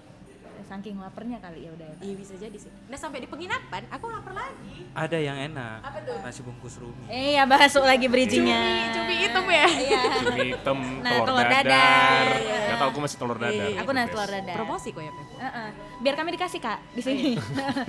Saking 0.71 0.95
laparnya 1.03 1.37
kali 1.43 1.67
ya 1.67 1.71
udah. 1.75 1.89
Iya 1.99 2.13
bisa 2.15 2.33
jadi 2.39 2.55
sih. 2.55 2.71
Nah 2.87 2.95
sampai 2.95 3.19
di 3.19 3.27
penginapan, 3.27 3.83
aku 3.91 4.07
lapar 4.07 4.31
lagi. 4.31 4.87
Ada 4.95 5.17
yang 5.19 5.35
enak. 5.51 5.83
Apa 5.83 5.99
tuh? 5.99 6.15
Nasi 6.23 6.39
bungkus 6.39 6.79
rumi. 6.79 7.05
Eh 7.11 7.35
ya 7.35 7.43
masuk 7.43 7.83
lagi 7.83 8.07
bridgingnya. 8.07 8.95
Cumi 8.95 9.13
hitam 9.19 9.45
ya. 9.51 9.67
Iya. 9.67 10.01
Cumi 10.23 10.39
hitam, 10.55 10.77
Nah, 11.03 11.11
telur, 11.11 11.27
telur 11.27 11.45
dadar. 11.45 11.67
dadar. 11.67 12.27
Gak 12.71 12.77
tau 12.79 12.87
aku 12.87 12.99
masih 13.03 13.17
telur 13.19 13.37
dadar. 13.37 13.67
Iya. 13.67 13.79
Aku 13.83 13.91
nasi 13.91 14.09
telur 14.15 14.29
dadar. 14.31 14.55
Promosi 14.55 14.89
kok 14.95 15.03
ya, 15.03 15.11
Pep. 15.11 15.27
Heeh. 15.43 15.69
Biar 15.99 16.15
kami 16.15 16.29
dikasih 16.39 16.59
kak 16.63 16.79
di 16.95 17.01
sini. 17.03 17.35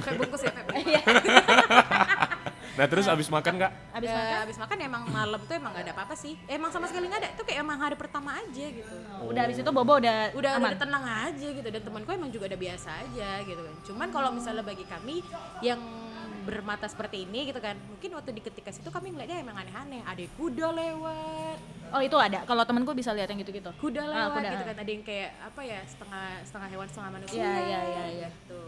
Pep 0.03 0.15
bungkus 0.19 0.43
ya, 0.43 0.51
Pep. 0.51 0.67
Nah 2.73 2.87
terus 2.87 3.05
abis 3.05 3.29
makan 3.29 3.55
kak? 3.59 3.71
Abis 3.93 4.09
Ya, 4.09 4.17
makan 4.17 4.37
Abis 4.43 4.57
makan 4.57 4.77
emang 4.81 5.03
malam 5.09 5.41
tuh 5.45 5.55
emang 5.55 5.71
gak 5.73 5.85
ada 5.85 5.93
apa-apa 5.93 6.15
sih. 6.15 6.35
Emang 6.47 6.73
sama 6.73 6.89
sekali 6.89 7.07
gak 7.07 7.21
ada. 7.21 7.29
Itu 7.33 7.43
kayak 7.45 7.61
emang 7.61 7.79
hari 7.79 7.97
pertama 7.97 8.33
aja 8.33 8.65
gitu. 8.67 8.97
udah 9.23 9.43
abis 9.47 9.63
itu 9.63 9.71
bobo 9.71 10.03
udah 10.03 10.35
udah 10.35 10.51
aman. 10.59 10.75
udah 10.75 10.81
tenang 10.83 11.05
aja 11.07 11.49
gitu 11.55 11.63
dan 11.63 11.79
temanku 11.79 12.11
emang 12.11 12.27
juga 12.29 12.51
udah 12.51 12.59
biasa 12.59 12.91
aja 12.91 13.39
gitu 13.41 13.63
kan 13.63 13.77
cuman 13.87 14.09
kalau 14.11 14.35
misalnya 14.35 14.67
bagi 14.67 14.83
kami 14.83 15.23
yang 15.63 15.79
bermata 16.43 16.91
seperti 16.91 17.23
ini 17.23 17.47
gitu 17.47 17.63
kan 17.63 17.79
mungkin 17.87 18.19
waktu 18.19 18.35
di 18.35 18.43
ketika 18.43 18.75
situ 18.75 18.91
kami 18.91 19.15
ngeliatnya 19.15 19.47
emang 19.47 19.55
aneh-aneh 19.57 20.03
ada 20.03 20.25
kuda 20.35 20.69
lewat 20.75 21.59
Oh 21.93 22.01
itu 22.01 22.17
ada. 22.17 22.41
Kalau 22.43 22.65
temanku 22.65 22.97
bisa 22.97 23.13
lihat 23.13 23.29
yang 23.29 23.37
gitu-gitu. 23.39 23.69
kuda 23.77 24.01
Ah, 24.01 24.27
lewat 24.27 24.33
kuda. 24.35 24.49
gitu 24.51 24.65
kan 24.65 24.77
ada 24.81 24.91
yang 24.91 25.05
kayak 25.05 25.31
apa 25.39 25.61
ya 25.61 25.81
setengah 25.85 26.25
setengah 26.43 26.69
hewan 26.73 26.89
setengah 26.89 27.11
manusia 27.13 27.37
Iya, 27.37 27.53
iya, 27.61 27.81
iya, 27.85 28.05
iya. 28.17 28.29
gitu. 28.33 28.61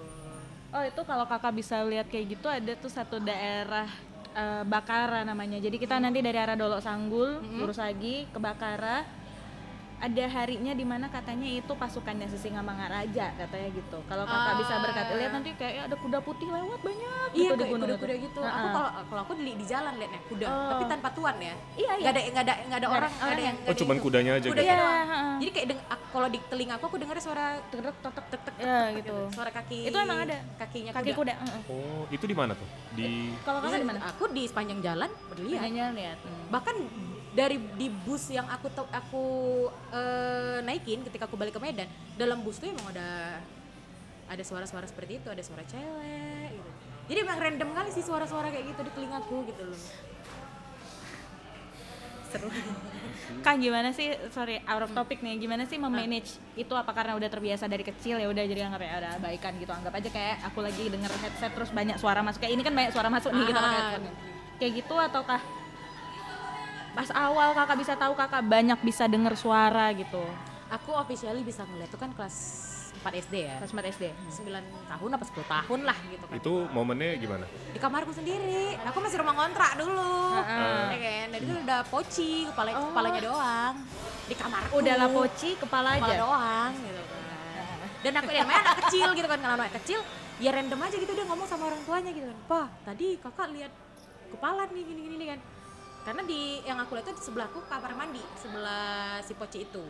Oh 0.74 0.82
itu 0.82 1.06
kalau 1.06 1.22
kakak 1.22 1.54
bisa 1.54 1.87
lihat 1.87 2.10
kayak 2.10 2.34
gitu 2.34 2.50
ada 2.50 2.74
tuh 2.74 2.90
satu 2.90 3.22
daerah 3.22 3.87
eh, 4.34 4.62
Bakara 4.66 5.22
namanya. 5.22 5.62
Jadi 5.62 5.78
kita 5.78 6.02
nanti 6.02 6.18
dari 6.18 6.34
arah 6.34 6.58
Dolok 6.58 6.82
Sanggul 6.82 7.38
lurus 7.62 7.78
lagi 7.78 8.26
ke 8.26 8.38
Bakara. 8.42 9.06
Ada 10.00 10.24
harinya 10.26 10.72
di 10.74 10.85
mana 10.85 11.07
katanya 11.09 11.48
itu 11.48 11.72
pasukannya 11.72 12.26
Sisingamangaraja 12.28 13.33
katanya 13.35 13.68
gitu. 13.72 13.98
Kalau 14.04 14.24
kakak 14.26 14.54
bisa 14.61 14.74
berkata 14.78 15.12
lihat 15.16 15.33
nanti 15.33 15.50
kayak 15.57 15.88
ada 15.88 15.96
kuda 15.96 16.18
putih 16.20 16.48
lewat 16.50 16.80
banyak 16.83 17.28
Iya, 17.33 17.50
gitu 17.50 17.54
di 17.57 17.64
gunung 17.66 17.88
kuda-kuda 17.88 18.14
gitu. 18.20 18.40
Aku 18.40 18.52
Heeh. 18.52 18.72
kalau 18.72 18.90
kalau 19.09 19.20
aku 19.24 19.33
di, 19.35 19.52
di 19.54 19.64
jalan 19.64 19.92
liatnya 19.96 20.20
kuda, 20.28 20.46
Oh. 20.46 20.70
tapi 20.70 20.85
tanpa 20.87 21.09
tuan 21.11 21.37
ya. 21.40 21.54
Iya, 21.74 21.92
iya. 21.98 22.04
Gak 22.04 22.12
ada 22.14 22.20
nggak 22.20 22.44
ada 22.44 22.54
nggak 22.68 22.78
ada 22.78 22.88
orang, 22.88 23.11
nggak 23.11 23.24
ada 23.24 23.33
orang 23.33 23.44
yang. 23.44 23.57
Oh 23.64 23.74
cuman 23.74 23.96
kudanya 23.98 24.33
aja 24.37 24.46
Kudanya 24.46 24.61
gitu? 24.61 24.68
Iya, 24.68 24.76
doang. 24.76 25.07
heeh. 25.09 25.35
Jadi 25.40 25.50
kayak 25.50 25.66
kalau 26.14 26.28
di 26.28 26.38
telinga 26.46 26.74
aku 26.78 26.85
aku 26.87 26.96
dengar 27.00 27.16
suara 27.18 27.46
tek 27.72 27.80
tek 27.80 27.96
tek 27.98 28.12
tek 28.14 28.26
tek 28.28 28.40
tek 28.44 28.54
tek 28.61 28.88
gitu. 29.00 29.16
Suara 29.33 29.50
kaki. 29.50 29.78
Itu 29.88 29.96
emang 29.98 30.18
ada. 30.26 30.37
Kakinya 30.61 30.90
Kaki 30.92 31.11
kuda. 31.11 31.16
kuda. 31.16 31.35
heeh. 31.38 31.62
Oh 31.72 32.02
itu 32.12 32.24
di 32.28 32.37
mana 32.37 32.52
tuh? 32.52 32.68
Di 32.94 33.33
Kalau 33.42 33.59
kakak 33.64 33.80
di 33.80 33.88
mana? 33.88 33.98
Aku 34.12 34.24
di 34.30 34.42
sepanjang 34.44 34.80
jalan 34.85 35.11
lihat. 35.96 36.18
Bahkan 36.52 36.74
dari 37.35 37.59
di 37.59 37.90
bus 37.90 38.31
yang 38.31 38.47
aku 38.47 38.70
aku 38.94 39.25
eh, 39.90 40.59
naikin 40.62 41.03
ketika 41.03 41.27
aku 41.27 41.35
balik 41.35 41.55
ke 41.55 41.61
Medan, 41.61 41.90
dalam 42.14 42.40
bus 42.47 42.62
tuh 42.62 42.70
emang 42.70 42.94
ada 42.94 43.42
ada 44.25 44.42
suara-suara 44.47 44.87
seperti 44.88 45.20
itu, 45.20 45.29
ada 45.29 45.42
suara 45.42 45.66
cewek 45.66 46.49
gitu. 46.55 46.70
Jadi 47.12 47.18
emang 47.20 47.37
random 47.37 47.70
kali 47.77 47.90
sih 47.92 48.01
suara-suara 48.01 48.49
kayak 48.49 48.73
gitu 48.73 48.81
di 48.81 48.92
telingaku 48.97 49.44
gitu 49.53 49.62
loh. 49.68 49.83
Seru. 52.33 52.49
Kak 53.44 53.57
gimana 53.61 53.92
sih, 53.94 54.11
sorry 54.33 54.59
out 54.66 54.83
of 54.88 54.90
topic 54.97 55.20
nih, 55.20 55.37
gimana 55.38 55.68
sih 55.68 55.77
memanage 55.79 56.40
itu 56.59 56.73
apa 56.75 56.90
karena 56.97 57.14
udah 57.14 57.29
terbiasa 57.31 57.68
dari 57.70 57.85
kecil 57.87 58.18
ya 58.18 58.27
udah 58.27 58.42
jadi 58.42 58.66
anggap 58.66 58.83
ya 58.83 58.94
udah 59.05 59.12
abaikan 59.20 59.53
gitu, 59.61 59.70
anggap 59.70 59.92
aja 59.94 60.09
kayak 60.11 60.37
aku 60.49 60.59
lagi 60.64 60.88
denger 60.88 61.12
headset 61.23 61.53
terus 61.55 61.70
banyak 61.70 61.94
suara 62.01 62.25
masuk, 62.25 62.42
kayak 62.42 62.53
ini 62.59 62.62
kan 62.66 62.75
banyak 62.75 62.90
suara 62.90 63.09
masuk 63.12 63.31
nih 63.37 63.44
kita 63.49 63.61
pakai 63.61 63.79
Ah. 63.79 63.85
headphone 63.94 64.16
Kayak 64.55 64.73
gitu 64.83 64.94
ataukah 64.99 65.40
pas 66.94 67.11
awal 67.11 67.50
kakak 67.59 67.76
bisa 67.83 67.92
tahu 67.98 68.14
kakak 68.14 68.42
banyak 68.46 68.78
bisa 68.80 69.04
denger 69.11 69.35
suara 69.35 69.90
gitu 69.92 70.22
Aku 70.72 70.90
officially 70.96 71.44
bisa 71.46 71.62
ngeliat 71.62 71.87
tuh 71.92 72.00
kan 72.00 72.11
kelas 72.16 72.35
4 73.04 73.20
SD 73.20 73.35
ya. 73.37 73.61
pas 73.61 73.68
4 73.68 73.92
SD 73.94 74.04
9 74.33 74.64
tahun 74.88 75.11
apa 75.12 75.24
10 75.28 75.44
tahun 75.44 75.80
lah 75.85 75.98
gitu 76.09 76.24
kan. 76.24 76.35
itu 76.40 76.52
momennya 76.72 77.20
gimana? 77.20 77.44
Di 77.68 77.78
kamarku 77.78 78.16
sendiri. 78.16 78.80
Aku 78.80 78.98
masih 79.04 79.20
rumah 79.20 79.37
kontrak 79.37 79.76
dulu. 79.76 80.40
Heeh. 80.40 80.85
Ya 80.88 80.98
kan? 81.04 81.26
Dan 81.37 81.40
itu 81.44 81.52
udah 81.68 81.80
poci, 81.92 82.48
kepala 82.48 82.68
kepalanya 82.72 83.20
doang. 83.20 83.74
Di 84.24 84.35
kamarku. 84.35 84.72
udah 84.80 84.94
lah 84.96 85.09
poci 85.12 85.50
kepala 85.61 85.88
kepala 86.00 86.09
aja 86.09 86.14
doang 86.16 86.72
gitu 86.80 87.02
kan. 87.04 87.88
Dan 88.00 88.12
aku 88.20 88.30
ya 88.33 88.40
namanya 88.42 88.61
anak 88.64 88.76
kecil 88.88 89.09
gitu 89.12 89.28
kan, 89.28 89.38
kalau 89.44 89.54
anak 89.61 89.72
kecil 89.85 90.00
ya 90.40 90.50
random 90.50 90.80
aja 90.83 90.96
gitu 90.96 91.12
dia 91.14 91.26
ngomong 91.28 91.46
sama 91.46 91.62
orang 91.68 91.80
tuanya 91.85 92.11
gitu 92.11 92.26
kan. 92.26 92.38
"Pa, 92.48 92.62
tadi 92.88 93.20
Kakak 93.20 93.48
lihat 93.52 93.72
kepala 94.33 94.64
nih 94.72 94.83
gini-gini 94.83 95.14
nih 95.20 95.28
kan." 95.37 95.40
Karena 96.05 96.21
di 96.23 96.40
yang 96.62 96.77
aku 96.77 96.95
lihat 96.95 97.07
tuh 97.07 97.17
di 97.17 97.23
sebelahku 97.23 97.64
kamar 97.64 97.93
mandi, 97.95 98.21
sebelah 98.37 99.19
si 99.21 99.33
poci 99.33 99.64
itu. 99.64 99.81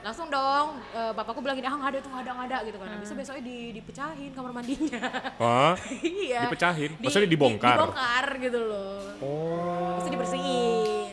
Langsung 0.00 0.26
dong, 0.26 0.80
eh, 0.90 1.12
bapakku 1.12 1.44
bilang 1.44 1.52
gini, 1.54 1.68
ah 1.68 1.76
nggak 1.76 1.90
ada 1.90 1.98
tuh 2.00 2.08
nggak 2.08 2.24
ada 2.24 2.32
nggak 2.32 2.48
ada 2.48 2.58
gitu 2.64 2.76
kan. 2.80 2.88
Bisa 2.96 3.12
besoknya 3.12 3.44
di, 3.44 3.58
dipecahin 3.70 4.32
kamar 4.32 4.50
mandinya. 4.50 5.00
Hah? 5.44 5.76
iya. 6.00 6.48
Dipecahin? 6.48 6.96
Di- 6.96 7.04
Maksudnya 7.04 7.28
di- 7.28 7.34
dibongkar? 7.36 7.76
dibongkar 7.76 8.26
gitu 8.40 8.58
loh. 8.62 9.00
Oh. 9.20 10.00
Bisa 10.00 10.08
dibersihin. 10.08 11.12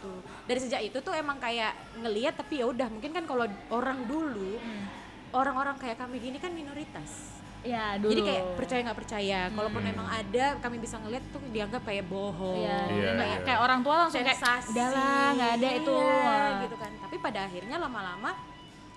Tuh. 0.00 0.20
Dari 0.48 0.58
sejak 0.58 0.80
itu 0.82 0.98
tuh 0.98 1.12
emang 1.12 1.36
kayak 1.36 1.76
ngeliat 2.00 2.34
tapi 2.34 2.58
ya 2.58 2.66
udah 2.66 2.88
mungkin 2.88 3.12
kan 3.12 3.24
kalau 3.24 3.44
orang 3.68 4.00
dulu 4.04 4.56
Hmm. 4.56 4.88
orang-orang 5.30 5.76
kayak 5.76 6.00
kami 6.00 6.16
gini 6.18 6.40
kan 6.40 6.50
minoritas. 6.50 7.36
Ya 7.60 8.00
dulu 8.00 8.10
Jadi 8.10 8.22
kayak 8.24 8.44
percaya 8.56 8.80
nggak 8.82 8.98
percaya. 8.98 9.40
Kalaupun 9.52 9.82
emang 9.84 10.08
ada 10.08 10.46
kami 10.58 10.76
bisa 10.80 10.96
ngeliat 10.96 11.24
tuh 11.28 11.40
dianggap 11.50 11.82
kayak 11.84 12.04
bohong. 12.08 12.64
Iya, 12.64 12.78
Iya, 12.88 13.10
kayak, 13.16 13.38
kayak 13.44 13.60
orang 13.60 13.80
tua 13.84 13.94
langsung 14.00 14.20
kayak 14.20 14.40
Sensasi. 14.40 14.72
udahlah 14.72 15.26
nggak 15.36 15.52
ada 15.60 15.68
itu. 15.76 15.94
Iya, 15.96 16.38
gitu 16.64 16.76
kan. 16.80 16.92
Tapi 16.98 17.16
pada 17.20 17.40
akhirnya 17.44 17.76
lama-lama 17.76 18.30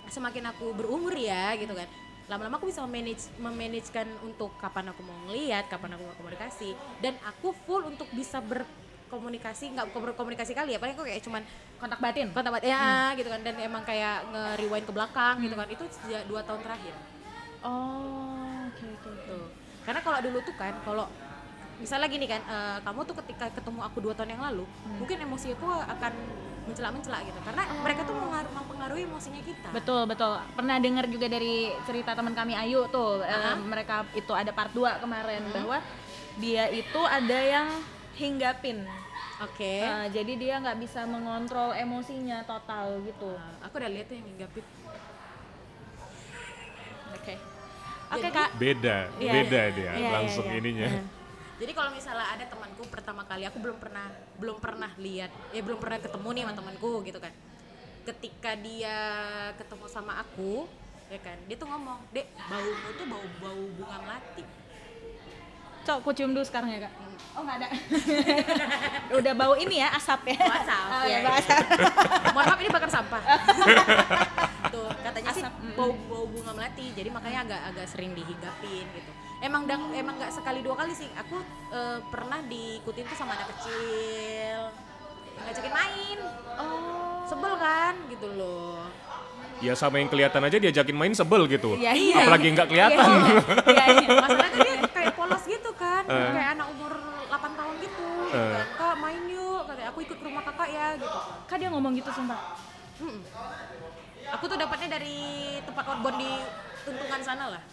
semakin 0.07 0.43
aku 0.49 0.65
berumur 0.73 1.11
ya 1.11 1.55
gitu 1.55 1.73
kan. 1.73 1.87
Lama-lama 2.31 2.55
aku 2.55 2.71
bisa 2.71 2.79
memanage 2.81 3.27
memanagekan 3.35 4.07
untuk 4.23 4.55
kapan 4.55 4.95
aku 4.95 5.03
mau 5.03 5.17
ngeliat, 5.27 5.67
kapan 5.67 5.99
aku 5.99 6.03
mau 6.07 6.15
komunikasi. 6.15 6.71
Dan 7.03 7.19
aku 7.21 7.51
full 7.67 7.83
untuk 7.83 8.07
bisa 8.15 8.39
berkomunikasi 8.39 9.75
nggak 9.75 9.91
berkomunikasi 9.91 10.55
kali 10.55 10.71
ya 10.71 10.79
paling 10.79 10.95
aku 10.95 11.03
kayak 11.03 11.19
cuman 11.19 11.43
kontak 11.77 11.99
batin. 11.99 12.31
Kontak 12.31 12.55
bat- 12.55 12.63
ya 12.63 13.11
gitu 13.13 13.27
kan. 13.27 13.43
Dan 13.43 13.59
emang 13.59 13.83
kayak 13.83 14.23
nge-rewind 14.31 14.87
ke 14.87 14.93
belakang 14.95 15.35
gitu 15.43 15.51
kan. 15.51 15.67
Itu 15.67 15.83
sejak 15.91 16.23
dua 16.31 16.41
tahun 16.47 16.63
terakhir. 16.63 16.95
Oh 17.63 18.32
oke 18.73 18.87
Tuh. 19.29 19.45
Karena 19.85 19.99
kalau 20.01 20.19
dulu 20.23 20.39
tuh 20.41 20.55
kan 20.55 20.73
kalau 20.81 21.05
misalnya 21.81 22.07
gini 22.07 22.25
kan 22.29 22.41
eh, 22.41 22.77
kamu 22.85 22.99
tuh 23.05 23.15
ketika 23.23 23.45
ketemu 23.51 23.79
aku 23.83 23.97
dua 23.99 24.13
tahun 24.13 24.37
yang 24.37 24.43
lalu 24.45 24.63
mungkin 25.01 25.17
emosi 25.25 25.57
aku 25.57 25.67
akan 25.67 26.13
mencela-mencela 26.63 27.19
gitu 27.27 27.39
karena 27.43 27.63
mereka 27.83 28.07
tuh 28.07 28.15
mempengaruhi 28.55 29.03
emosinya 29.03 29.41
kita 29.43 29.69
Betul 29.75 30.07
betul. 30.07 30.39
Pernah 30.55 30.79
dengar 30.79 31.05
juga 31.11 31.27
dari 31.27 31.75
cerita 31.83 32.15
teman 32.15 32.31
kami 32.31 32.55
Ayu 32.55 32.87
tuh, 32.87 33.19
Aha. 33.19 33.59
mereka 33.59 34.07
itu 34.15 34.31
ada 34.31 34.47
part 34.55 34.71
2 34.71 34.95
kemarin 35.03 35.43
bahwa 35.51 35.83
dia 36.39 36.71
itu 36.71 37.01
ada 37.03 37.39
yang 37.43 37.67
hinggapin. 38.15 38.87
oke 39.43 39.75
Eh, 39.83 40.07
jadi 40.15 40.33
dia 40.39 40.53
nggak 40.63 40.79
bisa 40.79 41.03
mengontrol 41.03 41.75
emosinya 41.75 42.47
total 42.47 43.03
gitu. 43.03 43.35
Nah, 43.35 43.59
aku 43.67 43.75
udah 43.83 43.91
lihat 43.91 44.07
tuh 44.07 44.15
yang 44.15 44.27
hinggapin 44.31 44.63
Oke. 47.13 47.35
Oke 48.13 48.21
Jadi- 48.23 48.35
kak. 48.35 48.49
Beda, 48.55 48.97
Iya. 49.17 49.31
beda 49.33 49.61
dia 49.71 49.91
Iya, 49.91 50.09
langsung 50.11 50.45
iya, 50.45 50.53
iya. 50.53 50.61
ininya. 50.61 50.89
Jadi 51.53 51.71
kalau 51.71 51.91
misalnya 51.91 52.27
ada 52.27 52.45
temanku 52.45 52.83
pertama 52.85 53.21
kali 53.23 53.43
aku 53.43 53.57
belum 53.57 53.77
pernah 53.77 54.05
belum 54.35 54.57
pernah 54.57 54.91
lihat, 54.95 55.31
ya 55.49 55.61
belum 55.61 55.77
pernah 55.77 55.97
ketemu 55.97 56.27
nih 56.29 56.41
sama 56.43 56.53
temanku 56.55 56.91
gitu 57.01 57.17
kan. 57.17 57.33
Ketika 58.03 58.51
dia 58.55 58.97
ketemu 59.55 59.85
sama 59.87 60.19
aku, 60.19 60.67
ya 61.07 61.17
kan, 61.17 61.37
dia 61.45 61.55
tuh 61.55 61.65
ngomong, 61.65 62.03
"Dek, 62.09 62.27
baumu 62.43 62.89
tuh 62.93 63.05
bau-bau 63.07 63.61
bunga 63.75 63.97
melati." 64.01 64.43
Cok, 65.83 65.97
aku 65.99 66.09
cium 66.11 66.31
dulu 66.31 66.43
sekarang 66.43 66.69
ya 66.69 66.79
kak. 66.81 66.93
Oh 67.33 67.41
nggak 67.41 67.57
ada. 67.59 67.67
Udah 69.19 69.33
bau 69.33 69.55
ini 69.55 69.79
ya 69.79 69.91
asap 69.93 70.31
ya. 70.31 70.39
Bau 70.39 70.53
asap, 70.53 70.85
Oh, 70.89 71.03
ya. 71.05 71.17
ya, 71.17 71.31
asap. 71.33 71.59
Mohon 72.29 72.45
maaf 72.45 72.59
ini 72.59 72.69
bakar 72.69 72.89
sampah. 72.89 73.21
sih 75.33 75.43
Asap, 75.43 75.53
mm. 75.57 75.73
bau-bau 75.75 76.25
bunga 76.29 76.51
melati. 76.53 76.85
Jadi 76.93 77.09
makanya 77.09 77.39
agak 77.43 77.61
agak 77.73 77.85
sering 77.89 78.13
dihinggapin 78.13 78.85
gitu. 78.93 79.11
Emang 79.41 79.67
dang, 79.67 79.91
emang 79.91 80.15
nggak 80.15 80.31
sekali 80.31 80.63
dua 80.63 80.77
kali 80.77 80.93
sih. 80.95 81.09
Aku 81.19 81.35
eh, 81.73 81.99
pernah 82.07 82.39
diikutin 82.45 83.03
tuh 83.03 83.17
sama 83.17 83.35
anak 83.35 83.51
kecil. 83.57 84.71
Ngajakin 85.33 85.73
main. 85.73 86.19
Oh. 86.53 87.25
sebel 87.25 87.57
kan 87.57 87.97
gitu 88.13 88.29
loh 88.37 88.85
Ya 89.63 89.73
sama 89.73 89.97
yang 89.97 90.11
kelihatan 90.11 90.43
aja 90.43 90.59
diajakin 90.59 90.91
main 90.91 91.15
sebel 91.15 91.47
gitu. 91.47 91.79
Iya, 91.79 91.95
iya. 91.95 92.27
Apalagi 92.27 92.51
nggak 92.51 92.67
kelihatan. 92.67 93.09
Iya, 93.63 93.85
iya. 93.95 94.07
masalahnya 94.27 94.59
dia 94.59 94.75
kayak 94.91 95.13
polos 95.15 95.43
gitu 95.47 95.71
kan 95.73 96.03
Eh. 96.03 96.31
kayak 96.35 96.49
anak 96.59 96.67
umur 96.75 96.93
8 97.31 97.57
tahun 97.57 97.75
gitu, 97.79 98.07
kan 98.29 98.67
kak 98.75 98.95
main 98.99 99.23
yuk 99.31 99.63
katanya 99.63 99.87
aku 99.89 99.99
ikut 100.03 100.17
ke 100.19 100.25
rumah 100.27 100.43
kakak 100.43 100.67
ya 100.67 100.87
gitu 100.99 101.19
Kak 101.47 101.57
dia 101.63 101.69
ngomong 101.71 101.95
gitu 101.95 102.11
sumpah. 102.11 102.59
Aku 104.33 104.43
tuh 104.45 104.57
dapatnya 104.57 104.89
dari 104.91 105.15
tempat 105.61 105.83
outbound 105.85 106.17
di 106.17 106.31
tuntungan 106.83 107.21
sana 107.21 107.45
lah 107.49 107.63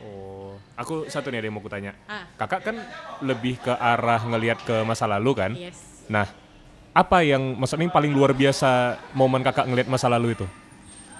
Oh, 0.00 0.58
aku 0.74 1.06
satu 1.06 1.30
nih 1.30 1.38
ada 1.38 1.46
yang 1.46 1.54
mau 1.54 1.62
kutanya. 1.62 1.94
ah 2.04 2.26
Kakak 2.34 2.66
kan 2.66 2.76
lebih 3.22 3.54
ke 3.56 3.70
arah 3.70 4.18
ngelihat 4.20 4.58
ke 4.60 4.82
masa 4.82 5.06
lalu 5.06 5.30
kan? 5.32 5.54
yes 5.54 6.02
Nah, 6.10 6.26
apa 6.92 7.22
yang 7.22 7.54
maksudnya 7.54 7.86
yang 7.86 7.94
paling 7.94 8.10
luar 8.10 8.34
biasa 8.34 8.68
momen 9.12 9.40
kakak 9.40 9.64
ngelihat 9.64 9.86
masa 9.86 10.10
lalu 10.10 10.34
itu? 10.34 10.46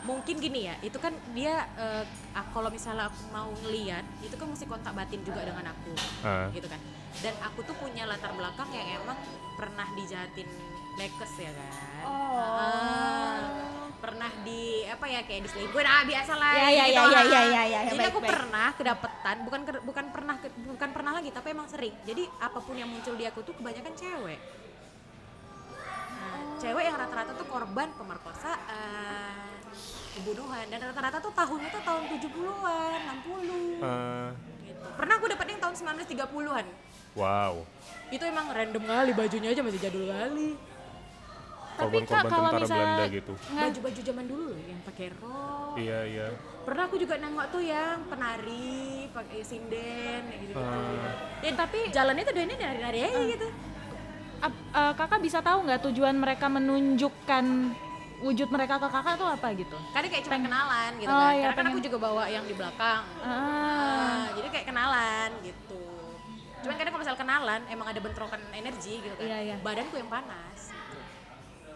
mungkin 0.03 0.35
gini 0.35 0.67
ya 0.67 0.75
itu 0.83 0.99
kan 0.99 1.15
dia 1.31 1.63
eh, 1.79 2.03
ah, 2.35 2.43
kalau 2.51 2.67
misalnya 2.67 3.07
aku 3.07 3.23
mau 3.31 3.47
ngeliat 3.57 4.03
itu 4.19 4.35
kan 4.35 4.51
mesti 4.51 4.67
kontak 4.67 4.91
batin 4.93 5.23
juga 5.23 5.47
dengan 5.47 5.71
aku 5.71 5.95
Ah. 6.21 6.51
gitu 6.51 6.67
kan 6.67 6.83
dan 7.23 7.35
aku 7.39 7.63
tuh 7.63 7.79
punya 7.79 8.03
latar 8.03 8.35
belakang 8.35 8.67
yang 8.73 8.99
emang 8.99 9.15
pernah 9.55 9.87
dijahatin 9.95 10.51
Lakers 10.93 11.35
ya 11.39 11.51
kan 11.55 11.71
Oh. 12.03 12.59
Ah, 12.59 13.82
pernah 14.03 14.31
di 14.43 14.63
apa 14.85 15.07
ya 15.07 15.23
kayak 15.23 15.47
diselingkuhin 15.47 15.87
ah 15.87 16.03
biasa 16.03 16.33
lah 16.35 16.53
Ya, 16.53 16.69
ya, 16.69 16.85
gitu 16.85 16.99
ya, 16.99 17.03
lah. 17.07 17.11
ya, 17.13 17.23
ya, 17.23 17.43
ya, 17.47 17.63
ya, 17.65 17.81
jadi 17.87 17.99
baik, 18.01 18.11
aku 18.11 18.21
baik. 18.21 18.33
pernah 18.35 18.69
kedapetan 18.73 19.37
bukan 19.43 19.61
ke- 19.63 19.83
bukan 19.83 20.05
pernah 20.11 20.35
ke- 20.37 20.55
bukan 20.67 20.91
pernah 20.91 21.13
lagi 21.15 21.31
tapi 21.31 21.49
emang 21.49 21.67
sering 21.67 21.95
jadi 22.03 22.23
apa 22.37 22.59
pun 22.59 22.75
yang 22.75 22.87
muncul 22.87 23.15
di 23.15 23.23
aku 23.23 23.41
tuh 23.41 23.55
kebanyakan 23.55 23.95
cewek 23.95 24.41
nah, 26.13 26.35
cewek 26.59 26.83
yang 26.83 26.97
rata-rata 26.97 27.33
tuh 27.33 27.47
korban 27.47 27.89
pemerkosaan 27.95 29.47
pembunuhan 30.13 30.67
dan 30.67 30.81
rata-rata 30.83 31.19
tuh 31.19 31.33
tahunnya 31.33 31.69
tuh 31.71 31.83
tahun 31.83 32.03
70-an 32.11 32.99
60 33.23 33.81
Eh, 33.81 34.29
gitu. 34.67 34.87
pernah 34.93 35.15
aku 35.15 35.27
dapet 35.27 35.47
yang 35.49 35.61
tahun 35.61 35.75
1930-an 35.79 36.67
wow. 37.15 37.55
itu 38.09 38.23
emang 38.23 38.47
random 38.49 38.83
kali 38.83 39.11
bajunya 39.13 39.49
aja 39.49 39.63
masih 39.63 39.81
jadul 39.81 40.05
kali 40.05 40.59
Korban-korban 41.75 42.25
kalau 42.27 42.49
tentara 42.49 42.61
misalnya- 42.61 42.87
Belanda 42.93 43.05
gitu. 43.11 43.33
baju-baju 43.51 44.01
zaman 44.03 44.25
dulu 44.25 44.43
loh 44.47 44.61
yang 44.61 44.81
pakai 44.83 45.07
rok 45.15 45.75
Iya, 45.75 45.99
iya. 46.05 46.27
pernah 46.63 46.83
aku 46.85 46.97
juga 46.97 47.15
nengok 47.17 47.47
tuh 47.49 47.63
yang 47.63 47.97
penari 48.07 48.77
pakai 49.09 49.41
sinden 49.41 50.21
gitu 50.31 50.43
gitu 50.49 50.59
Ah. 50.59 51.41
ya 51.41 51.53
tapi 51.55 51.79
jalannya 51.89 52.23
tuh 52.23 52.35
ini 52.35 52.55
nari-nari 52.55 53.01
aja 53.03 53.21
gitu 53.27 53.49
Ap- 54.41 54.65
eh, 54.71 54.93
kakak 54.93 55.21
bisa 55.21 55.39
tahu 55.39 55.63
nggak 55.63 55.81
tujuan 55.85 56.15
mereka 56.15 56.47
menunjukkan 56.47 57.45
wujud 58.21 58.49
mereka 58.49 58.75
ke 58.77 58.87
kakak 58.87 59.15
tuh 59.17 59.27
apa 59.27 59.49
gitu? 59.53 59.75
kadang 59.91 60.07
kayak 60.09 60.25
cuma 60.25 60.39
kenalan 60.41 60.91
gitu 60.97 61.09
Oh, 61.09 61.19
kan 61.19 61.33
iya, 61.33 61.43
karena 61.45 61.57
kan 61.57 61.67
aku 61.69 61.81
juga 61.81 61.99
bawa 62.01 62.25
yang 62.27 62.45
di 62.45 62.55
belakang 62.55 63.03
Ah. 63.19 63.31
Ah, 63.31 64.25
jadi 64.33 64.49
kayak 64.51 64.67
kenalan 64.69 65.31
gitu 65.43 65.83
cuman 66.63 66.75
kadang 66.77 66.93
kalau 66.93 67.03
misal 67.03 67.17
kenalan 67.17 67.61
emang 67.67 67.87
ada 67.87 67.99
bentrokan 67.99 68.43
energi 68.53 68.95
gitu 69.01 69.15
kan 69.17 69.25
Iya, 69.25 69.39
iya. 69.43 69.57
badanku 69.59 69.95
yang 69.95 70.07
panas 70.07 70.72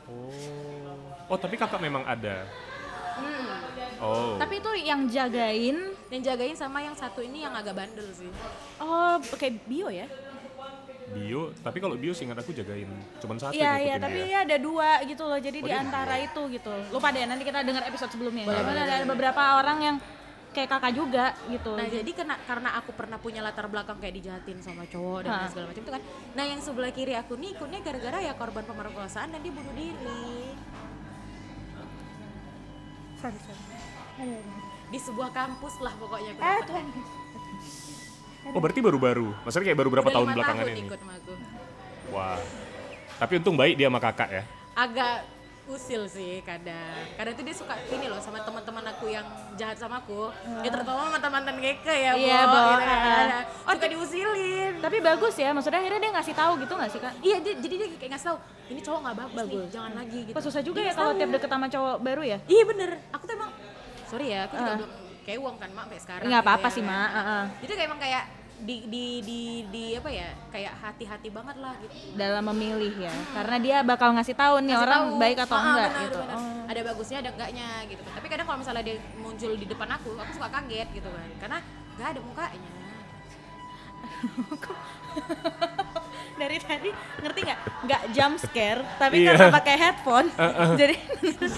Oh. 0.06 1.26
Oh, 1.26 1.38
tapi 1.38 1.58
kakak 1.58 1.82
memang 1.82 2.06
ada. 2.06 2.46
Hmm. 3.16 3.48
Oh. 3.98 4.36
Tapi 4.36 4.60
itu 4.60 4.70
yang 4.84 5.08
jagain. 5.08 5.76
yang 6.06 6.22
jagain 6.22 6.54
sama 6.54 6.78
yang 6.78 6.94
satu 6.94 7.18
ini 7.18 7.42
yang 7.42 7.50
agak 7.50 7.74
bandel 7.74 8.06
sih 8.14 8.30
Oh, 8.78 9.18
kayak 9.34 9.58
bio 9.66 9.90
ya? 9.90 10.06
bio, 11.06 11.54
tapi 11.62 11.78
kalau 11.78 11.94
bio 11.94 12.10
seingat 12.10 12.34
aku 12.42 12.50
jagain 12.50 12.90
cuman 13.22 13.38
satu 13.38 13.54
Iya 13.54 13.72
iya, 13.78 13.94
tapi 13.94 14.26
dia. 14.26 14.32
ya 14.34 14.38
ada 14.42 14.56
dua 14.58 14.98
gitu 15.06 15.22
loh. 15.22 15.38
Jadi 15.38 15.62
Oh, 15.62 15.66
di 15.66 15.70
dia 15.70 15.78
antara 15.78 16.14
itu 16.18 16.42
gitu. 16.50 16.72
Lupa 16.90 17.14
deh 17.14 17.22
nanti 17.22 17.46
kita 17.46 17.62
dengar 17.62 17.86
episode 17.86 18.10
sebelumnya. 18.10 18.42
Boleh, 18.42 18.62
boleh, 18.66 18.82
ada 18.82 19.06
beberapa 19.06 19.42
orang 19.54 19.78
yang 19.82 19.96
kayak 20.56 20.72
kakak 20.72 20.92
juga 20.96 21.36
gitu. 21.52 21.76
Nah 21.76 21.84
jadi 21.84 22.10
kena, 22.16 22.40
karena 22.48 22.80
aku 22.80 22.96
pernah 22.96 23.20
punya 23.20 23.44
latar 23.44 23.68
belakang 23.68 24.00
kayak 24.00 24.16
dijahatin 24.16 24.64
sama 24.64 24.88
cowok 24.88 25.28
dan 25.28 25.30
lain 25.36 25.50
segala 25.52 25.66
macam 25.68 25.82
itu 25.84 25.92
kan. 25.92 26.02
Nah 26.32 26.44
yang 26.48 26.60
sebelah 26.64 26.92
kiri 26.96 27.12
aku 27.12 27.36
nih 27.36 27.52
ikutnya 27.52 27.84
gara-gara 27.84 28.18
ya 28.24 28.32
korban 28.32 28.64
pemerkosaan 28.64 29.36
dan 29.36 29.40
dia 29.44 29.52
bunuh 29.52 29.74
diri 29.76 30.56
sorry, 33.20 33.38
sorry. 33.44 34.40
di 34.86 34.98
sebuah 35.02 35.30
kampus 35.34 35.74
lah 35.84 35.92
pokoknya 35.98 36.30
aku 36.36 36.40
Eh. 36.40 36.60
Tuhan. 36.64 36.84
Oh, 38.54 38.60
berarti 38.62 38.78
baru-baru. 38.78 39.34
Maksudnya 39.42 39.66
kayak 39.66 39.78
baru 39.82 39.90
berapa 39.90 40.08
Udah 40.08 40.16
tahun 40.22 40.28
belakangan 40.38 40.64
tahun 40.64 40.78
ini? 40.78 40.86
ikut 40.86 41.00
sama 41.02 41.12
aku. 41.18 41.32
Wah. 42.14 42.38
Tapi 43.16 43.32
untung 43.42 43.56
baik 43.58 43.74
dia 43.74 43.88
sama 43.90 43.98
kakak 43.98 44.28
ya. 44.30 44.42
Agak 44.78 45.26
usil 45.66 46.06
sih 46.06 46.38
kadang. 46.40 46.94
Kadang 47.14 47.34
tuh 47.34 47.42
dia 47.42 47.52
suka 47.52 47.74
ini 47.88 48.06
loh 48.06 48.18
sama 48.18 48.38
teman-teman 48.38 48.86
aku 48.86 49.06
yang 49.08 49.26
jahat 49.54 49.74
sama 49.74 49.98
aku. 49.98 50.30
Ya 50.62 50.70
terutama 50.70 51.10
mantan-mantan 51.10 51.58
keke 51.58 51.90
ya, 51.90 52.12
Iya, 52.14 52.38
Bo, 52.44 52.52
Bo. 52.52 52.60
gitu 52.70 52.84
kan. 52.86 53.26
Ah. 53.26 53.42
Suka 53.66 53.86
diusilin. 53.86 54.72
Tapi 54.78 54.96
bagus 55.00 55.34
ya, 55.34 55.50
maksudnya 55.50 55.80
akhirnya 55.80 56.00
dia 56.00 56.12
ngasih 56.14 56.34
tahu 56.34 56.52
gitu 56.60 56.72
nggak 56.72 56.90
sih 56.90 57.00
kak? 57.00 57.12
Iya, 57.18 57.36
dia, 57.42 57.54
jadi 57.58 57.74
dia 57.76 57.88
kayak 57.96 58.10
ngasih 58.14 58.26
tau, 58.26 58.38
ini 58.66 58.80
cowok 58.80 59.00
nggak 59.02 59.16
bagus, 59.18 59.34
nih, 59.36 59.42
Bagus. 59.58 59.68
jangan 59.70 59.92
lagi 59.94 60.18
gitu. 60.22 60.34
Pas 60.34 60.44
susah 60.44 60.62
juga 60.62 60.78
Dia 60.80 60.88
ya 60.88 60.92
kalau 60.94 61.10
tahu. 61.10 61.18
tiap 61.18 61.30
deket 61.34 61.50
sama 61.50 61.66
cowok 61.66 61.96
baru 61.98 62.22
ya? 62.22 62.38
Iya 62.46 62.62
bener, 62.64 62.90
aku 63.10 63.22
tuh 63.24 63.34
emang 63.34 63.50
sorry 64.06 64.26
ya, 64.30 64.40
aku 64.46 64.54
juga 64.54 64.70
Ah. 64.70 64.78
belum 64.78 64.92
kayak 65.26 65.38
uang 65.42 65.56
kan 65.58 65.70
mak 65.70 65.82
sampai 65.82 65.98
sekarang. 65.98 66.26
Nggak 66.30 66.40
gitu 66.40 66.46
apa-apa 66.46 66.68
ya 66.70 66.74
sih, 66.78 66.82
kan. 66.82 66.90
Mak. 66.94 67.08
Ah, 67.10 67.18
ah. 67.26 67.42
Jadi 67.58 67.72
kayak 67.74 67.88
emang 67.90 68.00
kayak 68.00 68.22
di 68.58 68.76
di 68.84 69.04
di 69.20 69.40
di 69.66 69.84
apa 69.92 70.08
ya, 70.08 70.32
kayak 70.48 70.72
hati-hati 70.78 71.28
banget 71.28 71.56
lah 71.56 71.76
gitu. 71.78 71.92
Dalam 72.14 72.44
memilih 72.46 72.94
ya, 72.98 73.12
karena 73.30 73.56
dia 73.58 73.76
bakal 73.82 74.12
ngasih 74.12 74.32
tahu 74.32 74.54
nih 74.58 74.72
Ngasih 74.72 74.82
orang 74.82 75.02
tahu. 75.02 75.18
baik 75.18 75.38
atau 75.38 75.54
Ah, 75.54 75.62
enggak 75.62 75.88
benar, 75.88 76.02
gitu. 76.02 76.18
benar. 76.18 76.36
Oh. 76.36 76.64
Ada 76.66 76.80
bagusnya 76.82 77.18
ada 77.18 77.30
enggaknya 77.30 77.68
gitu 77.86 78.00
kan. 78.00 78.12
Tapi 78.14 78.26
kadang 78.26 78.46
kalau 78.46 78.58
misalnya 78.58 78.82
dia 78.82 78.96
muncul 79.16 79.52
di 79.52 79.66
depan 79.66 79.88
aku, 79.92 80.10
aku 80.14 80.30
suka 80.32 80.48
kaget 80.50 80.88
gitu 80.92 81.08
kan. 81.08 81.28
Karena 81.38 81.58
nggak 81.94 82.08
ada 82.08 82.20
mukanya. 82.20 82.70
Dari 86.36 86.58
tadi 86.58 86.90
ngerti 87.18 87.40
nggak? 87.42 87.58
Nggak 87.82 88.02
jump 88.12 88.34
scare, 88.38 88.80
tapi 88.98 89.16
Iya. 89.18 89.28
karena 89.30 89.46
pakai 89.50 89.74
headphone, 89.74 90.28
jadi 90.80 90.94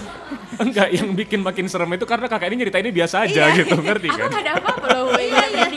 Enggak, 0.59 0.87
yang 0.89 1.11
bikin 1.13 1.39
makin 1.39 1.67
serem 1.67 1.87
itu 1.93 2.03
karena 2.03 2.27
kakak 2.27 2.47
ini 2.47 2.55
nyeritainnya 2.57 2.91
biasa 2.93 3.23
aja 3.23 3.43
Iya. 3.45 3.57
gitu, 3.59 3.75
ngerti 3.77 4.07
Aku 4.07 4.17
kan? 4.17 4.27
nggak 4.29 4.41
ada 4.41 4.53
apa-apa 4.55 4.87
loh, 4.89 5.07
iya 5.15 5.45
iya. 5.47 5.67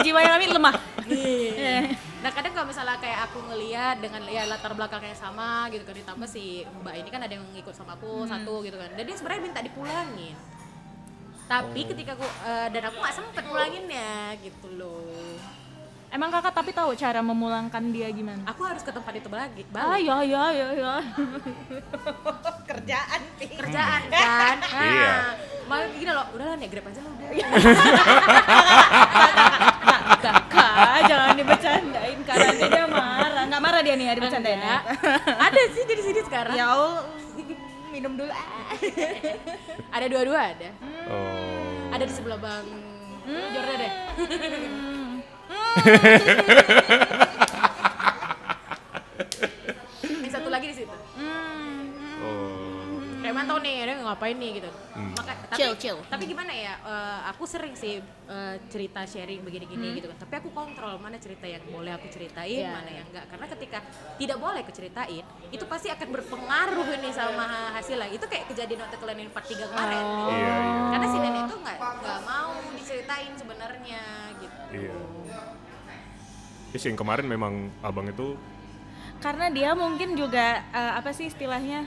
kami 0.00 0.02
jiwa 0.02 0.20
kami 0.24 0.44
lemah. 0.48 0.74
Iya. 1.06 1.76
Nah 2.20 2.30
kadang 2.30 2.52
kalau 2.52 2.66
misalnya 2.68 2.96
kayak 2.96 3.18
aku 3.26 3.38
ngeliat 3.44 3.96
dengan 3.98 4.20
ya 4.24 4.44
latar 4.44 4.72
belakangnya 4.72 5.12
sama 5.12 5.66
gitu 5.68 5.82
kan 5.82 5.94
ditambah 5.94 6.24
si 6.24 6.64
mbak 6.80 6.94
ini 6.96 7.08
kan 7.08 7.20
ada 7.20 7.32
yang 7.32 7.44
ngikut 7.50 7.72
sama 7.72 7.94
aku 7.94 8.24
satu 8.24 8.60
gitu 8.60 8.76
kan. 8.76 8.88
Dan 8.96 9.02
dia 9.04 9.14
sebenarnya 9.14 9.42
minta 9.42 9.60
dipulangin. 9.60 10.36
Tapi 11.44 11.80
ketika 11.82 12.14
aku 12.14 12.22
eh, 12.22 12.66
dan 12.70 12.82
aku 12.86 12.96
nggak 12.96 13.12
sempet 13.12 13.42
pulanginnya 13.42 14.38
gitu 14.38 14.66
loh. 14.76 15.34
Emang 16.10 16.26
kakak 16.26 16.50
tapi 16.50 16.74
tahu 16.74 16.90
cara 16.94 17.22
memulangkan 17.22 17.86
dia 17.94 18.10
gimana? 18.10 18.42
Aku 18.50 18.66
harus 18.66 18.82
ke 18.82 18.90
tempat 18.90 19.14
itu 19.14 19.30
lagi. 19.30 19.62
Ah 19.70 19.94
Balik. 19.94 20.10
ya 20.10 20.16
ya 20.26 20.44
ya 20.50 20.68
ya. 20.74 20.94
Kerjaan 22.66 23.20
sih. 23.38 23.46
Kerjaan 23.54 24.02
kan. 24.10 24.58
Nah, 24.58 24.82
Iya. 24.82 25.38
Malah 25.70 25.86
gini 25.94 26.10
loh, 26.10 26.26
udah 26.34 26.46
lah 26.50 26.58
nih 26.58 26.66
grab 26.66 26.90
aja 26.90 26.98
lah 26.98 27.14
udah. 27.14 27.30
Kakak, 30.18 30.98
jangan 31.06 31.34
dibercandain 31.36 32.18
karena 32.26 32.44
nanti 32.50 32.66
dia 32.66 32.86
marah. 32.86 33.44
Nggak 33.46 33.62
marah 33.62 33.80
dia 33.80 33.94
nih 33.94 34.06
ya 34.06 34.14
dibercandain. 34.14 34.58
ya? 34.58 34.78
Ada 35.38 35.60
sih 35.70 35.82
jadi 35.86 36.02
sini 36.02 36.20
sekarang 36.24 36.54
Ya 36.54 36.66
Allah, 36.66 37.06
minum 37.90 38.18
dulu. 38.18 38.30
Ah. 38.30 38.74
ada 39.96 40.06
dua-dua 40.06 40.40
ada 40.54 40.70
Oh. 41.06 41.90
ada 41.90 42.06
di 42.06 42.12
sebelah 42.14 42.38
bang 42.38 42.66
Jordan 43.26 43.76
deh 43.76 43.92
yang 44.62 44.76
mantau 53.40 53.56
nih 53.58 53.74
dia 53.82 53.94
ngapain 53.98 54.36
nih 54.36 54.50
gitu 54.56 54.70
Hmm. 54.90 55.14
Maka, 55.14 55.32
tapi, 55.46 55.54
Chill, 55.56 55.74
chill. 55.76 55.98
tapi 56.06 56.26
gimana 56.26 56.50
ya 56.50 56.74
eh, 56.76 57.20
aku 57.26 57.46
sering 57.46 57.72
sih 57.72 57.98
eh, 58.02 58.54
cerita 58.66 59.00
sharing 59.02 59.40
begini-gini 59.40 59.96
gitu 59.96 60.06
kan 60.06 60.18
tapi 60.20 60.34
aku 60.36 60.50
kontrol 60.50 60.98
mana 60.98 61.16
cerita 61.16 61.46
yang 61.46 61.62
boleh 61.64 61.94
aku 61.94 62.06
ceritain 62.06 62.60
Iya. 62.60 62.74
mana 62.74 62.90
yang 62.90 63.06
enggak 63.06 63.24
karena 63.26 63.46
ketika 63.48 63.78
tidak 64.18 64.36
boleh 64.36 64.60
aku 64.60 64.70
ceritain 64.70 65.22
itu 65.48 65.64
pasti 65.64 65.88
akan 65.88 66.08
berpengaruh 66.10 66.88
ini 66.92 67.10
sama 67.10 67.46
hasilnya 67.72 68.08
itu 68.08 68.22
kayak 68.22 68.44
kejadian 68.46 68.82
waktu 68.82 68.98
kalian 68.98 69.30
part 69.30 69.46
3 69.46 69.62
kemarin 69.64 70.02
Oh. 70.02 70.28
Iya, 70.28 70.42
iya. 70.42 70.74
karena 70.90 71.06
si 71.06 71.16
nenek 71.18 71.42
itu 71.44 71.56
nggak 71.56 71.78
nggak 71.78 72.20
mau 72.24 72.50
diceritain 72.74 73.32
sebenarnya 73.34 74.02
gitu 74.36 74.58
Iya. 74.70 74.94
Yes, 76.70 76.82
yang 76.84 76.94
kemarin 76.94 77.26
memang 77.26 77.54
abang 77.80 78.06
itu 78.06 78.34
Karena 79.18 79.46
dia 79.48 79.70
mungkin 79.72 80.14
juga 80.14 80.64
eh, 80.70 80.92
apa 80.94 81.10
sih 81.10 81.26
istilahnya? 81.26 81.84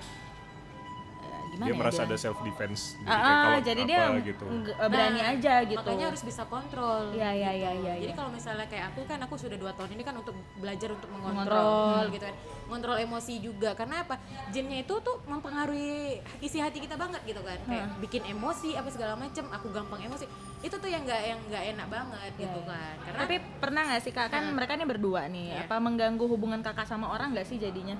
Gimana 1.54 1.64
dia 1.64 1.70
ya 1.70 1.78
merasa 1.78 2.01
dia? 2.01 2.08
ada 2.08 2.18
self 2.18 2.38
defense. 2.41 2.82
Ah, 3.04 3.14
ah, 3.14 3.58
jadi 3.60 3.82
dia 3.84 4.04
gitu. 4.20 4.45
eh, 4.49 4.89
berani 4.89 5.20
Nah, 5.20 5.32
aja 5.32 5.54
gitu. 5.62 5.78
makanya 5.78 6.06
harus 6.10 6.22
bisa 6.22 6.43
kontrol 6.45 7.14
Iya, 7.14 7.30
iya, 7.32 7.49
gitu. 7.51 7.60
iya, 7.60 7.72
iya, 7.76 7.93
jadi 7.99 8.10
iya. 8.10 8.18
kalau 8.18 8.30
misalnya 8.30 8.66
kayak 8.66 8.86
aku 8.89 9.01
kan 9.06 9.20
aku 9.20 9.36
sudah 9.36 9.56
dua 9.56 9.72
tahun 9.72 9.89
ini 9.91 10.01
kan 10.01 10.16
untuk 10.16 10.34
belajar 10.56 10.89
untuk 10.89 11.08
Mengontrol. 11.08 11.54
mengontrol 11.54 12.06
gitu 12.10 12.24
kan 12.24 12.36
mengontrol 12.64 12.97
emosi 12.97 13.34
juga 13.38 13.70
karena 13.74 13.95
apa 14.01 14.16
jinnya 14.49 14.78
itu 14.80 14.93
tuh 14.97 15.22
mempengaruhi 15.24 15.93
isi 16.39 16.58
hati 16.58 16.80
kita 16.80 16.95
banget 16.95 17.22
gitu 17.24 17.39
kan 17.39 17.60
kayak 17.62 17.86
bikin 17.99 18.24
emosi 18.26 18.74
apa 18.74 18.89
segala 18.89 19.14
macem 19.14 19.45
aku 19.47 19.70
gampang 19.70 20.01
emosi 20.01 20.26
itu 20.60 20.74
tuh 20.74 20.88
yang 20.88 21.04
nggak 21.04 21.22
yang 21.24 21.39
nggak 21.43 21.64
enak 21.72 21.88
banget 21.88 22.32
gitu 22.39 22.60
Iya. 22.60 22.66
kan 22.66 22.95
karena 22.99 23.20
Tapi 23.20 23.36
pernah 23.60 23.82
nggak 23.86 24.01
sih 24.01 24.12
kak 24.12 24.28
kan 24.30 24.43
mereka 24.49 24.72
ini 24.74 24.86
berdua 24.86 25.22
nih, 25.28 25.47
Iya. 25.54 25.64
apa 25.64 25.76
mengganggu 25.78 26.26
hubungan 26.26 26.60
kakak 26.60 26.84
sama 26.84 27.08
orang 27.10 27.32
nggak 27.32 27.45
sih 27.45 27.58
jadinya? 27.58 27.99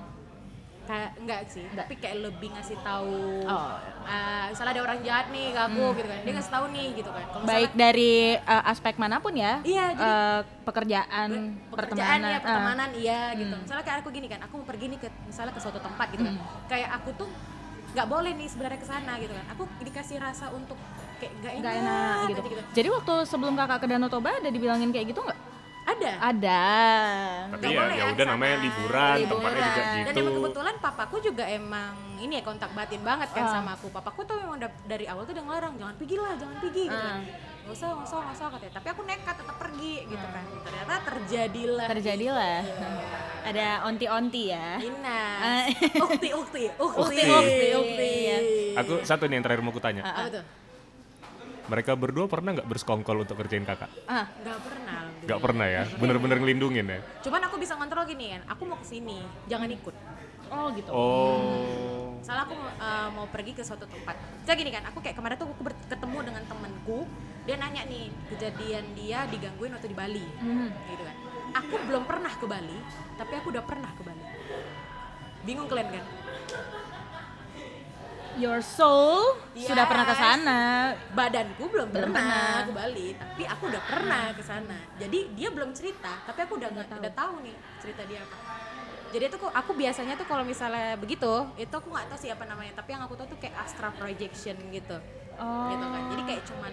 Kayak 0.84 1.10
enggak 1.16 1.40
sih. 1.46 1.64
Tapi 1.66 1.94
kayak 1.94 2.16
lebih 2.22 2.48
ngasih 2.50 2.76
tahu 2.78 3.44
Oh. 3.44 3.72
ah, 4.04 4.44
misalnya 4.46 4.72
ada 4.74 4.82
orang 4.84 4.98
jahat 5.00 5.26
nih 5.28 5.46
ke 5.50 5.60
aku 5.62 5.84
gitu 5.94 6.06
kan. 6.06 6.18
Dia 6.20 6.32
ngasih 6.32 6.52
tahu 6.52 6.64
nih 6.70 6.86
gitu 6.94 7.10
kan. 7.10 7.24
Kalau 7.26 7.44
Baik 7.44 7.70
dari 7.72 8.14
eh, 8.36 8.62
aspek 8.64 8.94
mana 8.94 9.16
pun 9.18 9.32
ya, 9.32 9.60
Iya, 9.60 9.84
jadi- 9.90 10.04
eh, 10.04 10.40
pekerjaan, 10.62 11.28
pekerjaan 11.68 11.72
pertemanan, 11.72 12.20
ya 12.22 12.36
ah. 12.36 12.42
pertemanan 12.42 12.90
iya 12.94 13.20
gitu. 13.34 13.54
Misalnya 13.56 13.84
kayak 13.84 13.98
aku 14.00 14.10
gini 14.10 14.26
kan 14.26 14.40
aku 14.40 14.54
mau 14.56 14.66
pergi 14.66 14.86
nih 14.86 14.98
ke 14.98 15.08
misalnya 15.24 15.52
ke 15.52 15.60
suatu 15.60 15.78
tempat 15.78 16.06
gitu 16.10 16.22
kan. 16.22 16.34
Kayak 16.66 16.90
aku 16.94 17.10
tuh 17.16 17.28
nggak 17.94 18.08
boleh 18.10 18.32
nih 18.34 18.48
sebenarnya 18.50 18.78
ke 18.78 18.88
sana 18.88 19.12
gitu 19.16 19.32
kan. 19.32 19.46
Aku 19.50 19.62
dikasih 19.80 20.18
rasa 20.18 20.50
untuk 20.50 20.76
kayak 21.16 21.32
nggak 21.40 21.52
enak, 21.56 21.74
enak 21.78 22.16
gitu. 22.28 22.40
aja 22.42 22.62
Jadi 22.74 22.88
waktu 22.90 23.14
sebelum 23.24 23.54
kakak 23.54 23.78
ke 23.78 23.86
Danau 23.86 24.10
Toba 24.10 24.34
ada 24.34 24.50
dibilangin 24.50 24.90
kayak 24.90 25.14
gitu 25.14 25.22
nggak? 25.22 25.53
Ada 25.84 26.10
Ada. 26.24 26.62
Tapi 27.52 27.64
ya 27.66 27.76
boleh 27.76 27.94
ya 27.94 28.00
ya 28.00 28.04
udah 28.10 28.26
namanya 28.26 28.54
sana. 28.54 28.64
liburan, 28.64 29.14
tempatnya 29.20 29.50
juga 29.54 29.60
Liburan. 29.60 29.94
gitu. 29.94 30.04
dan 30.04 30.14
emang 30.16 30.34
kebetulan 30.34 30.74
papaku 30.78 31.16
juga 31.20 31.44
emang 31.46 31.92
ini 32.16 32.32
ya 32.34 32.42
kontak 32.42 32.70
batin 32.70 33.00
banget 33.00 33.28
kan 33.30 33.44
Ah. 33.44 33.52
sama 33.52 33.70
aku 33.72 33.86
papaku 33.88 34.20
tuh 34.22 34.36
memang 34.36 34.56
da- 34.58 34.82
dari 34.82 35.04
awal 35.04 35.22
tuh 35.22 35.32
udah 35.32 35.44
ngelarang 35.44 35.74
jangan 35.76 35.94
pergi 35.94 36.16
lah 36.16 36.32
jangan 36.34 36.56
pergi 36.58 36.82
gitu 36.84 36.96
kan 36.98 37.20
Ah. 37.20 37.20
nggak 37.64 37.74
usah 37.74 37.88
nggak 37.90 38.06
usah 38.06 38.16
nggak 38.18 38.34
usah 38.34 38.46
katanya 38.50 38.72
tapi 38.74 38.88
aku 38.90 39.02
nekat 39.02 39.34
tetap 39.34 39.56
pergi 39.56 39.94
gitu 40.06 40.26
kan 40.26 40.44
ternyata 40.62 40.94
terjadilah 41.04 41.86
Terjadilah. 41.90 42.58
Ada 43.44 43.66
onti-onti 43.84 44.42
ya. 44.48 44.80
Inas 44.80 45.38
Ah. 45.38 45.64
ukti 46.00 46.28
ukti 46.32 46.64
ukti 46.72 47.04
Ukti, 47.04 47.22
ukti, 47.22 47.66
ukti. 47.74 48.12
Iya. 48.24 48.36
Aku 48.80 48.92
satu 49.02 49.24
nih 49.24 49.36
yang 49.36 49.44
terakhir 49.44 49.60
mau 49.60 49.68
aku 49.68 49.78
tanya. 49.78 50.00
apa 50.02 50.32
tuh 50.32 50.44
Mereka 51.64 51.96
berdua 51.96 52.28
pernah 52.28 52.52
nggak 52.60 52.68
bersekongkol 52.68 53.24
untuk 53.24 53.40
kerjain 53.40 53.64
kakak? 53.64 53.88
Ah, 54.04 54.28
nggak 54.44 54.58
pernah. 54.60 55.00
Nggak 55.24 55.40
pernah 55.40 55.66
ya, 55.66 55.82
bener-bener 55.96 56.36
ngelindungin 56.36 56.84
ya. 56.84 57.00
cuman 57.24 57.40
aku 57.48 57.56
bisa 57.56 57.72
ngontrol 57.80 58.04
gini 58.04 58.36
kan 58.36 58.42
aku 58.52 58.62
mau 58.68 58.76
ke 58.76 58.84
sini 58.84 59.24
jangan 59.48 59.72
ikut 59.72 59.94
oh 60.52 60.66
gitu. 60.76 60.90
Oh. 60.92 62.20
Salah 62.20 62.48
aku 62.48 62.56
uh, 62.56 63.08
mau 63.12 63.26
pergi 63.28 63.52
ke 63.52 63.62
suatu 63.64 63.84
tempat. 63.84 64.16
Saya 64.44 64.56
gini 64.56 64.72
kan, 64.72 64.84
aku 64.88 65.00
kayak 65.04 65.16
kemarin 65.16 65.36
tuh 65.36 65.48
aku 65.48 65.64
ketemu 65.88 66.18
dengan 66.24 66.42
temenku, 66.48 66.98
dia 67.44 67.56
nanya 67.60 67.82
nih 67.84 68.08
kejadian 68.32 68.84
dia 68.96 69.28
digangguin 69.28 69.72
waktu 69.76 69.88
di 69.92 69.96
Bali, 69.96 70.24
Hmm. 70.40 70.72
gitu 70.88 71.02
kan. 71.04 71.16
Aku 71.64 71.74
belum 71.86 72.04
pernah 72.08 72.32
ke 72.32 72.46
Bali, 72.48 72.78
tapi 73.16 73.32
aku 73.38 73.52
udah 73.52 73.64
pernah 73.64 73.90
ke 73.92 74.02
Bali. 74.02 74.24
Bingung 75.44 75.68
kalian 75.68 76.00
kan? 76.00 76.04
Your 78.34 78.58
soul 78.60 79.38
sudah 79.54 79.86
pernah 79.86 80.04
ke 80.04 80.14
Yes. 80.14 80.22
sana. 80.22 80.60
Badanku 81.14 81.64
belum, 81.70 81.88
Belum 81.94 82.10
pernah, 82.10 82.26
pernah. 82.26 82.66
ke 82.66 82.72
Bali, 82.74 83.08
tapi 83.14 83.42
aku 83.46 83.62
udah 83.70 83.82
pernah 83.86 84.24
ke 84.34 84.42
sana. 84.42 84.78
Jadi 84.98 85.18
dia 85.32 85.48
belum 85.54 85.70
cerita, 85.70 86.18
tapi 86.26 86.38
aku 86.42 86.58
udah 86.58 86.70
tahu. 86.74 86.98
udah 86.98 87.12
tahu 87.14 87.34
nih 87.40 87.54
cerita 87.78 88.02
dia 88.04 88.20
apa. 88.20 88.36
Jadi 89.14 89.24
itu 89.30 89.36
kok 89.38 89.52
aku 89.54 89.70
biasanya 89.72 90.18
tuh 90.18 90.26
kalau 90.26 90.42
misalnya 90.42 90.98
begitu, 90.98 91.30
itu 91.54 91.70
aku 91.70 91.86
nggak 91.86 92.10
tahu 92.10 92.18
sih 92.18 92.30
apa 92.34 92.42
namanya, 92.44 92.74
tapi 92.74 92.90
yang 92.90 93.06
aku 93.06 93.14
tahu 93.14 93.30
tuh 93.30 93.38
kayak 93.38 93.54
astral 93.56 93.94
projection 93.94 94.58
gitu. 94.70 94.98
Oh. 95.34 95.66
gitu 95.66 95.82
kan 95.82 96.02
jadi 96.14 96.22
kayak 96.30 96.42
cuman 96.46 96.72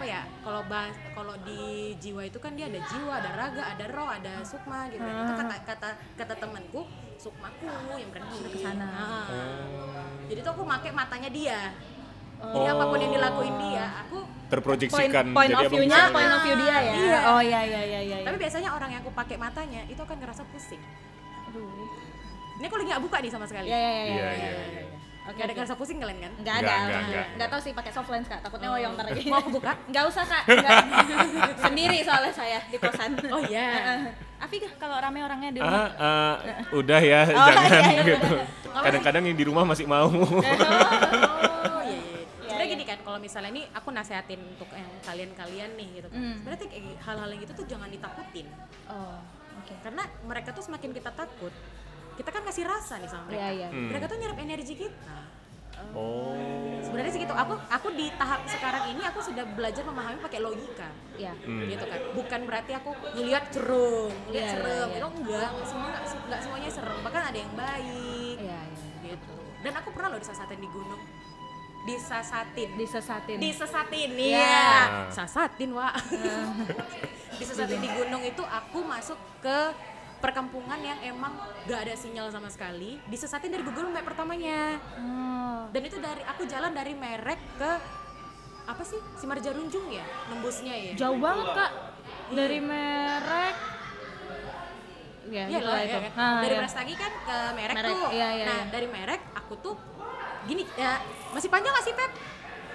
apa 0.00 0.08
ya 0.08 0.24
kalau 0.40 0.64
bahas 0.64 0.96
kalau 1.12 1.36
di 1.44 1.92
jiwa 2.00 2.24
itu 2.24 2.40
kan 2.40 2.56
dia 2.56 2.72
ada 2.72 2.80
jiwa 2.88 3.20
ada 3.20 3.36
raga 3.36 3.68
ada 3.68 3.84
roh 3.92 4.08
ada 4.08 4.40
sukma 4.40 4.88
gitu 4.88 5.04
kan. 5.04 5.12
itu 5.12 5.32
kata 5.36 5.56
kata 5.68 5.88
kata 6.16 6.34
temanku 6.40 6.88
sukmaku 7.20 7.68
yang 8.00 8.08
pergi 8.08 8.48
ke 8.48 8.58
sana. 8.64 8.88
Nah, 9.28 9.28
jadi 10.24 10.40
tuh 10.40 10.56
aku 10.56 10.64
pakai 10.64 10.96
matanya 10.96 11.28
dia 11.28 11.68
jadi 12.40 12.72
apa 12.72 12.84
pun 12.88 12.96
yang 12.96 13.12
dilakuin 13.12 13.54
dia 13.60 13.84
aku 14.08 14.24
Point, 14.24 14.48
Terproyeksikan. 14.48 15.26
point 15.36 15.52
jadi 15.52 15.62
of 15.62 15.70
view-nya, 15.70 16.00
point 16.10 16.32
of 16.32 16.40
view 16.42 16.56
dia 16.58 16.76
ya. 16.80 16.94
Iya. 16.96 17.18
Oh 17.36 17.42
iya 17.44 17.60
iya 17.60 17.80
iya 17.84 18.00
iya. 18.00 18.16
tapi 18.24 18.40
biasanya 18.40 18.72
orang 18.72 18.96
yang 18.96 19.04
aku 19.04 19.12
pakai 19.12 19.36
matanya 19.36 19.84
itu 19.84 20.00
akan 20.00 20.16
ngerasa 20.16 20.48
pusing 20.48 20.80
Aduh. 21.52 21.68
ini 22.56 22.64
aku 22.64 22.76
lagi 22.80 22.88
nggak 22.88 23.04
buka 23.04 23.16
nih 23.20 23.30
sama 23.36 23.44
sekali 23.44 23.68
Iya 23.68 23.78
iya 23.84 24.28
iya. 24.32 24.50
Iya, 25.20 25.30
iya, 25.30 25.36
iya, 25.36 25.36
iya. 25.36 25.36
iya. 25.36 25.36
Oke. 25.36 25.40
Ada 25.40 25.52
ngerasa 25.52 25.74
pusing 25.76 25.98
kalian 25.98 26.18
kan 26.18 26.32
Nggak 26.32 26.40
Nggak, 26.40 26.56
ada. 26.56 26.64
nggak, 26.64 26.80
alhamdulillah. 26.80 27.10
nggak. 27.10 27.36
Nggak 27.36 27.48
tahu 27.48 27.60
sih 27.60 27.72
pakai 27.72 27.92
soft 27.92 28.08
lens 28.08 28.26
kak. 28.26 28.40
Takutnya 28.40 28.68
oyong 28.70 28.92
ntar 28.94 29.04
mau 29.26 29.38
aku 29.38 29.50
buka 29.52 29.72
Nggak 29.86 30.04
usah 30.06 30.24
kak. 30.24 30.42
Nggak. 30.46 30.78
Sendiri 31.64 31.98
soalnya 32.00 32.32
saya 32.32 32.58
di 32.66 32.76
kosan. 32.76 33.10
oh 33.28 33.42
iya 33.44 33.68
Afi 34.44 34.56
kah 34.56 34.72
kalau 34.74 34.96
rame 34.96 35.20
orangnya 35.20 35.52
di 35.52 35.60
Ah, 35.60 35.68
rumah? 35.68 35.88
ah, 36.00 36.34
udah 36.72 37.00
ya, 37.04 37.28
Oh, 37.28 37.44
jangan 37.44 37.60
iya, 37.68 37.92
iya, 37.92 38.02
gitu. 38.08 38.34
Kadang-kadang 38.72 39.22
yang 39.22 39.36
di 39.36 39.44
rumah 39.44 39.68
masih 39.68 39.84
mau. 39.84 40.08
Oh 40.08 40.40
iya 41.84 42.00
iya. 42.00 42.24
Sebenarnya 42.40 42.66
gini 42.66 42.84
kan, 42.84 42.98
kalau 43.00 43.18
misalnya 43.18 43.50
ini 43.50 43.68
aku 43.68 43.92
nasehatin 43.92 44.40
untuk 44.40 44.72
yang 44.72 44.88
kalian-kalian 45.04 45.70
nih 45.76 45.88
gitu 45.94 46.08
kan. 46.08 46.16
Hmm. 46.16 46.34
Sebenarnya 46.40 46.66
hal-hal 47.00 47.28
yang 47.28 47.40
gitu 47.40 47.52
tuh 47.52 47.66
jangan 47.68 47.88
ditakutin. 47.88 48.46
Oh. 48.88 49.20
Oke. 49.60 49.74
Karena 49.82 50.02
mereka 50.22 50.48
tuh 50.50 50.64
semakin 50.64 50.90
kita 50.90 51.10
takut, 51.12 51.52
kita 52.20 52.36
kan 52.36 52.42
kasih 52.44 52.64
rasa 52.68 53.00
nih 53.00 53.08
sama 53.08 53.24
mereka. 53.32 53.40
Iya 53.40 53.48
iya. 53.56 53.68
Hmm. 53.72 53.88
Mereka 53.88 54.04
tuh 54.04 54.16
nyerap 54.20 54.38
energi 54.38 54.74
kita. 54.76 55.16
Oh. 55.96 56.36
Sebenarnya 56.84 57.12
sih 57.16 57.20
gitu. 57.24 57.32
Aku 57.32 57.56
aku 57.56 57.88
di 57.96 58.12
tahap 58.20 58.44
sekarang 58.44 58.92
ini 58.92 59.00
aku 59.08 59.24
sudah 59.24 59.48
belajar 59.56 59.80
memahami 59.88 60.20
pakai 60.20 60.44
logika. 60.44 60.92
Iya. 61.16 61.32
Hmm. 61.40 61.64
Gitu 61.64 61.84
kan. 61.88 62.00
Bukan 62.12 62.40
berarti 62.44 62.72
aku 62.76 62.92
ngelihat 63.16 63.48
serem, 63.48 64.12
ngelihat 64.28 64.44
Iya, 64.44 64.52
serem. 64.52 64.68
iya, 64.68 64.84
iya. 64.84 64.98
Itu 65.00 65.08
enggak, 65.16 65.48
enggak 65.48 65.66
semua 65.66 65.86
enggak, 65.88 66.02
enggak 66.12 66.40
semuanya 66.44 66.68
serem. 66.68 66.98
Bahkan 67.00 67.22
ada 67.32 67.38
yang 67.40 67.52
baik. 67.56 68.36
Iya 68.36 68.60
iya. 68.68 68.92
Gitu. 69.16 69.32
Dan 69.64 69.72
aku 69.80 69.88
pernah 69.96 70.08
loh 70.12 70.20
disasatin 70.20 70.60
di 70.60 70.68
gunung. 70.68 71.02
Disasatin. 71.80 72.68
Disesatin. 72.76 73.38
disesatin 73.40 74.10
Iya. 74.12 74.36
iya 74.36 74.68
sasatin 75.08 75.72
wa 75.72 75.88
disesatin 77.40 77.80
di 77.80 77.88
gunung 77.88 78.20
itu 78.20 78.44
aku 78.44 78.84
masuk 78.84 79.16
ke 79.40 79.72
perkampungan 80.20 80.78
yang 80.78 80.98
emang 81.02 81.32
gak 81.64 81.80
ada 81.82 81.94
sinyal 81.94 82.28
sama 82.28 82.46
sekali 82.46 83.00
disesatin 83.04 83.48
dari 83.48 83.60
Google 83.60 83.88
Map 83.88 84.04
pertamanya 84.04 84.76
Oh. 84.94 85.66
dan 85.68 85.82
itu 85.82 85.96
dari 85.96 86.22
aku 86.22 86.44
jalan 86.44 86.70
dari 86.70 86.92
Merek 86.92 87.40
ke 87.56 87.70
apa 88.62 88.82
sih 88.82 89.00
Simarja 89.16 89.50
Runjung 89.50 89.88
ya 89.88 90.04
nembusnya 90.28 90.70
ya 90.72 90.92
Jauh 90.94 91.18
banget 91.18 91.46
kak. 91.50 91.72
Dari 92.30 92.58
merek. 92.60 93.54
Ya, 95.26 95.46
Iya 95.46 95.58
gitu 95.58 95.66
lah, 95.66 95.78
iya 95.78 95.86
itu. 95.86 95.98
kan. 96.00 96.12
Ah, 96.16 96.38
dari 96.40 96.54
iya. 96.54 96.60
Brastagi 96.60 96.94
kan 96.94 97.12
ke 97.20 97.36
merek, 97.54 97.76
Merek, 97.76 97.90
tuh. 97.90 98.08
iya, 98.10 98.28
iya, 98.32 98.44
nah 98.46 98.58
iya. 98.60 98.70
dari 98.70 98.86
merek 98.86 99.20
aku 99.32 99.54
tuh 99.58 99.76
gini 100.42 100.62
ya 100.74 100.98
masih 101.30 101.46
panjang 101.46 101.70
gak 101.70 101.84
sih 101.84 101.94
Pep? 101.94 102.10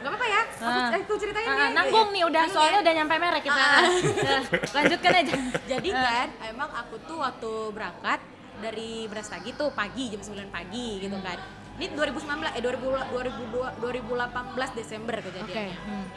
Gak 0.05 0.11
apa-apa 0.11 0.27
ya? 0.27 0.41
Aku, 0.45 0.69
Ah. 0.69 0.89
aku 0.93 1.13
ceritain 1.17 1.47
Ah, 1.47 1.57
ya. 1.57 1.67
nanggung 1.73 2.09
nih 2.11 2.23
udah 2.23 2.37
Nanggung 2.39 2.53
soalnya 2.55 2.77
ya? 2.77 2.83
udah 2.85 2.93
nyampe 2.93 3.15
merek 3.17 3.41
kita. 3.41 3.57
Ah. 3.57 3.81
Ya, 4.21 4.37
Lanjutkan 4.71 5.13
aja. 5.15 5.33
Jadi 5.71 5.89
kan 5.89 6.27
emang 6.45 6.69
aku 6.71 6.95
tuh 7.01 7.17
waktu 7.17 7.51
berangkat 7.71 8.19
dari 8.55 8.91
Brastagi 9.05 9.51
tuh 9.51 9.73
pagi 9.73 10.03
jam 10.07 10.21
9 10.21 10.45
pagi 10.47 11.01
gitu 11.01 11.17
kan. 11.19 11.41
Ini 11.75 11.91
2019 11.91 12.53
eh 12.53 12.61
2000, 12.61 12.85
2002, 13.09 13.81
2018 13.81 14.45
Desember 14.71 15.15
kejadiannya. 15.19 15.75
hmm. 15.75 16.07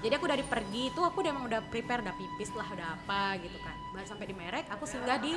jadi 0.00 0.16
aku 0.16 0.26
dari 0.26 0.40
pergi 0.42 0.88
itu 0.88 0.98
aku 0.98 1.20
udah 1.20 1.28
emang 1.28 1.44
udah 1.44 1.60
prepare 1.62 2.00
udah 2.00 2.16
pipis 2.16 2.56
lah 2.56 2.64
udah 2.64 2.88
apa 2.90 3.36
gitu 3.36 3.60
kan 3.60 3.76
baru 3.92 4.02
sampai 4.02 4.24
di 4.24 4.32
merek 4.32 4.64
aku 4.66 4.82
singgah 4.82 5.20
di 5.20 5.36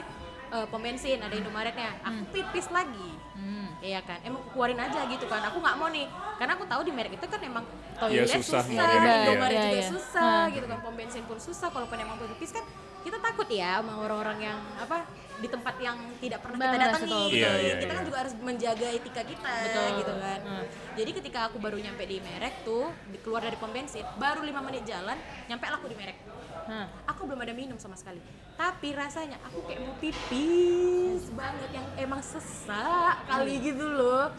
eh, 0.54 0.66
pom 0.70 0.78
bensin 0.78 1.18
ada 1.18 1.34
Indomaretnya 1.34 1.98
aku 2.00 2.22
pipis 2.30 2.70
lagi 2.70 3.12
Hmm. 3.34 3.66
Iya 3.82 4.00
kan, 4.06 4.22
emang 4.22 4.46
aku 4.46 4.54
keluarin 4.54 4.78
aja 4.78 5.10
gitu 5.10 5.26
kan. 5.26 5.42
Aku 5.50 5.58
nggak 5.58 5.74
mau 5.76 5.90
nih, 5.90 6.06
karena 6.38 6.54
aku 6.54 6.70
tahu 6.70 6.86
di 6.86 6.94
merek 6.94 7.18
itu 7.18 7.26
kan 7.26 7.42
emang 7.42 7.66
toilet 7.98 8.30
Iya, 8.30 8.38
susah 8.40 8.62
susah, 8.62 8.88
iya. 8.88 9.14
Indomaret 9.26 9.52
Iya, 9.52 9.64
juga 9.66 9.82
iya. 9.82 9.90
susah 9.90 10.38
Hmm. 10.46 10.54
gitu 10.54 10.66
kan, 10.70 10.78
pom 10.80 10.94
bensin 10.94 11.24
pun 11.26 11.38
susah. 11.42 11.68
Kalaupun 11.68 11.98
emang 11.98 12.16
pipis 12.22 12.54
kan 12.54 12.62
kita 13.02 13.18
takut 13.20 13.50
ya 13.50 13.82
sama 13.82 14.00
orang-orang 14.00 14.38
yang 14.48 14.60
apa 14.78 15.04
di 15.36 15.50
tempat 15.50 15.76
yang 15.82 15.98
tidak 16.22 16.40
pernah 16.40 16.56
kita 16.62 16.72
Benar, 16.72 16.88
datangi. 16.88 17.10
betul, 17.10 17.26
gitu. 17.28 17.42
Iya, 17.42 17.52
iya, 17.58 17.74
kita 17.82 17.92
kan 17.92 18.00
iya. 18.00 18.08
juga 18.08 18.18
harus 18.22 18.34
menjaga 18.38 18.88
etika 18.94 19.22
kita 19.26 19.52
Betul. 19.66 19.88
gitu 19.98 20.14
kan. 20.16 20.40
Hmm. 20.46 20.64
Jadi 20.94 21.12
ketika 21.18 21.40
aku 21.50 21.58
baru 21.58 21.78
nyampe 21.82 22.04
di 22.06 22.18
merek 22.22 22.56
tuh, 22.62 22.86
di- 23.10 23.20
keluar 23.20 23.42
dari 23.42 23.58
pom 23.58 23.74
bensin, 23.74 24.06
baru 24.16 24.40
lima 24.40 24.62
menit 24.62 24.86
jalan, 24.86 25.18
nyampe 25.50 25.66
lah 25.66 25.82
aku 25.82 25.90
di 25.90 25.98
merek. 25.98 26.18
Hah. 26.64 26.86
Aku 27.10 27.26
belum 27.26 27.42
ada 27.42 27.52
minum 27.52 27.76
sama 27.76 27.98
sekali. 27.98 28.22
Tapi 28.54 28.88
rasanya 28.94 29.38
aku 29.42 29.66
kayak 29.66 29.82
mau 29.82 29.96
pipis 29.98 31.24
banget 31.32 31.70
yang 31.74 31.88
emang 31.98 32.22
sesak 32.22 33.16
kali 33.26 33.60
gitu 33.60 33.84
loh. 33.84 34.30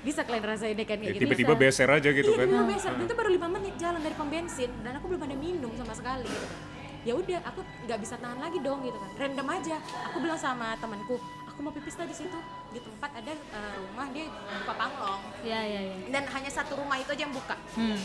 Bisa 0.00 0.24
kalian 0.24 0.44
rasain 0.46 0.72
deh 0.72 0.82
kan 0.82 0.96
Ya, 0.96 1.00
kayak 1.02 1.14
gitu. 1.14 1.22
tiba-tiba 1.28 1.54
Bisa. 1.54 1.62
beser 1.62 1.88
aja 1.90 2.08
gitu 2.08 2.30
iya, 2.30 2.38
kan. 2.38 2.46
tiba-tiba 2.46 2.64
beser. 2.66 2.90
Dan 2.90 3.04
itu 3.04 3.14
baru 3.14 3.28
lima 3.28 3.48
menit 3.50 3.74
jalan 3.76 4.00
dari 4.00 4.14
pom 4.14 4.26
bensin 4.26 4.70
dan 4.80 4.92
aku 4.96 5.06
belum 5.06 5.22
ada 5.22 5.36
minum 5.36 5.72
sama 5.76 5.92
sekali 5.92 6.24
gitu 6.24 6.46
kan. 6.46 6.60
Ya 7.00 7.12
udah, 7.16 7.40
aku 7.42 7.60
nggak 7.84 7.98
bisa 7.98 8.14
tahan 8.16 8.38
lagi 8.38 8.58
dong 8.58 8.80
gitu 8.80 8.96
kan. 8.96 9.10
Random 9.18 9.48
aja. 9.50 9.76
Aku 10.08 10.16
bilang 10.18 10.36
sama 10.36 10.72
temanku, 10.76 11.16
aku 11.46 11.58
mau 11.60 11.70
pipis 11.70 11.92
tadi 11.92 12.12
situ 12.12 12.38
di 12.70 12.80
tempat 12.80 13.12
ada 13.14 13.32
eh, 13.32 13.74
rumah 13.82 14.08
dia 14.08 14.24
buka 14.30 14.72
panglong 14.74 15.20
Iya, 15.42 15.60
iya, 15.60 15.80
iya. 15.82 15.94
dan 16.08 16.24
hanya 16.24 16.48
satu 16.48 16.72
rumah 16.74 16.96
itu 16.96 17.10
aja 17.10 17.20
yang 17.20 17.34
buka 17.34 17.52
Hmm. 17.74 17.98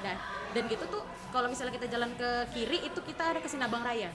dan 0.00 0.14
dan 0.50 0.62
gitu 0.66 0.84
tuh 0.86 1.02
kalau 1.30 1.48
misalnya 1.48 1.72
kita 1.72 1.88
jalan 1.88 2.12
ke 2.14 2.28
kiri 2.52 2.84
itu 2.84 3.00
kita 3.00 3.22
ada 3.26 3.40
ke 3.40 3.48
Sinabang 3.48 3.80
Raya 3.80 4.12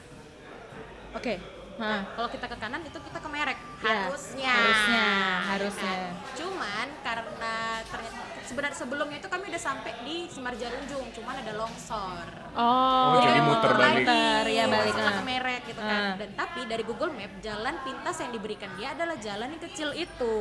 Oke. 1.16 1.36
nah 1.76 2.00
Hah. 2.00 2.02
kalau 2.16 2.30
kita 2.30 2.48
ke 2.48 2.56
kanan 2.56 2.80
itu 2.82 2.96
kita 2.98 3.20
ke 3.20 3.28
merek 3.28 3.60
Ya, 3.78 4.08
harusnya 4.08 4.48
harusnya, 4.50 5.04
Ya 5.04 5.44
harusnya. 5.46 5.92
kan? 5.92 6.12
cuman 6.34 6.88
karena 7.02 7.56
ternyata 7.84 8.16
sebenarnya 8.42 8.78
sebelumnya 8.78 9.18
itu 9.18 9.28
kami 9.28 9.44
udah 9.46 9.60
sampai 9.62 9.92
di 10.02 10.18
Semar 10.26 10.56
Jarunjung 10.56 11.12
cuman 11.12 11.36
ada 11.36 11.52
longsor 11.54 12.26
Oh, 12.56 12.64
Oh, 13.12 13.20
jadi 13.20 13.28
kami 13.30 13.42
muter 13.44 13.72
balik. 13.74 13.96
Muter, 14.02 14.44
ya 14.48 14.64
balik. 14.66 14.94
ke 14.96 15.24
merek 15.26 15.62
gitu 15.66 15.82
kan 15.82 16.16
dan 16.16 16.30
tapi 16.34 16.60
dari 16.64 16.84
Google 16.84 17.12
Map 17.12 17.32
jalan 17.40 17.76
pintas 17.82 18.16
yang 18.18 18.32
diberikan 18.32 18.72
dia 18.74 18.88
adalah 18.92 19.16
jalan 19.18 19.48
yang 19.50 19.62
kecil 19.62 19.90
itu 19.92 20.36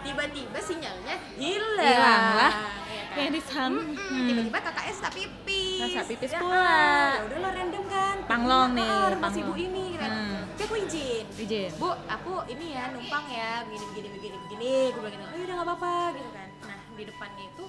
tiba-tiba 0.00 0.58
sinyalnya 0.58 1.16
hilang 1.34 1.80
Hilang 1.80 2.24
lah. 2.34 2.52
ya 2.86 3.02
kan? 3.04 3.12
Kayak 3.14 3.30
di 3.30 3.42
sana. 3.42 3.80
Hmm, 3.80 4.26
tiba-tiba 4.26 4.58
kakaknya 4.58 4.92
tak 4.98 5.12
pipis 5.14 5.78
Nah, 5.78 5.88
tak 5.94 6.06
pipis 6.06 6.30
Ya 6.30 6.40
pula. 6.40 6.56
kan? 6.58 7.12
ya 7.14 7.22
udahlah 7.24 7.50
random 7.54 7.83
Panglong 8.24 8.70
Ah, 8.70 8.74
nih, 8.74 8.88
rumah 9.10 9.28
si 9.28 9.38
panglong. 9.38 9.44
ibu 9.46 9.52
ini 9.60 9.82
gitu 9.86 10.00
kan 10.00 10.10
Hmm. 10.10 10.42
Oke, 10.50 10.62
aku 10.64 10.74
izin 10.78 11.24
Izin. 11.34 11.70
bu 11.76 11.88
aku 12.06 12.32
ini 12.46 12.66
ya 12.72 12.84
numpang 12.88 13.26
ya 13.28 13.50
begini 13.62 13.84
begini 13.86 14.08
begini 14.10 14.36
begini 14.38 14.72
gue 14.88 15.00
bilang 15.02 15.12
gitu 15.14 15.24
oh 15.26 15.40
udah 15.40 15.54
nggak 15.54 15.68
apa-apa 15.68 15.92
gitu 16.14 16.30
kan 16.30 16.48
nah 16.62 16.78
di 16.90 17.02
depannya 17.04 17.44
itu 17.44 17.64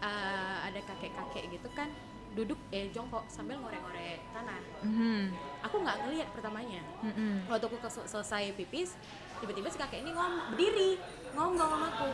eh, 0.00 0.56
ada 0.62 0.80
kakek-kakek 0.82 1.44
gitu 1.50 1.68
kan 1.70 1.88
duduk 2.32 2.56
eh 2.70 2.88
jongkok 2.88 3.28
sambil 3.28 3.60
ngorek-ngorek 3.60 4.24
tanah 4.32 4.58
Mhm. 4.80 5.22
aku 5.62 5.76
nggak 5.78 5.96
ngelihat 6.00 6.28
pertamanya 6.32 6.80
Mhm. 7.02 7.46
waktu 7.46 7.64
aku 7.64 7.76
kes- 7.78 8.08
selesai 8.08 8.56
pipis 8.56 8.96
tiba-tiba 9.38 9.68
si 9.68 9.76
kakek 9.76 10.00
ini 10.00 10.10
ngom 10.10 10.32
berdiri 10.50 10.96
ngomong 11.32 11.54
sama 11.60 11.86
aku 11.90 12.08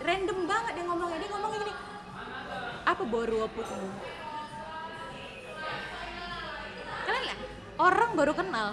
random 0.00 0.38
banget 0.44 0.72
dia 0.72 0.84
ngomongnya 0.84 1.18
dia 1.18 1.30
ngomongnya 1.30 1.58
gini 1.60 1.74
apa 2.84 3.02
baru 3.02 3.36
opukmu 3.44 3.88
kalian 7.04 7.22
lihat 7.24 7.38
orang 7.76 8.10
baru 8.12 8.32
kenal 8.32 8.68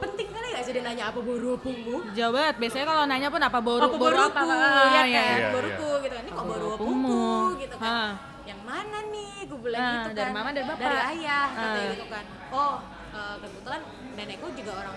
penting 0.00 0.28
kali 0.32 0.46
gak 0.50 0.64
sih 0.64 0.72
dia 0.72 0.82
nanya 0.82 1.04
apa 1.12 1.20
baru 1.20 1.60
opungmu 1.60 1.96
Jauh 2.16 2.32
banget. 2.32 2.54
Biasanya 2.56 2.86
kalau 2.88 3.04
nanya 3.04 3.28
pun 3.28 3.42
apa 3.42 3.58
boru, 3.60 3.84
apa 3.84 3.96
boru 4.00 4.16
apa? 4.18 4.40
ya 4.40 4.56
kan 4.88 5.04
iya. 5.04 5.20
Iya, 5.20 5.48
gitu 5.52 5.86
kan 6.08 6.22
ini 6.24 6.30
kok 6.32 6.46
baru 6.48 6.66
opungku 6.72 7.28
gitu 7.60 7.74
kan 7.76 7.84
Ah. 7.84 8.10
yang 8.48 8.60
mana 8.64 8.98
nih 9.12 9.44
gue 9.44 9.58
bilang 9.60 9.80
Ah, 9.80 9.92
gitu 9.92 10.08
kan 10.08 10.16
dari 10.16 10.32
mama, 10.32 10.48
dari 10.50 10.66
bapak? 10.66 10.80
dari 10.80 11.00
ayah 11.14 11.46
katanya 11.52 11.84
Ah. 11.84 11.92
gitu 11.92 12.06
kan 12.08 12.24
oh 12.50 12.74
eh, 13.10 13.34
kebetulan 13.38 13.80
nenekku 14.16 14.46
juga 14.56 14.72
orang 14.80 14.96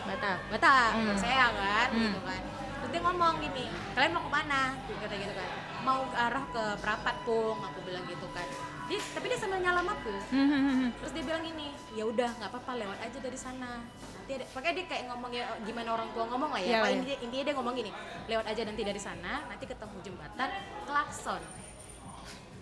Batak. 0.00 0.38
Batak, 0.48 0.90
Hmm. 0.96 1.12
saya 1.14 1.52
kan, 1.52 1.88
Hmm. 1.92 2.02
gitu 2.02 2.20
kan. 2.24 2.40
Terus 2.80 2.90
dia 2.90 3.00
ngomong 3.04 3.36
gini, 3.38 3.68
kalian 3.92 4.10
mau 4.10 4.24
ke 4.24 4.30
mana? 4.32 4.62
Kata 4.74 5.14
gitu 5.14 5.34
kan. 5.36 5.48
Mau 5.84 6.00
ke 6.08 6.16
arah 6.16 6.44
ke 6.48 6.64
Perapat 6.80 7.16
Pung, 7.22 7.58
aku 7.60 7.78
bilang 7.84 8.02
gitu 8.08 8.26
kan. 8.32 8.48
Dia, 8.90 8.98
tapi 9.14 9.30
dia 9.30 9.38
sambil 9.38 9.62
nyalam 9.62 9.86
aku. 9.86 10.10
Mhm. 10.34 10.90
Terus 10.98 11.12
dia 11.14 11.22
bilang 11.22 11.42
gini, 11.46 11.70
ya 11.94 12.04
udah 12.04 12.26
nggak 12.34 12.50
apa-apa 12.50 12.72
lewat 12.74 12.98
aja 12.98 13.18
dari 13.22 13.38
sana. 13.38 13.86
Nanti 13.86 14.32
ada, 14.34 14.44
pakai 14.50 14.70
dia 14.74 14.84
kayak 14.90 15.04
ngomong 15.06 15.30
ya 15.30 15.46
gimana 15.62 15.94
orang 15.94 16.10
tua 16.10 16.26
ngomong 16.26 16.50
lah 16.50 16.58
ya. 16.58 16.66
Iya, 16.66 16.78
Pak, 16.82 16.88
iya. 16.90 16.96
intinya, 16.98 17.16
intinya 17.22 17.44
dia 17.46 17.54
ngomong 17.54 17.74
gini, 17.78 17.90
lewat 18.26 18.46
aja 18.50 18.62
nanti 18.66 18.82
dari 18.82 18.98
sana, 18.98 19.32
nanti 19.46 19.64
ketemu 19.64 19.96
jembatan, 20.02 20.50
klakson. 20.84 21.42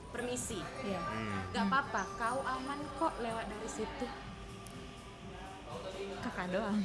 Permisi. 0.08 0.60
Iya. 0.84 1.00
Hmm. 1.00 1.48
Gak 1.48 1.64
apa-apa, 1.64 2.02
kau 2.16 2.40
aman 2.44 2.78
kok 2.96 3.14
lewat 3.24 3.44
dari 3.48 3.68
situ. 3.68 4.06
Kakak 6.18 6.46
doang. 6.50 6.76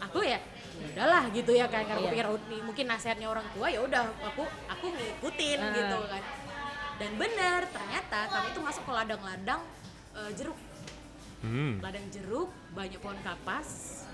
aku 0.00 0.20
ya 0.22 0.38
ya 0.80 0.86
udahlah 0.96 1.24
gitu 1.30 1.52
ya 1.52 1.68
kan 1.68 1.84
karena 1.84 2.00
aku 2.00 2.08
Iya. 2.08 2.12
pikir 2.12 2.26
mungkin 2.64 2.84
nasihatnya 2.88 3.28
orang 3.28 3.44
tua 3.52 3.68
ya 3.68 3.80
udah 3.84 4.00
aku 4.24 4.44
aku 4.64 4.86
ngikutin 4.92 5.58
Ah. 5.60 5.72
gitu 5.76 5.96
kan 6.08 6.22
dan 7.00 7.10
benar 7.16 7.64
ternyata 7.66 8.18
kami 8.28 8.46
itu 8.50 8.60
masuk 8.60 8.82
ke 8.84 8.92
ladang-ladang 8.92 9.60
eh, 10.14 10.30
jeruk 10.34 10.58
Hmm. 11.40 11.80
ladang 11.80 12.04
jeruk 12.06 12.52
banyak 12.70 13.00
pohon 13.00 13.16
kapas 13.20 14.04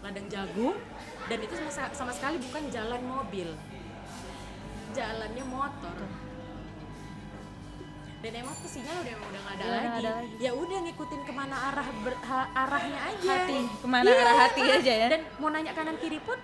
ladang 0.00 0.22
jagung 0.28 0.78
dan 1.26 1.38
itu 1.40 1.50
sama, 1.50 1.90
sama 1.90 2.12
sekali 2.14 2.38
bukan 2.38 2.70
jalan 2.70 3.02
mobil 3.02 3.50
jalannya 4.92 5.42
motor 5.44 5.98
dan 8.22 8.32
emang 8.38 8.54
tuh 8.54 8.70
sinyal 8.70 8.96
udah 8.96 9.14
udah 9.20 9.40
nggak 9.42 9.52
ada, 9.52 9.60
Udah 9.60 9.68
nggak 9.68 9.82
lagi. 9.84 9.98
ada 10.00 10.10
lagi. 10.16 10.34
ya 10.38 10.50
udah 10.54 10.78
ngikutin 10.80 11.20
ke 11.20 11.32
mana 11.34 11.56
arah 11.68 11.88
ber- 12.00 12.22
ha- 12.22 12.50
arahnya 12.56 13.00
aja 13.04 13.32
Hati, 13.36 13.58
ke 13.74 13.86
mana 13.86 14.04
Iya, 14.06 14.14
arah 14.16 14.36
hati 14.38 14.60
aja 14.64 14.92
ya. 14.94 15.06
dan 15.10 15.20
mau 15.36 15.50
nanya 15.50 15.72
kanan 15.72 15.96
kiri 15.98 16.18
pun 16.20 16.38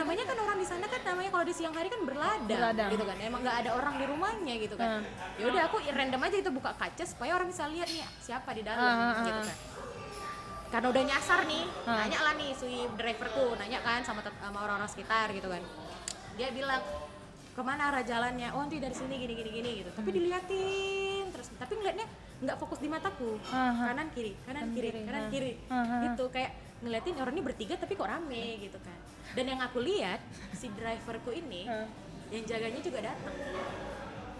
namanya 0.00 0.24
kan 0.24 0.36
orang 0.38 0.56
di 0.56 0.66
sana 0.66 0.86
kan 0.86 1.00
namanya 1.04 1.30
kalau 1.30 1.44
di 1.44 1.52
siang 1.52 1.70
hari 1.70 1.88
kan 1.88 2.00
berladang, 2.00 2.48
Berladang. 2.48 2.88
gitu 2.90 3.04
kan. 3.04 3.16
Emang 3.20 3.40
nggak 3.40 3.56
ada 3.58 3.70
orang 3.72 3.94
di 3.94 4.04
rumahnya 4.06 4.54
gitu 4.58 4.74
kan. 4.74 4.88
Hmm. 4.98 5.04
ya 5.36 5.44
udah 5.46 5.62
aku 5.66 5.76
random 5.86 6.20
aja 6.22 6.36
itu 6.38 6.50
buka 6.50 6.72
kaca 6.72 7.04
supaya 7.04 7.32
orang 7.34 7.48
bisa 7.48 7.64
lihat 7.66 7.86
nih 7.86 8.04
siapa 8.18 8.50
di 8.50 8.62
dalam 8.62 8.80
Ah, 8.80 9.12
ah, 9.12 9.22
gitu 9.22 9.40
kan. 9.42 9.56
Karena 10.70 10.86
udah 10.88 11.02
nyasar 11.04 11.40
nih 11.44 11.64
Ah. 11.84 11.96
nanya 12.00 12.18
lah 12.22 12.34
nih 12.34 12.50
si 12.54 12.68
driverku 12.90 13.46
nanya 13.54 13.78
kan 13.80 14.00
sama 14.00 14.20
sama 14.22 14.58
orang-orang 14.60 14.88
sekitar 14.88 15.28
gitu 15.30 15.46
kan. 15.46 15.62
Dia 16.34 16.48
bilang 16.50 16.80
ke 17.50 17.60
mana 17.60 17.90
arah 17.90 18.00
jalannya? 18.02 18.48
Oh 18.54 18.62
nanti 18.62 18.78
dari 18.78 18.94
sini 18.94 19.14
gini 19.16 19.34
gini 19.34 19.50
gini 19.52 19.70
gitu. 19.80 19.90
Tapi 19.92 20.08
diliatin 20.10 21.24
terus. 21.28 21.50
Tapi 21.52 21.72
ngeliatnya 21.74 22.06
nggak 22.40 22.56
fokus 22.56 22.78
di 22.78 22.88
mataku. 22.88 23.36
Aha. 23.46 23.92
kanan 23.92 24.08
kiri 24.10 24.32
kanan 24.44 24.72
kiri 24.72 24.88
kanan 25.02 25.24
kiri. 25.28 25.52
Aha. 25.68 26.08
gitu 26.08 26.24
kayak 26.30 26.50
ngeliatin 26.80 27.12
orang 27.18 27.34
ini 27.34 27.42
bertiga 27.44 27.74
tapi 27.76 27.92
kok 27.92 28.08
rame 28.08 28.44
gitu 28.58 28.80
kan 28.80 28.96
dan 29.30 29.44
yang 29.46 29.60
aku 29.60 29.78
lihat 29.78 30.18
si 30.52 30.66
driverku 30.70 31.30
ini 31.30 31.64
Ah. 31.64 31.86
yang 32.28 32.42
jaganya 32.44 32.80
juga 32.80 32.98
datang 33.04 33.34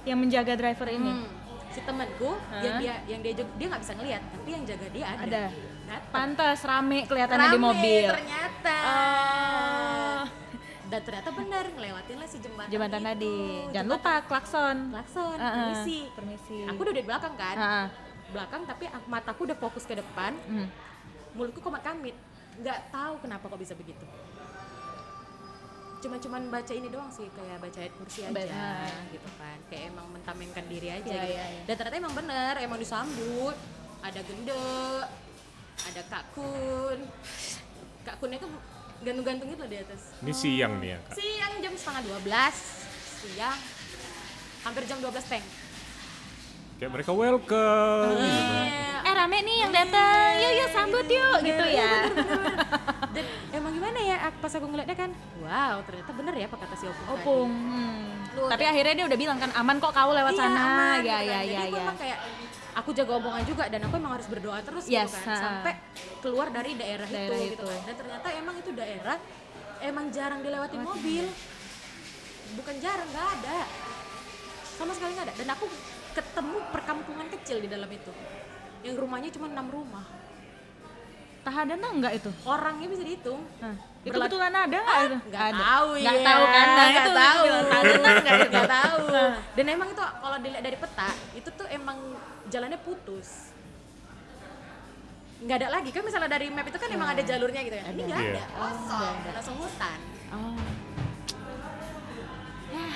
Yang 0.00 0.18
menjaga 0.18 0.52
driver 0.54 0.88
ini. 0.88 1.12
Hmm. 1.14 1.28
si 1.68 1.78
temanku 1.80 2.34
Hah? 2.50 2.58
yang 2.58 2.74
dia 2.78 2.94
yang 3.06 3.20
dia 3.20 3.30
juga- 3.32 3.54
dia 3.54 3.66
nggak 3.68 3.78
bisa 3.80 3.94
ngeliat 3.94 4.22
tapi 4.28 4.48
yang 4.50 4.64
jaga 4.64 4.86
dia 4.90 5.06
ada, 5.06 5.22
Ada. 5.22 5.44
Pantas 6.10 6.58
rame 6.62 6.98
kelihatannya 7.04 7.46
di 7.46 7.52
Rame 7.52 7.62
mobil. 7.64 8.06
ternyata 8.10 8.76
Oh. 8.82 10.22
dan 10.84 11.00
ternyata 11.00 11.30
benar 11.30 11.64
ngelewatin 11.68 12.16
lah 12.16 12.26
si 12.26 12.36
jembatan 12.36 12.66
Jembatan 12.68 12.98
itu. 12.98 13.06
tadi. 13.06 13.36
Jangan 13.68 13.70
Jembatan 13.70 13.86
lupa 13.86 14.14
klakson. 14.24 14.76
klakson 14.90 15.36
Ah, 15.36 15.44
ah. 15.44 15.52
permisi 15.54 15.98
Permisi. 16.10 16.56
aku 16.64 16.80
udah 16.80 16.94
di 16.96 17.04
belakang 17.04 17.34
kan 17.36 17.54
Ah, 17.54 17.62
ah. 17.62 17.86
belakang 18.28 18.62
tapi 18.64 18.84
aku- 18.88 19.06
mataku 19.08 19.40
udah 19.44 19.56
fokus 19.56 19.84
ke 19.84 19.94
depan 19.94 20.32
Hmm. 20.44 20.66
mulutku 21.32 21.60
komat 21.60 21.82
kamit 21.84 22.18
nggak 22.56 22.90
tahu 22.90 23.14
kenapa 23.20 23.46
kok 23.46 23.60
bisa 23.60 23.74
begitu 23.74 24.02
cuma-cuman 26.00 26.42
baca 26.48 26.72
ini 26.72 26.88
doang 26.88 27.08
sih 27.08 27.28
kayak 27.28 27.56
baca 27.58 27.78
ayat 27.78 27.94
kursi 27.94 28.20
aja 28.22 28.32
Ba- 28.32 29.04
gitu 29.08 29.28
kan 29.36 29.58
kayak 29.66 29.84
emang 29.88 30.06
mentamenkan 30.08 30.64
diri 30.64 30.88
aja 30.90 31.04
Iya, 31.04 31.20
gitu 31.20 31.30
iya, 31.30 31.44
iya. 31.46 31.62
dan 31.64 31.74
ternyata 31.76 31.96
emang 31.98 32.14
bener 32.14 32.54
emang 32.58 32.78
disambut 32.78 33.56
ada 34.00 34.20
gende 34.20 34.64
ada 35.82 36.02
kakun 36.06 36.98
kakunnya 38.02 38.38
tuh 38.38 38.50
gantung-gantung 39.00 39.48
gitu 39.48 39.60
loh 39.60 39.70
di 39.70 39.78
atas 39.78 40.00
Ini 40.18 40.32
siang 40.34 40.72
nih 40.78 40.88
ya 40.90 40.98
kak. 41.02 41.14
siang 41.14 41.52
jam 41.58 41.72
setengah 41.74 42.02
12 42.16 42.24
siang 43.20 43.58
hampir 44.60 44.82
jam 44.84 44.98
12 44.98 45.12
teng 45.26 45.44
Kayak 46.76 46.92
mereka 46.94 47.12
welcome. 47.12 48.08
gitu. 48.16 48.24
Iya. 48.24 49.04
Eh 49.04 49.12
rame 49.14 49.38
nih 49.38 49.56
yang 49.58 49.68
datang. 49.70 50.32
Yuk 50.34 50.52
yuk 50.54 50.68
sambut 50.70 51.04
yuk 51.06 51.38
gitu 51.42 51.64
ya. 51.70 51.92
Dan 53.10 53.24
emang 53.50 53.72
gimana 53.72 53.98
ya 53.98 54.16
pas 54.32 54.52
aku 54.52 54.66
ngeliatnya 54.66 54.94
kan 54.94 55.10
wow 55.38 55.82
ternyata 55.82 56.10
bener 56.12 56.34
ya 56.36 56.46
apa 56.46 56.56
kata 56.56 56.74
si 56.74 56.84
opung 56.84 57.02
tadi. 57.02 57.14
Opung. 57.16 57.50
Hmm. 57.50 58.06
Lu 58.30 58.42
Tapi 58.46 58.54
udah- 58.56 58.70
akhirnya 58.70 58.94
dia 58.94 59.06
udah 59.06 59.18
bilang 59.18 59.38
kan 59.38 59.50
aman 59.52 59.76
kok 59.76 59.90
kau 59.90 60.10
lewat 60.10 60.32
Iya, 60.32 60.40
sana. 60.40 60.60
aman, 60.60 60.98
ya 60.98 61.02
gitu 61.02 61.10
ya 61.10 61.18
kan. 61.18 61.26
ya 61.26 61.38
Jadi 61.42 61.58
aku 61.60 61.74
ya. 61.74 61.82
emang 61.82 61.98
kayak 61.98 62.18
aku 62.70 62.90
jaga 62.94 63.12
omongan 63.16 63.44
juga 63.44 63.64
dan 63.66 63.80
aku 63.82 63.94
emang 63.96 64.12
harus 64.14 64.28
berdoa 64.28 64.58
terus 64.60 64.84
Yes, 64.86 65.10
gitu 65.10 65.18
kan 65.20 65.26
ha. 65.26 65.36
sampai 65.36 65.72
keluar 66.20 66.48
dari 66.48 66.70
daerah, 66.72 67.04
Daerah 67.04 67.34
itu, 67.36 67.50
gitu 67.50 67.56
itu. 67.56 67.66
kan 67.66 67.80
dan 67.84 67.94
ternyata 67.96 68.26
emang 68.32 68.54
itu 68.56 68.70
daerah 68.70 69.16
emang 69.80 70.06
jarang 70.08 70.40
dilewati 70.40 70.76
mobil 70.78 71.24
bukan 72.52 72.74
jarang 72.78 73.08
nggak 73.08 73.28
ada 73.36 73.58
sama 74.72 74.92
sekali 74.92 75.10
nggak 75.12 75.26
ada 75.26 75.34
dan 75.34 75.48
aku 75.50 75.66
ketemu 76.10 76.56
perkampungan 76.70 77.26
kecil 77.30 77.58
di 77.58 77.66
dalam 77.66 77.86
itu 77.86 78.12
yang 78.80 78.94
rumahnya 78.94 79.30
cuma 79.30 79.46
enam 79.46 79.66
rumah 79.66 80.06
Tahadana 81.40 81.86
enggak 81.90 82.12
itu? 82.14 82.30
orangnya 82.44 82.86
bisa 82.86 83.02
dihitung 83.02 83.40
Hah. 83.58 83.76
Itu 84.00 84.12
kebetulan 84.12 84.48
ada 84.50 84.64
nggak 84.76 84.98
itu? 85.02 85.16
nggak 85.26 85.44
Ada. 85.46 85.60
tahu 85.62 85.88
ya 85.94 86.12
tahu 86.14 86.42
kan? 86.46 86.66
Nah, 86.66 86.86
nggak 86.86 86.90
itu 86.90 87.12
tahu 87.12 87.40
Tahadana 87.62 88.08
enggak 88.14 88.34
itu? 88.36 88.48
nggak 88.50 88.70
tahu 88.70 88.98
dan 89.56 89.64
emang 89.66 89.88
itu 89.88 90.02
kalau 90.02 90.36
dilihat 90.38 90.62
dari 90.62 90.76
peta 90.76 91.08
itu 91.32 91.48
tuh 91.50 91.66
emang 91.68 91.98
jalannya 92.46 92.78
putus 92.78 93.28
nggak 95.40 95.56
ada 95.56 95.68
lagi 95.70 95.88
kan 95.88 96.02
misalnya 96.02 96.28
dari 96.28 96.46
map 96.48 96.64
itu 96.64 96.76
kan 96.76 96.88
emang 96.90 97.08
ada 97.08 97.22
jalurnya 97.22 97.60
gitu 97.62 97.72
ya 97.74 97.84
ini 97.88 98.00
nggak 98.04 98.20
Iya. 98.20 98.30
ada 98.30 98.44
kosong 98.54 99.14
langsung 99.30 99.56
hutan 99.56 99.98
Oh. 100.30 100.54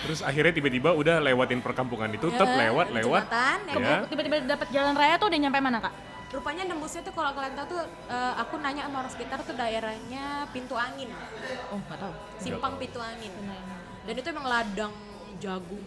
Terus 0.01 0.21
akhirnya 0.21 0.53
tiba-tiba 0.53 0.93
udah 0.93 1.19
lewatin 1.19 1.59
perkampungan 1.59 2.07
itu, 2.09 2.29
tetap 2.29 2.47
Ya, 2.47 2.57
lewat, 2.63 2.93
lewat. 2.93 3.23
jembatan, 3.25 3.59
ya 3.65 3.75
Ya. 3.75 3.97
Tiba-tiba 4.05 4.37
dapat 4.47 4.69
jalan 4.71 4.95
raya 4.95 5.15
tuh 5.17 5.27
udah 5.27 5.41
nyampe 5.41 5.59
mana, 5.59 5.79
Kak? 5.81 5.95
Rupanya 6.35 6.67
nembusnya 6.67 7.07
tuh 7.07 7.15
kalau 7.15 7.31
kalian 7.33 7.55
tahu 7.55 7.79
tuh 7.79 7.83
eh, 8.11 8.35
aku 8.43 8.59
nanya 8.59 8.91
sama 8.91 9.07
orang 9.07 9.13
sekitar 9.15 9.39
tuh 9.47 9.55
daerahnya 9.55 10.51
pintu 10.51 10.75
angin. 10.75 11.09
Oh, 11.71 11.79
enggak 11.79 11.99
tahu. 12.03 12.15
simpang 12.43 12.75
pintu 12.77 12.99
angin. 12.99 13.31
Dan 14.05 14.15
itu 14.19 14.29
emang 14.29 14.47
ladang 14.51 14.93
jagung 15.39 15.81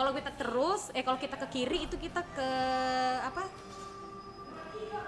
kalau 0.00 0.16
kita 0.16 0.32
terus 0.32 0.88
eh 0.96 1.04
kalau 1.04 1.20
kita 1.20 1.36
ke 1.36 1.46
kiri 1.52 1.84
itu 1.84 2.00
kita 2.00 2.24
ke 2.32 2.48
apa? 3.20 3.44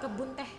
Kebun 0.04 0.36
teh. 0.36 0.50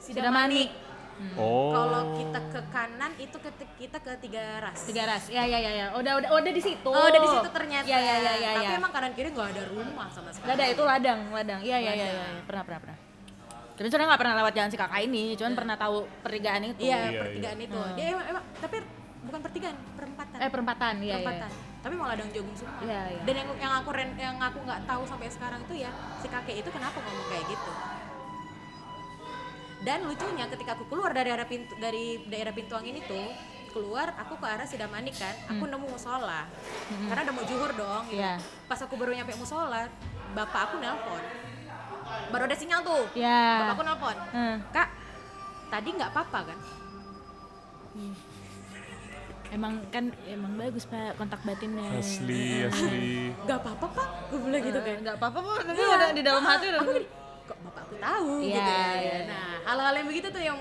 Sidamanik. 0.00 0.72
sidamanik 0.72 0.87
Oh. 1.34 1.70
kalau 1.70 2.02
kita 2.14 2.40
ke 2.48 2.60
kanan 2.68 3.10
itu 3.16 3.36
ke 3.36 3.50
kita 3.76 3.98
ke 3.98 4.12
tiga 4.18 4.42
ras 4.60 4.78
Tiga 4.84 5.02
ras. 5.04 5.26
Ya 5.26 5.42
ya 5.42 5.58
ya 5.58 5.72
ya. 5.72 5.86
Udah 5.92 6.12
udah 6.16 6.30
udah 6.32 6.52
di 6.52 6.60
situ. 6.60 6.86
oh 6.88 7.04
udah 7.04 7.18
di 7.18 7.28
situ 7.28 7.48
ternyata 7.48 7.84
Ya 7.84 7.98
ya 7.98 8.14
ya 8.16 8.34
ya. 8.36 8.50
tapi 8.56 8.66
ya. 8.68 8.78
emang 8.78 8.92
kanan 8.92 9.12
kiri 9.12 9.28
nggak 9.28 9.48
ada 9.50 9.62
rumah 9.66 10.06
sama 10.08 10.30
sekali 10.30 10.46
Gak 10.46 10.54
ada 10.54 10.66
itu 10.68 10.82
ladang, 10.82 11.20
ladang. 11.28 11.60
Iya 11.60 11.76
iya 11.76 11.92
iya 11.92 12.06
Ladang. 12.08 12.32
ya. 12.32 12.42
pernah 12.44 12.62
pernah 12.62 12.80
pernah. 12.80 12.98
Tapi 13.74 13.86
sebenarnya 13.86 14.08
nggak 14.08 14.20
pernah 14.20 14.34
lewat 14.36 14.52
jalan 14.52 14.68
si 14.68 14.76
kakak 14.76 15.00
ini, 15.04 15.24
cuman 15.34 15.52
pernah 15.54 15.76
tahu 15.76 15.96
pertigaan 16.20 16.62
itu. 16.64 16.80
iya 16.80 16.98
Iya, 17.04 17.20
pertigaan 17.20 17.58
itu 17.60 17.78
dia 17.94 18.06
emang, 18.10 18.26
emang- 18.28 18.46
tapi 18.58 18.76
bukan 19.20 19.40
pertigaan 19.40 19.76
perempatan 19.94 20.36
Eh 20.36 20.48
perempatan, 20.48 20.94
iya 20.98 21.06
iya. 21.08 21.14
perempatan 21.16 21.50
tapi 21.78 21.94
mau 21.94 22.06
ladang 22.06 22.26
jagung 22.28 22.50
semua 22.52 22.74
Iya, 22.80 23.00
iya. 23.08 23.20
dan 23.22 23.34
yang 23.36 23.48
yang 23.56 23.72
aku 23.76 23.90
yang 24.16 24.36
aku 24.36 24.58
nggak 24.60 24.80
tahu 24.82 25.02
sampai 25.04 25.30
sekarang 25.30 25.62
itu 25.62 25.74
ya 25.78 25.90
si 26.18 26.26
kakek 26.26 26.58
itu 26.58 26.68
kenapa 26.68 26.98
ngomong 26.98 27.26
kayak 27.28 27.44
gitu 27.46 27.70
dan 29.80 30.02
lucunya 30.02 30.44
ketika 30.48 30.74
aku 30.74 30.84
keluar 30.86 31.10
dari 31.10 31.28
arah 31.28 31.44
pintu 31.44 31.74
dari 31.76 32.18
daerah 32.24 32.50
pintu 32.50 32.74
angin 32.74 32.96
itu 32.96 33.20
keluar 33.68 34.10
aku 34.16 34.34
ke 34.34 34.46
arah 34.46 34.64
Sidamanik 34.64 35.14
kan 35.14 35.34
aku 35.46 35.64
nemu 35.64 35.86
musola 35.86 36.48
karena 37.04 37.20
udah 37.22 37.34
mau 37.34 37.44
juhur 37.44 37.70
dong 37.72 38.04
gitu. 38.06 38.18
Iya. 38.18 38.40
pas 38.64 38.76
aku 38.76 38.94
baru 38.94 39.12
nyampe 39.12 39.34
musola 39.34 39.86
bapak 40.30 40.60
aku 40.64 40.76
nelpon 40.78 41.22
baru 42.28 42.42
ada 42.44 42.56
sinyal 42.56 42.80
tuh 42.80 43.04
Ya. 43.12 43.62
bapak 43.62 43.72
aku 43.72 43.84
nelpon 43.84 44.16
Hmm. 44.30 44.56
kak 44.68 44.88
tadi 45.68 45.88
nggak 45.92 46.10
apa-apa 46.10 46.40
kan 46.46 46.58
Emang 49.48 49.80
kan 49.88 50.04
emang 50.22 50.52
bagus 50.54 50.84
pak 50.84 51.16
kontak 51.16 51.40
batinnya. 51.40 51.88
Asli, 51.96 52.68
asli. 52.68 53.32
nggak 53.38 53.58
apa-apa 53.58 53.86
pak 53.90 54.08
gue 54.28 54.38
bilang 54.38 54.60
gitu 54.60 54.76
kan 54.78 54.96
Enggak 54.98 55.16
apa-apa 55.16 55.38
bu, 55.40 55.52
tapi 55.58 55.78
Iya. 55.78 55.88
udah 55.90 56.10
di 56.12 56.22
dalam 56.22 56.42
hati 56.44 56.66
udah. 56.68 56.80
aku 56.84 56.92
kok 57.48 57.58
bapak 57.64 57.82
aku 57.82 57.94
tahu 57.96 58.32
Iya, 58.38 58.52
gitu 58.52 58.60
ya. 58.60 58.92
iya. 59.00 59.18
nah 59.24 59.48
hal-hal 59.68 59.94
yang 59.94 60.06
begitu 60.06 60.28
tuh 60.28 60.40
yang 60.40 60.56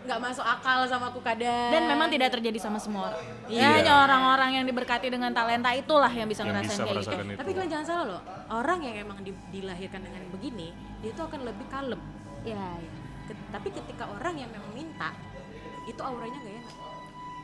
nggak 0.00 0.16
masuk 0.18 0.40
akal 0.42 0.84
sama 0.84 1.08
aku 1.08 1.20
kadang 1.20 1.70
Dan 1.70 1.84
memang 1.86 2.08
tidak 2.08 2.28
terjadi 2.30 2.56
sama 2.58 2.76
semua 2.76 3.08
orang. 3.10 3.20
Iya. 3.46 3.60
Ya 3.60 3.68
hanya 3.74 3.92
orang-orang 4.02 4.50
yang 4.54 4.64
diberkati 4.64 5.08
dengan 5.08 5.28
talenta 5.30 5.72
itulah 5.72 6.08
yang 6.08 6.24
bisa 6.24 6.40
Yang 6.40 6.50
ngerasain 6.50 6.76
bisa 6.76 6.84
kayak 6.84 6.96
gitu. 6.98 7.12
itu. 7.26 7.36
tapi 7.36 7.50
kalian 7.50 7.70
jangan 7.70 7.86
salah 7.86 8.04
loh 8.06 8.20
orang 8.50 8.78
yang 8.80 8.94
emang 8.98 9.18
di- 9.18 9.44
dilahirkan 9.50 10.00
dengan 10.00 10.22
begini 10.30 10.68
dia 11.00 11.12
tuh 11.12 11.24
akan 11.26 11.40
lebih 11.42 11.66
kalem 11.66 12.00
Iya, 12.42 12.56
iya. 12.78 12.92
Ke- 13.26 13.48
tapi 13.50 13.68
ketika 13.70 14.04
orang 14.06 14.34
yang 14.36 14.48
memang 14.48 14.72
minta 14.72 15.12
itu 15.82 16.00
auranya 16.00 16.38
nggak 16.38 16.56
enak 16.58 16.76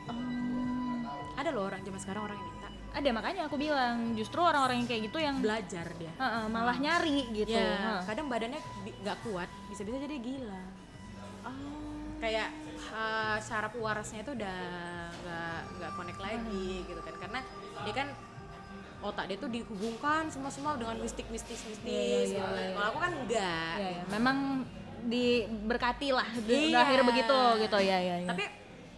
Hmm, 0.07 1.03
ada 1.35 1.49
loh 1.51 1.67
orang 1.67 1.81
zaman 1.81 1.99
sekarang 1.99 2.23
orang 2.23 2.37
yang 2.37 2.49
minta 2.49 2.69
ada 2.89 3.09
makanya 3.11 3.41
aku 3.45 3.55
bilang 3.55 3.95
justru 4.13 4.39
orang-orang 4.39 4.81
yang 4.81 4.87
kayak 4.87 5.01
gitu 5.05 5.17
yang 5.19 5.37
belajar 5.37 5.85
dia 5.93 6.09
Heeh, 6.15 6.45
malah 6.47 6.73
nyari 6.75 7.27
gitu. 7.29 7.53
ya 7.53 8.01
kadang 8.01 8.25
badannya 8.25 8.57
nggak 8.97 9.17
kuat 9.21 9.45
bisa-bisa 9.67 9.99
jadi 9.99 10.17
gila. 10.17 10.61
Kayak 12.17 12.47
uh, 12.89 13.37
saraf 13.37 13.73
warasnya 13.73 14.21
itu 14.21 14.31
udah 14.33 14.59
nggak 15.15 15.59
nggak 15.77 15.91
connect 15.93 16.19
lagi 16.19 16.69
gitu 16.83 16.99
kan 16.99 17.15
karena 17.17 17.39
dia 17.83 17.93
kan 17.95 18.07
otak 18.99 19.25
dia 19.27 19.37
tuh 19.37 19.47
dihubungkan 19.47 20.25
semua 20.27 20.49
semua 20.49 20.73
dengan 20.73 20.97
mistik 20.97 21.29
mistis 21.29 21.61
mistis 21.63 21.85
Iya, 21.85 22.33
iya, 22.33 22.41
iya, 22.41 22.61
iya. 22.63 22.73
kalau 22.73 22.87
aku 22.87 22.99
kan 22.99 23.11
enggak 23.15 23.75
Iya, 23.77 23.89
iya. 23.93 24.03
memang 24.09 24.37
diberkati 25.07 26.09
lah 26.09 26.27
di 26.39 26.73
Iya. 26.73 26.81
akhir 26.81 26.99
begitu 27.05 27.37
gitu 27.61 27.77
ya 27.79 27.97
ya. 27.97 28.15
ya. 28.17 28.27
tapi 28.27 28.43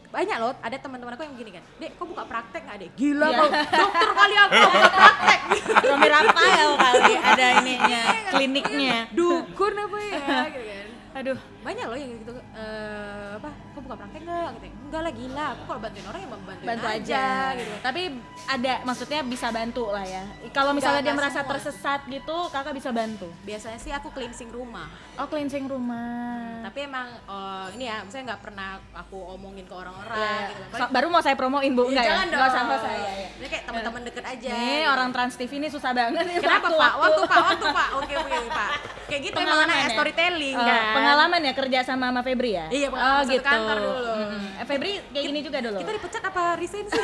banyak 0.09 0.37
loh 0.41 0.57
ada 0.57 0.73
teman-teman 0.73 1.13
aku 1.13 1.21
yang 1.21 1.33
begini 1.37 1.51
kan 1.53 1.63
dek 1.77 1.91
kok 1.93 2.05
buka 2.07 2.23
praktek 2.25 2.61
nggak 2.65 2.77
dek 2.79 2.91
gila 2.95 3.27
Iya. 3.27 3.37
kok 3.37 3.49
dokter 3.69 4.09
kali 4.09 4.35
aku 4.39 4.53
buka 4.57 4.89
praktek 4.97 5.39
Romi 5.83 6.07
Rafael 6.09 6.69
kali 6.75 7.13
ada 7.15 7.45
ininya 7.61 8.01
kliniknya. 8.31 8.95
dukun 9.11 9.73
apa 9.75 9.97
ya 9.99 10.17
gitu 10.47 10.63
kan 10.65 10.78
Aduh, 11.17 11.39
banyak 11.65 11.85
loh 11.89 11.97
yang 11.97 12.11
gitu 12.21 12.31
eh, 12.53 13.29
apa 13.37 13.49
kok 13.73 13.81
buka 13.85 13.97
praktek 13.99 14.21
nggak? 14.25 14.47
Gitu 14.61 14.67
enggak 14.89 15.01
lah 15.01 15.13
gila 15.13 15.45
aku 15.51 15.63
kalau 15.63 15.79
bantuin 15.79 16.01
orang 16.03 16.19
ya 16.19 16.27
bantuin 16.27 16.57
bantu 16.59 16.85
aja, 16.85 16.97
aja 16.97 17.25
gitu 17.55 17.73
Tapi 17.79 18.01
ada 18.43 18.73
maksudnya 18.81 19.19
bisa 19.23 19.47
bantu 19.49 19.83
lah 19.87 20.01
ya. 20.01 20.23
Kalau 20.49 20.71
misalnya 20.71 20.99
dia 20.99 21.13
merasa 21.13 21.39
semua. 21.39 21.51
tersesat 21.51 21.99
gitu, 22.07 22.37
kakak 22.49 22.73
bisa 22.73 22.89
bantu. 22.89 23.29
biasanya 23.41 23.77
sih 23.77 23.91
aku 23.91 24.09
cleansing 24.09 24.49
rumah 24.49 24.89
Oh 25.15 25.25
cleansing 25.25 25.65
rumah. 25.65 26.63
tapi 26.63 26.83
emang 26.83 27.05
eh, 27.05 27.67
ini 27.73 27.85
ya 27.85 28.01
saya 28.05 28.25
nggak 28.25 28.41
pernah 28.41 28.67
aku 28.91 29.17
omongin 29.31 29.63
ke 29.63 29.73
orang-orang 29.73 30.17
Ya, 30.17 30.49
gitu 30.49 30.61
so- 30.75 30.89
baru 30.89 31.07
mau 31.07 31.19
saya 31.19 31.35
promoin 31.35 31.69
bu, 31.69 31.83
Iya, 31.83 31.89
enggak 31.91 32.01
ya? 32.01 32.09
jangan 32.09 32.25
dong 32.25 32.33
Nggak 32.35 32.49
usah, 32.49 32.61
nggak 32.61 32.79
usah, 32.79 32.91
ya, 32.91 33.11
ya. 33.15 33.29
ini 33.31 33.47
kayak 33.47 33.63
teman-teman 33.63 34.01
deket 34.03 34.25
aja 34.25 34.49
Nih 34.49 34.65
gitu. 34.75 34.89
orang 34.89 35.09
Trans 35.09 35.35
TV 35.35 35.51
ini 35.55 35.67
susah 35.67 35.91
banget 35.91 36.23
nih. 36.23 36.37
kenapa 36.39 36.67
pak 36.71 36.93
waktu 36.97 37.21
pak 37.23 37.37
waktu 37.45 37.65
pak 37.69 37.89
oke 37.95 38.13
oke 38.17 38.37
pak 38.49 38.69
kayak 39.05 39.21
gitu 39.23 39.35
emang 39.35 39.45
Pengalaman 39.45 39.69
anak 39.69 39.77
ya? 39.79 39.89
storytelling 39.91 40.55
Oh, 40.55 40.65
kan 40.65 40.81
Pengalaman 40.91 41.39
ya 41.41 41.53
kerja 41.53 41.79
sama 41.83 42.05
sama 42.07 42.21
Febri 42.21 42.51
ya? 42.51 42.65
Iya, 42.69 42.87
oh, 42.89 43.19
gitu. 43.23 43.41
kantor 43.41 43.77
dulu. 43.77 44.13
Mm-mm. 44.15 44.39
Eh, 44.39 44.48
Febri 44.61 44.91
kayak 45.07 45.25
gini 45.25 45.39
juga 45.39 45.57
dulu. 45.59 45.77
kita 45.77 45.91
dipecat 45.93 46.23
apa 46.25 46.43
resign 46.55 46.85
sih 46.85 46.99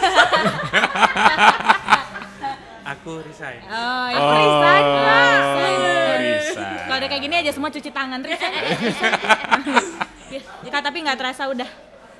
Aku 2.85 3.17
resign. 3.19 3.65
Oh, 3.65 4.05
ya. 4.07 4.13
Oh, 4.15 4.29
resign, 4.31 4.83
Pak. 4.85 5.37
resign. 6.21 6.77
Kalau 6.85 6.97
udah 6.97 7.09
kayak 7.09 7.23
gini 7.23 7.35
aja 7.35 7.49
semua 7.49 7.69
cuci 7.69 7.89
tangan 7.89 8.19
resign. 8.21 8.53
Ya, 10.35 10.69
Kak, 10.69 10.83
tapi 10.83 10.99
nggak 10.99 11.15
terasa 11.15 11.47
udah 11.47 11.69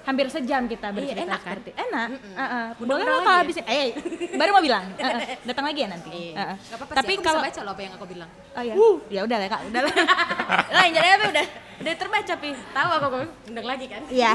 hampir 0.02 0.30
sejam 0.30 0.66
kita 0.66 0.88
bercerita 0.90 1.26
enak 1.28 1.42
kan? 1.42 1.58
enak. 1.60 2.08
Heeh. 2.16 2.66
Udah 2.78 2.88
Boleh 2.88 3.04
pernah 3.04 3.12
lah 3.12 3.18
lagi 3.18 3.26
kalau 3.26 3.36
ya? 3.36 3.44
habisin. 3.44 3.66
Eh, 3.68 3.88
baru 4.32 4.50
mau 4.54 4.64
bilang. 4.64 4.86
Heeh. 4.96 5.36
Datang 5.44 5.66
lagi 5.66 5.80
ya 5.82 5.90
nanti. 5.90 6.10
Iya. 6.10 6.34
Heeh. 6.34 6.56
Gak 6.64 6.78
apa-apa 6.78 6.94
Tapi 6.96 7.06
sih, 7.06 7.16
aku 7.16 7.26
kalau 7.26 7.40
bisa 7.40 7.50
baca 7.50 7.62
loh 7.62 7.74
apa 7.74 7.82
yang 7.82 7.94
aku 7.94 8.06
bilang 8.08 8.30
Oh 8.56 8.64
ya. 8.64 8.74
Ya 9.12 9.22
udah 9.22 9.38
lah 9.38 9.50
Kak, 9.50 9.62
udah 9.68 9.82
lah. 9.84 9.96
Jadi 10.96 11.08
apa 11.12 11.26
udah 11.28 11.46
udah 11.76 11.94
terbaca 11.94 12.34
pi. 12.38 12.50
tahu 12.72 12.90
aku 12.92 13.06
aku 13.06 13.18
undang 13.46 13.68
lagi 13.68 13.86
kan 13.86 14.02
Iya. 14.08 14.32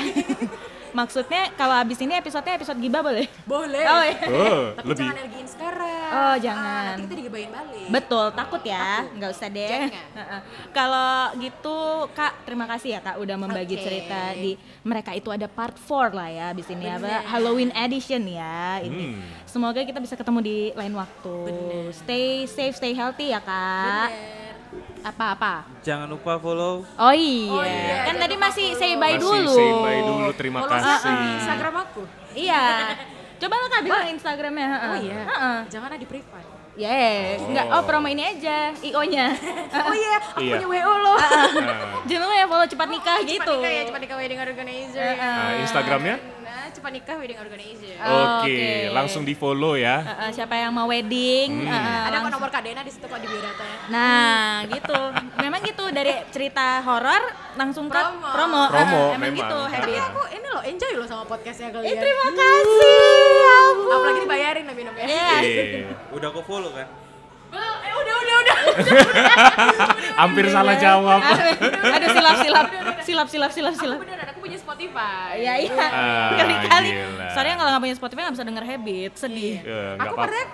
Maksudnya 0.91 1.43
kalau 1.55 1.74
habis 1.74 1.99
ini 2.03 2.14
episodenya 2.18 2.59
episode 2.59 2.78
gibah 2.82 3.03
boleh? 3.03 3.26
boleh 3.47 3.84
Oh 3.86 4.03
ya. 4.03 4.18
Oh, 4.26 4.61
tapi 4.74 4.86
lebih 4.91 4.99
jangan 4.99 5.16
energiin 5.18 5.49
sekarang 5.49 6.01
Oh, 6.11 6.34
jangan. 6.43 6.66
Ah, 6.66 6.82
nanti 6.91 7.03
kita 7.07 7.14
digibain 7.22 7.51
balik 7.55 7.86
Betul, 7.86 8.26
takut 8.34 8.62
ya, 8.66 9.07
nggak 9.14 9.30
usah 9.30 9.49
deh. 9.49 9.80
Kalau 10.74 11.14
gitu, 11.38 11.78
Kak, 12.18 12.43
terima 12.43 12.66
kasih 12.66 12.99
ya 12.99 13.01
Kak 13.01 13.16
udah 13.22 13.36
membagi 13.38 13.78
Oke. 13.78 13.84
cerita 13.86 14.34
di 14.34 14.59
mereka 14.82 15.14
itu 15.14 15.30
ada 15.30 15.47
part 15.47 15.78
4 15.78 16.11
lah 16.11 16.28
ya 16.28 16.47
di 16.51 16.62
sini 16.66 16.91
apa. 16.91 17.22
Halloween 17.30 17.70
edition 17.74 18.26
ya 18.26 18.82
ini. 18.82 19.14
Hmm. 19.14 19.22
Semoga 19.47 19.82
kita 19.86 20.03
bisa 20.03 20.18
ketemu 20.18 20.38
di 20.43 20.59
lain 20.74 20.95
waktu. 20.99 21.36
Bener. 21.47 21.95
Stay 21.95 22.47
safe, 22.51 22.74
stay 22.74 22.93
healthy 22.95 23.30
ya 23.30 23.38
Kak. 23.38 24.11
Bener. 24.11 24.49
Apa-apa? 25.03 25.64
Jangan 25.80 26.07
lupa 26.07 26.36
follow 26.36 26.84
Oh 26.94 27.11
iya, 27.11 27.48
Oh 27.48 27.61
iya, 27.61 28.05
kan 28.05 28.12
jangan 28.12 28.20
tadi 28.20 28.36
masih 28.36 28.66
follow. 28.68 28.80
say 28.80 28.92
bye 28.94 29.09
Masih 29.11 29.22
dulu. 29.22 29.55
say 29.55 29.70
bye 29.74 30.01
dulu, 30.03 30.28
terima 30.32 30.59
Follow 30.61 30.72
kasih. 30.74 30.96
siapa? 30.98 31.34
Instagram 31.34 31.74
aku 31.80 32.03
Iya. 32.32 32.64
Coba 33.40 33.55
lo 33.57 33.66
Kak 33.66 33.80
bilang 33.82 34.05
Instagramnya. 34.07 34.68
oh 34.82 34.96
iya 34.98 35.20
Heeh. 35.22 35.59
jangan 35.68 35.88
ada 35.88 35.96
di 35.96 36.07
privat 36.07 36.44
Yes, 36.72 37.42
enggak. 37.42 37.66
Oh, 37.68 37.82
promo 37.82 38.07
ini 38.07 38.22
aja, 38.22 38.72
IO-nya. 38.74 39.26
oh 39.84 39.92
iya 39.92 40.11
aku 40.16 40.38
Iya. 40.38 40.55
punya 40.57 40.66
WO 40.80 40.94
loh 40.98 41.18
Jangan 42.09 42.22
lupa 42.22 42.34
ya 42.34 42.46
follow 42.46 42.64
cepat 42.64 42.88
nikah 42.88 43.18
gitu. 43.20 43.36
cepat 43.36 43.53
nikah 43.55 43.70
ya 43.70 43.82
cepat 43.84 44.01
nikah 44.01 44.16
wedding 44.16 44.40
organizer 44.40 45.03
Heeh. 45.03 45.18
nah, 45.18 45.61
Instagramnya? 45.61 46.16
Nah, 46.81 46.89
cepat 46.89 46.97
nikah 46.97 47.16
wedding 47.20 47.37
organizer. 47.37 47.93
Oh, 48.01 48.41
Oke, 48.41 48.57
oke. 48.57 48.97
langsung 48.97 49.20
di 49.20 49.37
follow 49.37 49.76
ya. 49.76 50.01
Eh, 50.01 50.16
eh, 50.24 50.31
siapa 50.33 50.57
yang 50.57 50.72
mau 50.72 50.89
wedding? 50.89 51.61
Hmm. 51.61 51.68
eh, 51.68 51.76
eh, 51.76 52.01
Ada 52.09 52.16
kok 52.18 52.33
nomor 52.33 52.49
Kak 52.49 52.62
Dena 52.64 52.81
di 52.81 52.89
situ 52.89 53.05
kok 53.05 53.20
di 53.20 53.28
biodatanya. 53.28 53.76
Nah, 53.93 54.41
gitu. 54.64 54.97
Memang 55.37 55.61
gitu 55.61 55.85
dari 55.93 56.12
cerita 56.31 56.81
horor 56.81 57.20
langsung 57.55 57.85
ke 57.87 58.01
Promo. 58.01 58.33
promo. 58.33 58.62
Promo, 58.66 59.03
emang 59.12 59.28
memang. 59.28 59.37
gitu 59.37 59.59
Tapi. 59.61 59.93
Aku 60.01 60.20
ini 60.33 60.47
loh 60.49 60.62
enjoy 60.64 60.93
loh 60.97 61.05
sama 61.05 61.28
podcastnya 61.28 61.68
kalian. 61.68 61.85
Eh, 61.87 61.97
terima 62.01 62.26
kasih. 62.33 62.97
ya 63.37 63.55
ampun. 63.68 63.93
Apalagi 63.93 64.20
dibayarin 64.24 64.64
lebih 64.64 64.81
minumnya. 64.81 65.05
Iya. 65.05 65.31
Iya. 65.39 65.64
Udah 66.16 66.33
aku 66.33 66.41
follow 66.41 66.72
kan? 66.72 66.89
Belum, 67.51 67.76
eh 67.83 67.93
udah 67.93 68.14
udah 68.16 68.37
udah. 68.41 68.57
Hampir 70.22 70.47
salah 70.49 70.78
jawab. 70.78 71.18
Aduh 71.18 72.09
silap 72.09 72.37
silap 72.39 72.66
silap 73.03 73.26
silap 73.28 73.51
silap 73.51 73.74
silap. 73.74 74.01
Punya 74.41 74.57
Spotify. 74.57 75.32
Iya 75.36 75.55
iya. 75.61 75.86
Ah, 75.86 76.30
Ngeri 76.34 76.55
kali. 76.64 76.88
gila. 76.91 77.26
Sorry 77.30 77.49
ya 77.49 77.57
kalau 77.57 77.70
nggak 77.70 77.82
punya 77.82 77.95
Spotify 77.95 78.20
nggak 78.22 78.34
bisa 78.34 78.47
denger 78.47 78.64
habit, 78.66 79.12
sedih. 79.14 79.57
Nggak 79.61 79.95
Aku 79.99 80.07
apa-apa. 80.11 80.22
pernah 80.24 80.45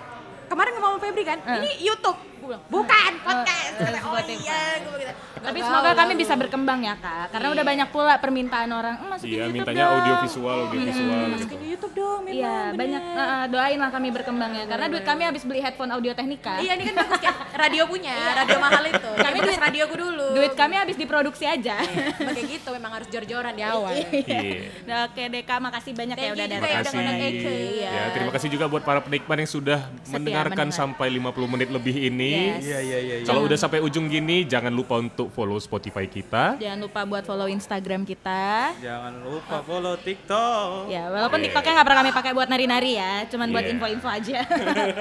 kemarin 0.47 0.71
ngomong 0.73 0.91
sama 0.93 1.01
Febri 1.01 1.23
kan, 1.23 1.39
Eh. 1.41 1.57
ini 1.57 1.71
YouTube. 1.81 2.19
Gue 2.37 2.47
bilang, 2.49 2.63
bukan 2.67 3.11
podcast. 3.19 3.73
Eh, 3.73 3.83
Kata, 3.83 3.97
oh 3.97 4.01
Spotify. 4.13 4.35
iya, 4.41 4.61
gue 4.77 4.91
begitu. 4.93 5.13
Tapi 5.47 5.59
tahu, 5.59 5.69
semoga 5.69 5.91
kami 5.93 6.13
bisa 6.13 6.33
berkembang 6.33 6.79
ya 6.81 6.95
kak, 6.95 7.25
karena 7.29 7.47
udah 7.49 7.63
banyak 7.63 7.89
pula 7.89 8.13
permintaan 8.17 8.69
orang 8.69 8.95
"Eh, 8.97 9.07
masukin 9.07 9.27
Iya, 9.29 9.39
YouTube 9.41 9.55
mintanya 9.57 9.83
dong." 9.83 9.95
audiovisual, 9.97 10.57
audiovisual 10.65 11.07
gitu. 11.17 11.31
Masukin 11.33 11.57
di 11.57 11.67
YouTube 11.69 11.93
dong, 11.93 12.19
memang 12.21 12.35
Iya 12.35 12.55
bener. 12.67 12.75
banyak, 12.75 13.03
eh, 13.07 13.45
doain 13.47 13.77
lah 13.77 13.89
kami 13.89 14.07
berkembang 14.09 14.51
ya, 14.53 14.63
karena 14.65 14.85
duit 14.87 15.03
kami 15.03 15.21
habis 15.23 15.43
beli 15.43 15.59
headphone 15.59 15.89
audio 15.89 16.11
teknika. 16.11 16.59
Iya 16.59 16.71
ini 16.73 16.83
kan 16.85 16.95
bagus 16.97 17.19
kan, 17.19 17.33
radio 17.57 17.83
punya, 17.85 18.15
radio 18.35 18.57
mahal 18.57 18.83
itu. 18.85 19.11
Kami 19.17 19.37
duit- 19.39 19.59
radioku 19.59 19.95
dulu. 19.95 20.27
Duit 20.33 20.53
kami 20.53 20.75
habis 20.75 20.95
diproduksi 20.95 21.45
aja. 21.45 21.79
Kayak 22.17 22.47
gitu, 22.51 22.69
memang 22.69 22.91
harus 22.93 23.07
jor-joran 23.07 23.53
di 23.53 23.63
awal. 23.63 23.93
Iya. 23.93 24.39
Nah, 24.83 24.97
Oke 25.07 25.23
deh 25.25 25.41
kak, 25.41 25.59
makasih 25.59 25.93
banyak 25.93 26.15
ya 26.15 26.29
udah 26.31 26.45
datang. 26.45 26.67
ya 26.67 26.79
Terima 26.79 26.91
ngundang 26.93 27.17
kasih. 27.17 27.57
Iya. 27.77 27.89
Ya, 27.89 28.03
terima 28.11 28.31
kasih 28.31 28.49
juga 28.49 28.65
buat 28.67 28.83
para 28.83 28.99
penikmat 28.99 29.37
yang 29.37 29.49
sudah 29.49 29.79
mendengarkan 30.07 30.67
mendengar. 30.67 30.75
sampai 30.75 31.07
50 31.09 31.47
menit 31.47 31.69
lebih 31.69 31.95
ini. 32.03 32.59
Iya 32.59 32.79
iya 32.79 32.97
iya. 32.99 33.15
Kalau 33.23 33.43
udah 33.43 33.55
sampai 33.55 33.79
ujung 33.79 34.07
gini, 34.07 34.43
jangan 34.43 34.69
lupa 34.69 34.97
untuk 34.97 35.31
follow 35.37 35.61
Spotify 35.61 36.09
kita. 36.09 36.57
Jangan 36.57 36.81
lupa 36.81 37.05
buat 37.05 37.21
follow 37.21 37.45
Instagram 37.45 38.01
kita. 38.01 38.73
Jangan 38.81 39.21
lupa 39.21 39.61
follow 39.61 39.93
TikTok. 39.93 40.89
Ya, 40.89 41.13
walaupun 41.13 41.37
Yeah. 41.37 41.53
TikToknya 41.53 41.71
nggak 41.77 41.85
pernah 41.85 41.99
kami 42.01 42.11
pakai 42.11 42.31
buat 42.33 42.49
nari-nari 42.49 42.97
ya, 42.97 43.29
cuman 43.29 43.53
buat 43.53 43.61
Yeah. 43.61 43.73
info-info 43.77 44.09
aja. 44.09 44.39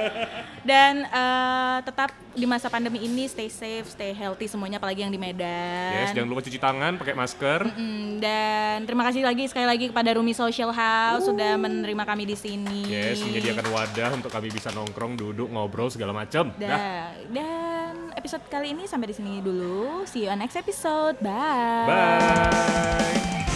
Dan 0.68 1.07
eh, 1.07 1.76
tetap 1.80 2.11
di 2.37 2.45
masa 2.45 2.68
pandemi 2.68 3.01
ini 3.01 3.24
stay 3.24 3.49
safe, 3.49 3.89
stay 3.89 4.12
healthy 4.12 4.45
semuanya, 4.45 4.76
apalagi 4.76 5.01
yang 5.01 5.09
di 5.09 5.16
Medan. 5.16 6.05
Yes, 6.05 6.12
jangan 6.12 6.28
lupa 6.28 6.45
cuci 6.45 6.59
tangan, 6.59 6.93
pakai 7.01 7.14
masker. 7.14 7.61
Mm, 7.72 8.20
dan 8.20 8.76
terima 8.84 9.09
kasih 9.09 9.24
lagi 9.24 9.49
sekali 9.49 9.64
lagi 9.64 9.89
kepada 9.89 10.12
Rumi 10.12 10.37
Social 10.37 10.68
House 10.68 11.24
sudah 11.24 11.57
menerima 11.57 12.05
kami 12.05 12.28
di 12.28 12.37
sini. 12.37 12.84
Yes, 12.84 13.22
menyediakan 13.22 13.66
wadah 13.72 14.11
untuk 14.12 14.28
kami 14.28 14.53
bisa 14.53 14.68
nongkrong, 14.68 15.16
duduk, 15.16 15.49
ngobrol 15.49 15.89
segala 15.89 16.12
macam. 16.12 16.53
Dah. 16.59 16.68
Da- 16.68 17.14
dan 17.30 17.95
episode 18.12 18.43
kali 18.47 18.74
ini 18.74 18.84
sampai 18.84 19.09
di 19.09 19.16
sini 19.16 19.39
dulu. 19.39 20.03
See 20.17 20.25
you 20.25 20.31
on 20.31 20.39
next 20.39 20.57
episode. 20.57 21.21
Bye. 21.21 21.85
Bye. 21.87 23.53